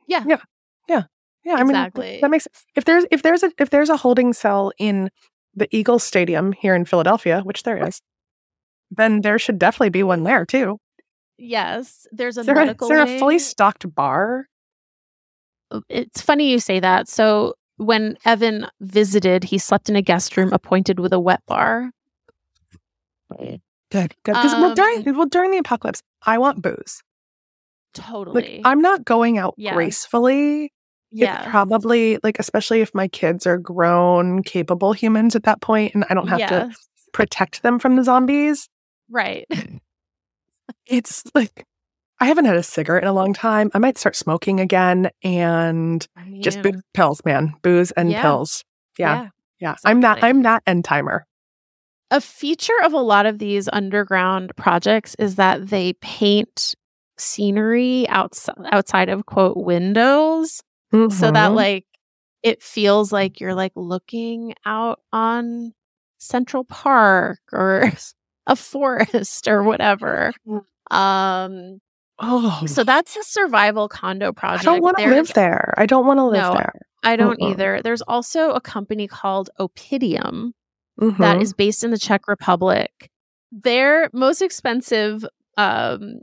Yeah. 0.07 0.23
Yeah. 0.27 0.41
Yeah. 0.87 1.03
Yeah. 1.43 1.55
I 1.55 1.63
mean, 1.63 1.73
that 1.73 2.29
makes 2.29 2.43
sense. 2.43 2.65
if 2.75 2.85
there's 2.85 3.05
if 3.09 3.23
there's 3.23 3.41
a 3.41 3.51
if 3.57 3.69
there's 3.71 3.89
a 3.89 3.97
holding 3.97 4.33
cell 4.33 4.71
in 4.77 5.09
the 5.55 5.67
Eagles 5.75 6.03
Stadium 6.03 6.51
here 6.51 6.75
in 6.75 6.85
Philadelphia, 6.85 7.41
which 7.41 7.63
there 7.63 7.87
is, 7.87 8.01
then 8.91 9.21
there 9.21 9.39
should 9.39 9.57
definitely 9.57 9.89
be 9.89 10.03
one 10.03 10.23
there 10.23 10.45
too. 10.45 10.77
Yes, 11.37 12.05
there's 12.11 12.37
a 12.37 12.41
Is 12.41 12.45
there, 12.45 12.57
a, 12.57 12.71
is 12.71 12.87
there 12.87 13.01
a 13.01 13.19
fully 13.19 13.39
stocked 13.39 13.93
bar? 13.95 14.47
It's 15.89 16.21
funny 16.21 16.49
you 16.49 16.59
say 16.59 16.79
that. 16.79 17.07
So 17.07 17.53
when 17.77 18.17
Evan 18.25 18.67
visited, 18.81 19.43
he 19.43 19.57
slept 19.57 19.89
in 19.89 19.95
a 19.95 20.01
guest 20.01 20.37
room 20.37 20.53
appointed 20.53 20.99
with 20.99 21.13
a 21.13 21.19
wet 21.19 21.41
bar. 21.47 21.91
Good, 23.37 23.61
good. 23.91 24.13
Because 24.25 24.53
well, 24.53 24.65
Um, 24.65 24.73
during 24.75 25.15
well 25.15 25.25
during 25.27 25.51
the 25.51 25.57
apocalypse, 25.57 26.01
I 26.25 26.37
want 26.37 26.61
booze. 26.61 27.01
Totally. 27.93 28.57
Like 28.57 28.61
I'm 28.65 28.81
not 28.81 29.05
going 29.05 29.37
out 29.37 29.53
Yeah. 29.57 29.73
gracefully. 29.73 30.65
It 30.65 30.71
yeah. 31.11 31.47
probably 31.49 32.17
like 32.23 32.39
especially 32.39 32.81
if 32.81 32.93
my 32.95 33.07
kids 33.07 33.45
are 33.45 33.57
grown, 33.59 34.41
capable 34.43 34.93
humans 34.93 35.35
at 35.35 35.43
that 35.43 35.61
point, 35.61 35.93
and 35.93 36.05
I 36.09 36.13
don't 36.15 36.27
have 36.27 36.39
to 36.49 36.71
protect 37.11 37.61
them 37.61 37.77
from 37.79 37.95
the 37.95 38.03
zombies. 38.03 38.67
Right. 39.09 39.45
It's 40.85 41.23
like 41.35 41.65
I 42.23 42.27
haven't 42.27 42.45
had 42.45 42.55
a 42.55 42.63
cigarette 42.63 43.03
in 43.03 43.09
a 43.09 43.13
long 43.13 43.33
time. 43.33 43.69
I 43.73 43.79
might 43.79 43.97
start 43.97 44.15
smoking 44.15 44.61
again 44.61 45.09
and 45.23 46.07
I 46.15 46.39
just 46.39 46.61
booze, 46.61 46.81
pills, 46.93 47.21
man. 47.25 47.53
Booze 47.61 47.91
and 47.91 48.09
Yeah. 48.11 48.21
pills. 48.21 48.63
Yeah. 48.97 49.23
yeah. 49.23 49.29
Yeah. 49.59 49.75
I'm 49.83 49.99
not. 49.99 50.23
I'm 50.23 50.41
not 50.41 50.63
end 50.65 50.85
timer. 50.85 51.25
a 52.11 52.21
feature 52.21 52.79
of 52.83 52.93
a 52.93 52.99
lot 52.99 53.25
of 53.25 53.39
these 53.39 53.67
underground 53.73 54.55
projects 54.55 55.15
is 55.19 55.35
that 55.35 55.67
they 55.69 55.93
paint 55.93 56.75
scenery 57.17 58.07
outside 58.07 58.55
outside 58.71 59.09
of 59.09 59.25
quote 59.25 59.57
windows 59.57 60.61
so 60.91 61.07
that 61.31 61.51
Mhm. 61.51 61.55
like 61.55 61.85
it 62.43 62.61
feels 62.63 63.11
like 63.11 63.39
you're 63.39 63.55
like 63.55 63.71
looking 63.75 64.53
out 64.65 64.99
on 65.11 65.73
Central 66.19 66.63
Park 66.65 67.39
or 67.51 67.91
a 68.47 68.55
forest 68.55 69.47
or 69.47 69.63
whatever. 69.63 70.33
Um 70.91 71.79
oh 72.19 72.65
so 72.65 72.83
that's 72.83 73.15
a 73.15 73.23
survival 73.23 73.87
condo 73.89 74.31
project. 74.33 74.67
I 74.67 74.71
don't 74.71 74.81
want 74.83 74.97
to 74.97 75.07
live 75.09 75.33
there. 75.33 75.73
I 75.77 75.85
don't 75.85 76.05
want 76.05 76.19
to 76.19 76.25
live 76.25 76.41
No, 76.43 76.53
there. 76.53 76.73
I 77.03 77.15
don't 77.15 77.41
either. 77.41 77.81
There's 77.83 78.01
also 78.03 78.51
a 78.51 78.61
company 78.61 79.07
called 79.07 79.49
Oppidum 79.59 80.51
that 80.97 81.37
Mhm. 81.37 81.41
is 81.41 81.53
based 81.53 81.83
in 81.83 81.91
the 81.91 81.97
Czech 81.97 82.27
Republic. 82.27 83.09
Their 83.51 84.09
most 84.13 84.41
expensive 84.41 85.25
um, 85.57 86.19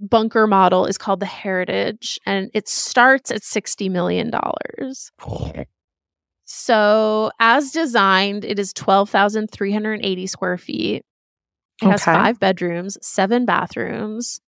bunker 0.00 0.46
model 0.46 0.84
is 0.86 0.98
called 0.98 1.20
the 1.20 1.26
Heritage, 1.26 2.18
and 2.26 2.50
it 2.54 2.68
starts 2.68 3.30
at 3.30 3.42
$60 3.42 3.90
million. 3.90 4.30
So, 6.44 7.30
as 7.40 7.70
designed, 7.72 8.44
it 8.44 8.58
is 8.58 8.72
12,380 8.72 10.26
square 10.26 10.58
feet. 10.58 11.04
It 11.82 11.86
has 11.86 12.04
five 12.04 12.40
bedrooms, 12.40 12.96
seven 13.02 13.44
bathrooms. 13.44 14.40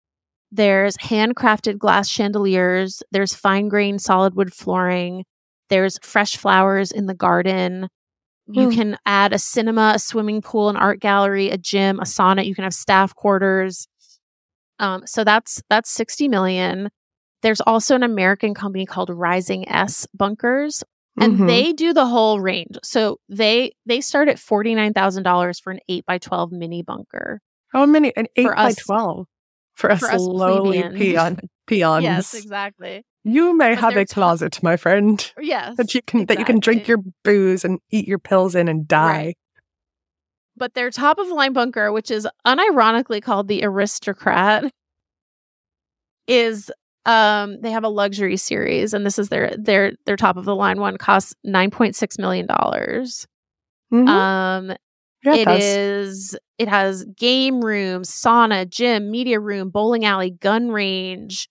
There's 0.52 0.96
handcrafted 0.96 1.78
glass 1.78 2.08
chandeliers. 2.08 3.02
There's 3.12 3.34
fine 3.34 3.68
grained 3.68 4.02
solid 4.02 4.34
wood 4.34 4.52
flooring. 4.52 5.24
There's 5.68 5.98
fresh 6.02 6.36
flowers 6.36 6.90
in 6.90 7.06
the 7.06 7.14
garden. 7.14 7.88
You 8.52 8.70
can 8.70 8.98
add 9.06 9.32
a 9.32 9.38
cinema, 9.38 9.92
a 9.94 9.98
swimming 10.00 10.42
pool, 10.42 10.68
an 10.70 10.76
art 10.76 10.98
gallery, 10.98 11.50
a 11.50 11.56
gym, 11.56 12.00
a 12.00 12.02
sauna. 12.02 12.44
You 12.44 12.54
can 12.56 12.64
have 12.64 12.74
staff 12.74 13.14
quarters. 13.14 13.86
Um, 14.80 15.06
so 15.06 15.22
that's 15.22 15.62
that's 15.70 15.90
60 15.90 16.26
million. 16.26 16.90
There's 17.42 17.60
also 17.60 17.94
an 17.94 18.02
American 18.02 18.52
company 18.54 18.86
called 18.86 19.08
Rising 19.10 19.68
S 19.68 20.06
Bunkers, 20.14 20.82
and 21.20 21.38
Mhm. 21.38 21.46
they 21.46 21.72
do 21.72 21.92
the 21.92 22.06
whole 22.06 22.40
range. 22.40 22.76
So 22.82 23.18
they 23.28 23.72
they 23.86 24.00
start 24.00 24.28
at 24.28 24.38
forty 24.40 24.74
nine 24.74 24.94
thousand 24.94 25.22
dollars 25.22 25.60
for 25.60 25.70
an 25.70 25.78
eight 25.88 26.04
by 26.04 26.18
twelve 26.18 26.50
mini 26.50 26.82
bunker. 26.82 27.40
How 27.72 27.86
many? 27.86 28.12
An 28.16 28.26
eight 28.36 28.46
by 28.56 28.72
twelve 28.84 29.26
for 29.80 29.90
us 29.90 30.00
for 30.00 30.10
us 30.10 30.20
lowly 30.20 30.82
peon 30.90 31.38
peons. 31.66 32.04
Yes, 32.04 32.34
exactly. 32.34 33.04
You 33.24 33.56
may 33.56 33.74
But 33.74 33.80
have 33.80 33.96
a 33.96 34.04
t- 34.04 34.14
closet, 34.14 34.62
my 34.62 34.76
friend, 34.76 35.32
Yes, 35.40 35.76
that 35.76 35.94
you 35.94 36.02
can 36.02 36.26
that 36.26 36.38
you 36.38 36.44
can 36.44 36.60
drink 36.60 36.86
your 36.86 36.98
booze 37.24 37.64
and 37.64 37.80
eat 37.90 38.06
your 38.06 38.18
pills 38.18 38.54
in 38.54 38.68
and 38.68 38.86
die. 38.86 39.08
Right. 39.08 39.38
But 40.56 40.74
their 40.74 40.90
top 40.90 41.18
of 41.18 41.28
the 41.28 41.34
line 41.34 41.52
bunker, 41.52 41.90
which 41.92 42.10
is 42.10 42.28
unironically 42.46 43.22
called 43.22 43.48
the 43.48 43.64
Aristocrat, 43.64 44.70
is 46.26 46.70
um 47.06 47.60
they 47.60 47.70
have 47.70 47.84
a 47.84 47.88
luxury 47.88 48.36
series, 48.36 48.92
and 48.94 49.04
this 49.04 49.18
is 49.18 49.28
their 49.30 49.54
their 49.58 49.92
their 50.06 50.16
top 50.16 50.36
of 50.36 50.44
the 50.44 50.54
line 50.54 50.80
one 50.80 50.96
costs 50.96 51.34
nine 51.44 51.70
point 51.70 51.96
six 51.96 52.18
million 52.18 52.46
dollars. 52.46 53.26
Mhm. 53.92 54.08
Um 54.08 54.76
yeah, 55.24 55.34
It 55.34 55.44
does. 55.44 56.36
It 56.58 56.68
has 56.68 57.04
game 57.16 57.60
rooms, 57.64 58.10
sauna, 58.10 58.68
gym, 58.68 59.10
media 59.10 59.40
room, 59.40 59.70
bowling 59.70 60.04
alley, 60.04 60.30
gun 60.30 60.70
range, 60.70 61.48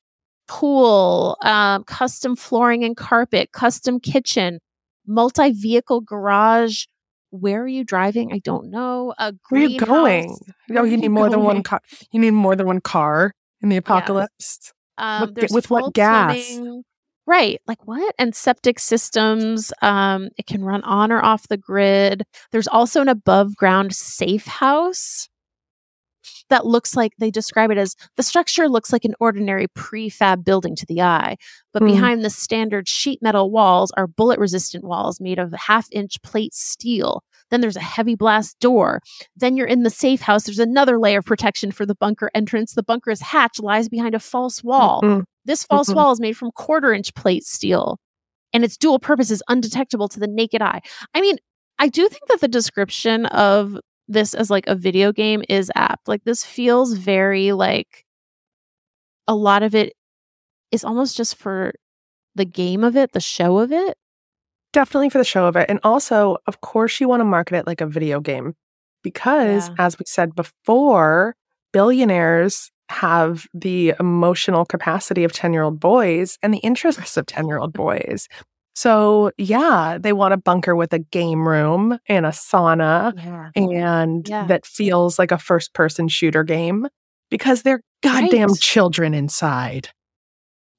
pool, 0.47 1.37
um, 1.43 1.83
custom 1.83 2.35
flooring 2.35 2.83
and 2.83 2.95
carpet, 2.95 3.51
custom 3.51 3.99
kitchen, 3.99 4.59
multi 5.07 5.51
vehicle 5.51 6.01
garage. 6.01 6.85
Where 7.31 7.61
are 7.63 7.67
you 7.67 7.83
driving? 7.83 8.33
I 8.33 8.39
don't 8.39 8.71
know. 8.71 9.13
A 9.19 9.33
Where 9.49 9.61
are 9.61 9.65
you 9.65 9.79
going? 9.79 10.35
Oh, 10.71 10.83
you 10.83 10.91
you 10.91 10.97
need 10.97 11.09
more 11.09 11.29
than 11.29 11.41
one 11.43 11.63
car. 11.63 11.81
You 12.11 12.19
need 12.19 12.31
more 12.31 12.55
than 12.55 12.65
one 12.65 12.81
car 12.81 13.33
in 13.61 13.69
the 13.69 13.77
apocalypse. 13.77 14.73
Um, 14.97 15.33
With- 15.35 15.51
with 15.51 15.69
what 15.69 15.83
full 15.83 15.91
gas? 15.91 16.35
Right. 17.29 17.61
Like 17.67 17.87
what? 17.87 18.15
And 18.17 18.33
septic 18.33 18.79
systems. 18.79 19.71
Um, 19.83 20.29
it 20.37 20.47
can 20.47 20.63
run 20.63 20.81
on 20.81 21.11
or 21.11 21.23
off 21.23 21.47
the 21.47 21.57
grid. 21.57 22.23
There's 22.51 22.67
also 22.67 23.01
an 23.01 23.07
above 23.07 23.55
ground 23.55 23.93
safe 23.93 24.47
house 24.47 25.29
that 26.49 26.65
looks 26.65 26.95
like 26.95 27.11
they 27.19 27.29
describe 27.29 27.69
it 27.69 27.77
as 27.77 27.95
the 28.17 28.23
structure 28.23 28.67
looks 28.67 28.91
like 28.91 29.05
an 29.05 29.13
ordinary 29.19 29.67
prefab 29.67 30.43
building 30.43 30.75
to 30.75 30.87
the 30.87 31.03
eye. 31.03 31.35
But 31.71 31.83
Hmm. 31.83 31.89
behind 31.89 32.25
the 32.25 32.31
standard 32.31 32.87
sheet 32.89 33.21
metal 33.21 33.51
walls 33.51 33.91
are 33.95 34.07
bullet 34.07 34.39
resistant 34.39 34.83
walls 34.83 35.21
made 35.21 35.37
of 35.37 35.53
half 35.53 35.87
inch 35.91 36.19
plate 36.23 36.55
steel. 36.55 37.23
Then 37.51 37.61
there's 37.61 37.75
a 37.75 37.81
heavy 37.81 38.15
blast 38.15 38.59
door. 38.59 39.01
Then 39.35 39.55
you're 39.55 39.67
in 39.67 39.83
the 39.83 39.91
safe 39.91 40.21
house. 40.21 40.45
There's 40.45 40.57
another 40.57 40.97
layer 40.99 41.19
of 41.19 41.25
protection 41.25 41.71
for 41.71 41.85
the 41.85 41.95
bunker 41.95 42.31
entrance. 42.33 42.73
The 42.73 42.83
bunker's 42.83 43.21
hatch 43.21 43.59
lies 43.59 43.87
behind 43.87 44.15
a 44.15 44.19
false 44.19 44.63
wall. 44.63 45.01
Mm-mm. 45.03 45.25
This 45.45 45.63
false 45.63 45.89
Mhm. 45.89 45.95
wall 45.95 46.11
is 46.11 46.19
made 46.19 46.37
from 46.37 46.51
quarter 46.51 46.93
inch 46.93 47.13
plate 47.15 47.43
steel, 47.45 47.99
and 48.53 48.63
its 48.63 48.77
dual 48.77 48.99
purpose 48.99 49.31
is 49.31 49.43
undetectable 49.49 50.07
to 50.09 50.19
the 50.19 50.27
naked 50.27 50.61
eye. 50.61 50.81
I 51.13 51.21
mean, 51.21 51.37
I 51.79 51.87
do 51.87 52.07
think 52.09 52.23
that 52.27 52.41
the 52.41 52.47
description 52.47 53.25
of 53.27 53.77
this 54.07 54.33
as 54.33 54.49
like 54.49 54.67
a 54.67 54.75
video 54.75 55.11
game 55.11 55.43
is 55.49 55.71
apt. 55.75 56.07
Like, 56.07 56.23
this 56.25 56.43
feels 56.43 56.93
very 56.93 57.51
like 57.53 58.05
a 59.27 59.35
lot 59.35 59.63
of 59.63 59.75
it 59.75 59.93
is 60.71 60.83
almost 60.83 61.15
just 61.17 61.35
for 61.35 61.73
the 62.35 62.45
game 62.45 62.83
of 62.83 62.95
it, 62.97 63.11
the 63.13 63.19
show 63.19 63.59
of 63.59 63.71
it. 63.71 63.97
Definitely 64.73 65.09
for 65.09 65.17
the 65.19 65.23
show 65.23 65.45
of 65.47 65.55
it. 65.55 65.69
And 65.69 65.79
also, 65.83 66.37
of 66.47 66.61
course, 66.61 66.99
you 66.99 67.07
want 67.07 67.21
to 67.21 67.25
market 67.25 67.55
it 67.57 67.67
like 67.67 67.81
a 67.81 67.87
video 67.87 68.19
game 68.19 68.55
because, 69.03 69.69
Yeah. 69.69 69.85
as 69.85 69.97
we 69.97 70.05
said 70.07 70.35
before, 70.35 71.35
billionaires 71.73 72.71
have 72.89 73.47
the 73.53 73.93
emotional 73.99 74.65
capacity 74.65 75.23
of 75.23 75.31
10 75.31 75.53
year 75.53 75.61
old 75.63 75.79
boys 75.79 76.37
and 76.41 76.53
the 76.53 76.57
interests 76.59 77.17
of 77.17 77.25
10 77.27 77.47
year 77.47 77.59
old 77.59 77.73
boys. 77.85 78.27
So, 78.75 79.31
yeah, 79.37 79.97
they 79.99 80.13
want 80.13 80.33
a 80.33 80.37
bunker 80.37 80.75
with 80.75 80.93
a 80.93 80.99
game 80.99 81.47
room 81.47 81.99
and 82.07 82.25
a 82.25 82.29
sauna 82.29 83.13
Yeah. 83.17 83.49
and 83.55 84.27
Yeah. 84.27 84.45
that 84.47 84.65
feels 84.65 85.19
like 85.19 85.31
a 85.31 85.37
first 85.37 85.73
person 85.73 86.07
shooter 86.07 86.43
game 86.43 86.87
because 87.29 87.61
they're 87.63 87.81
goddamn 88.01 88.49
Right. 88.49 88.59
children 88.59 89.13
inside. 89.13 89.89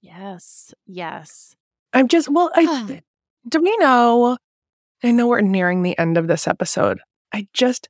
Yes. 0.01 0.73
Yes. 0.87 1.55
I'm 1.93 2.09
just, 2.09 2.29
well, 2.29 2.51
I, 2.55 3.03
do 3.49 3.61
we 3.61 3.77
know? 3.79 4.39
I 5.03 5.11
know 5.11 5.27
we're 5.29 5.41
nearing 5.43 5.83
the 5.83 5.99
end 5.99 6.17
of 6.17 6.27
this 6.27 6.47
episode. 6.49 7.01
I 7.35 7.49
just, 7.53 7.89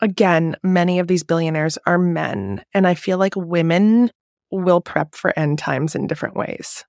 again, 0.00 0.56
many 0.62 0.98
of 0.98 1.06
these 1.08 1.22
billionaires 1.24 1.78
are 1.86 1.98
men, 1.98 2.62
and 2.74 2.86
I 2.86 2.94
feel 2.94 3.18
like 3.18 3.34
women 3.36 4.10
will 4.50 4.80
prep 4.80 5.14
for 5.14 5.36
end 5.38 5.58
times 5.58 5.94
in 5.94 6.06
different 6.06 6.36
ways. 6.36 6.84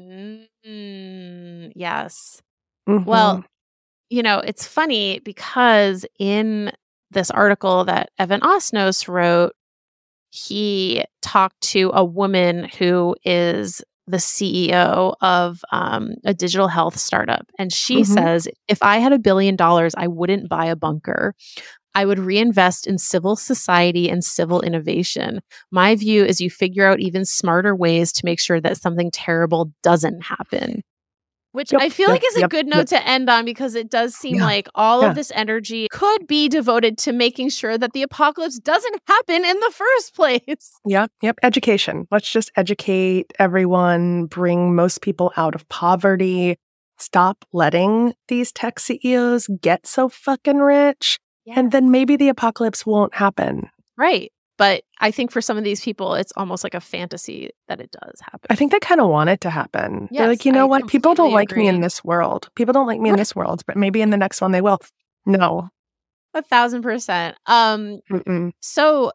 Mm, 0.00 1.72
yes. 1.74 2.40
Mhm. 2.88 3.06
Well, 3.06 3.44
you 4.10 4.22
know, 4.22 4.38
it's 4.40 4.66
funny 4.66 5.20
because 5.20 6.06
in 6.18 6.72
this 7.10 7.30
article 7.30 7.84
that 7.84 8.10
Evan 8.18 8.40
Osnos 8.40 9.08
wrote, 9.08 9.54
he 10.30 11.04
talked 11.22 11.60
to 11.62 11.90
a 11.94 12.04
woman 12.04 12.64
who 12.78 13.16
is 13.24 13.82
the 14.10 14.18
CEO 14.18 15.14
of 15.20 15.62
um, 15.72 16.14
a 16.24 16.34
digital 16.34 16.68
health 16.68 16.98
startup. 16.98 17.46
And 17.58 17.72
she 17.72 18.02
Mhm. 18.02 18.06
says, 18.06 18.48
if 18.68 18.82
I 18.82 18.98
had 18.98 19.12
a 19.12 19.18
billion 19.18 19.56
dollars, 19.56 19.94
I 19.96 20.06
wouldn't 20.08 20.48
buy 20.48 20.66
a 20.66 20.76
bunker. 20.76 21.34
I 21.94 22.04
would 22.04 22.18
reinvest 22.20 22.86
in 22.86 22.98
civil 22.98 23.34
society 23.36 24.08
and 24.08 24.24
civil 24.24 24.60
innovation. 24.60 25.40
My 25.72 25.96
view 25.96 26.24
is 26.24 26.40
you 26.40 26.48
figure 26.50 26.86
out 26.86 27.00
even 27.00 27.24
smarter 27.24 27.74
ways 27.74 28.12
to 28.12 28.24
make 28.24 28.38
sure 28.40 28.60
that 28.60 28.76
something 28.80 29.10
terrible 29.10 29.72
doesn't 29.82 30.22
happen. 30.22 30.82
Which 31.52 31.72
Yep, 31.72 31.80
I 31.82 31.88
feel 31.88 32.08
yep, 32.08 32.14
like 32.14 32.24
is 32.26 32.36
a 32.36 32.40
yep, 32.40 32.50
good 32.50 32.66
note 32.66 32.86
to 32.88 33.06
end 33.06 33.28
on 33.28 33.44
because 33.44 33.74
it 33.74 33.90
does 33.90 34.14
seem 34.14 34.36
Yeah, 34.36 34.44
like 34.44 34.68
all 34.74 35.02
yeah. 35.02 35.08
of 35.08 35.14
this 35.16 35.32
energy 35.34 35.88
could 35.90 36.26
be 36.26 36.48
devoted 36.48 36.96
to 36.98 37.12
making 37.12 37.48
sure 37.50 37.76
that 37.76 37.92
the 37.92 38.02
apocalypse 38.02 38.58
doesn't 38.58 39.00
happen 39.06 39.44
in 39.44 39.58
the 39.60 39.72
first 39.74 40.14
place. 40.14 40.70
Yep, 40.86 41.10
yep. 41.22 41.38
Education. 41.42 42.06
Let's 42.10 42.30
just 42.30 42.50
educate 42.56 43.32
everyone, 43.38 44.26
bring 44.26 44.74
most 44.74 45.02
people 45.02 45.32
out 45.36 45.54
of 45.54 45.68
poverty. 45.68 46.56
Stop 46.98 47.44
letting 47.52 48.14
these 48.28 48.52
tech 48.52 48.78
CEOs 48.78 49.48
get 49.60 49.86
so 49.86 50.08
fucking 50.08 50.58
rich. 50.58 51.18
And 51.56 51.72
then 51.72 51.90
maybe 51.90 52.14
the 52.16 52.28
apocalypse 52.28 52.86
won't 52.86 53.14
happen. 53.14 53.70
right. 53.96 54.30
But 54.60 54.84
I 54.98 55.10
think 55.10 55.30
for 55.30 55.40
some 55.40 55.56
of 55.56 55.64
these 55.64 55.80
people, 55.80 56.12
it's 56.12 56.32
almost 56.36 56.64
like 56.64 56.74
a 56.74 56.82
fantasy 56.82 57.48
that 57.68 57.80
it 57.80 57.90
does 57.92 58.20
happen. 58.20 58.46
I 58.50 58.56
think 58.56 58.72
they 58.72 58.78
kind 58.78 59.00
of 59.00 59.08
want 59.08 59.30
it 59.30 59.40
to 59.40 59.48
happen. 59.48 60.06
They're 60.12 60.28
like, 60.28 60.44
you 60.44 60.52
know 60.52 60.64
I 60.64 60.68
what? 60.68 60.86
People 60.86 61.14
don't 61.14 61.32
like 61.32 61.56
me 61.56 61.66
in 61.66 61.80
this 61.80 62.04
world. 62.04 62.50
People 62.56 62.74
don't 62.74 62.86
like 62.86 63.00
me 63.00 63.08
in 63.08 63.16
this 63.16 63.34
world, 63.34 63.62
but 63.66 63.78
maybe 63.78 64.02
in 64.02 64.10
the 64.10 64.18
next 64.18 64.42
one 64.42 64.52
they 64.52 64.60
will. 64.60 64.78
No. 65.24 65.70
A 66.34 66.42
thousand 66.42 66.82
percent. 66.82 67.38
Um, 67.46 68.00
Mm-mm. 68.12 68.52
so 68.60 69.12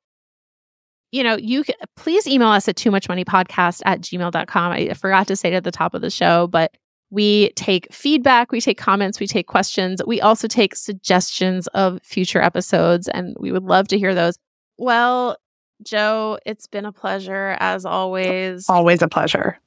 you 1.12 1.22
know, 1.22 1.38
you 1.38 1.64
can 1.64 1.76
please 1.96 2.26
email 2.26 2.48
us 2.48 2.68
at 2.68 2.76
too 2.76 2.90
much 2.90 3.08
money 3.08 3.24
podcast 3.24 3.84
at 3.86 4.02
gmail.com. 4.02 4.72
I 4.72 4.94
forgot 4.96 5.28
to 5.28 5.36
say 5.36 5.50
it 5.50 5.54
at 5.54 5.64
the 5.64 5.70
top 5.72 5.94
of 5.94 6.02
the 6.02 6.10
show, 6.10 6.48
but 6.48 6.74
we 7.12 7.52
take 7.52 7.94
feedback, 7.94 8.52
we 8.52 8.60
take 8.60 8.80
comments, 8.80 9.20
we 9.20 9.28
take 9.28 9.46
questions. 9.46 10.02
We 10.08 10.20
also 10.22 10.48
take 10.48 10.76
suggestions 10.76 11.68
of 11.68 12.02
future 12.02 12.42
episodes, 12.42 13.08
and 13.08 13.38
we 13.40 13.52
would 13.52 13.64
love 13.64 13.88
to 13.90 14.00
hear 14.00 14.16
those. 14.16 14.40
Well, 14.78 15.38
Jo, 15.84 16.38
it's 16.46 16.68
been 16.68 16.86
a 16.86 16.92
pleasure 16.92 17.58
as 17.60 17.86
always. 17.86 18.70
Always 18.70 19.02
a 19.02 19.08
pleasure. 19.08 19.60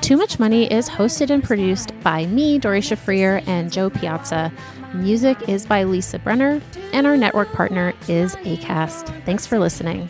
Too 0.00 0.16
Much 0.16 0.38
Money 0.38 0.70
is 0.70 0.88
hosted 0.88 1.30
and 1.30 1.42
produced 1.44 1.92
by 2.00 2.26
me, 2.26 2.58
Doree 2.58 2.80
Shafrir, 2.80 3.46
and 3.46 3.72
Jo 3.72 3.90
Piazza. 3.90 4.52
Music 4.94 5.48
is 5.48 5.64
by 5.66 5.84
Lisa 5.84 6.18
Brenner, 6.18 6.60
and 6.92 7.06
our 7.06 7.16
network 7.16 7.52
partner 7.52 7.92
is 8.08 8.34
ACAST. 8.36 9.24
Thanks 9.24 9.46
for 9.46 9.58
listening. 9.58 10.08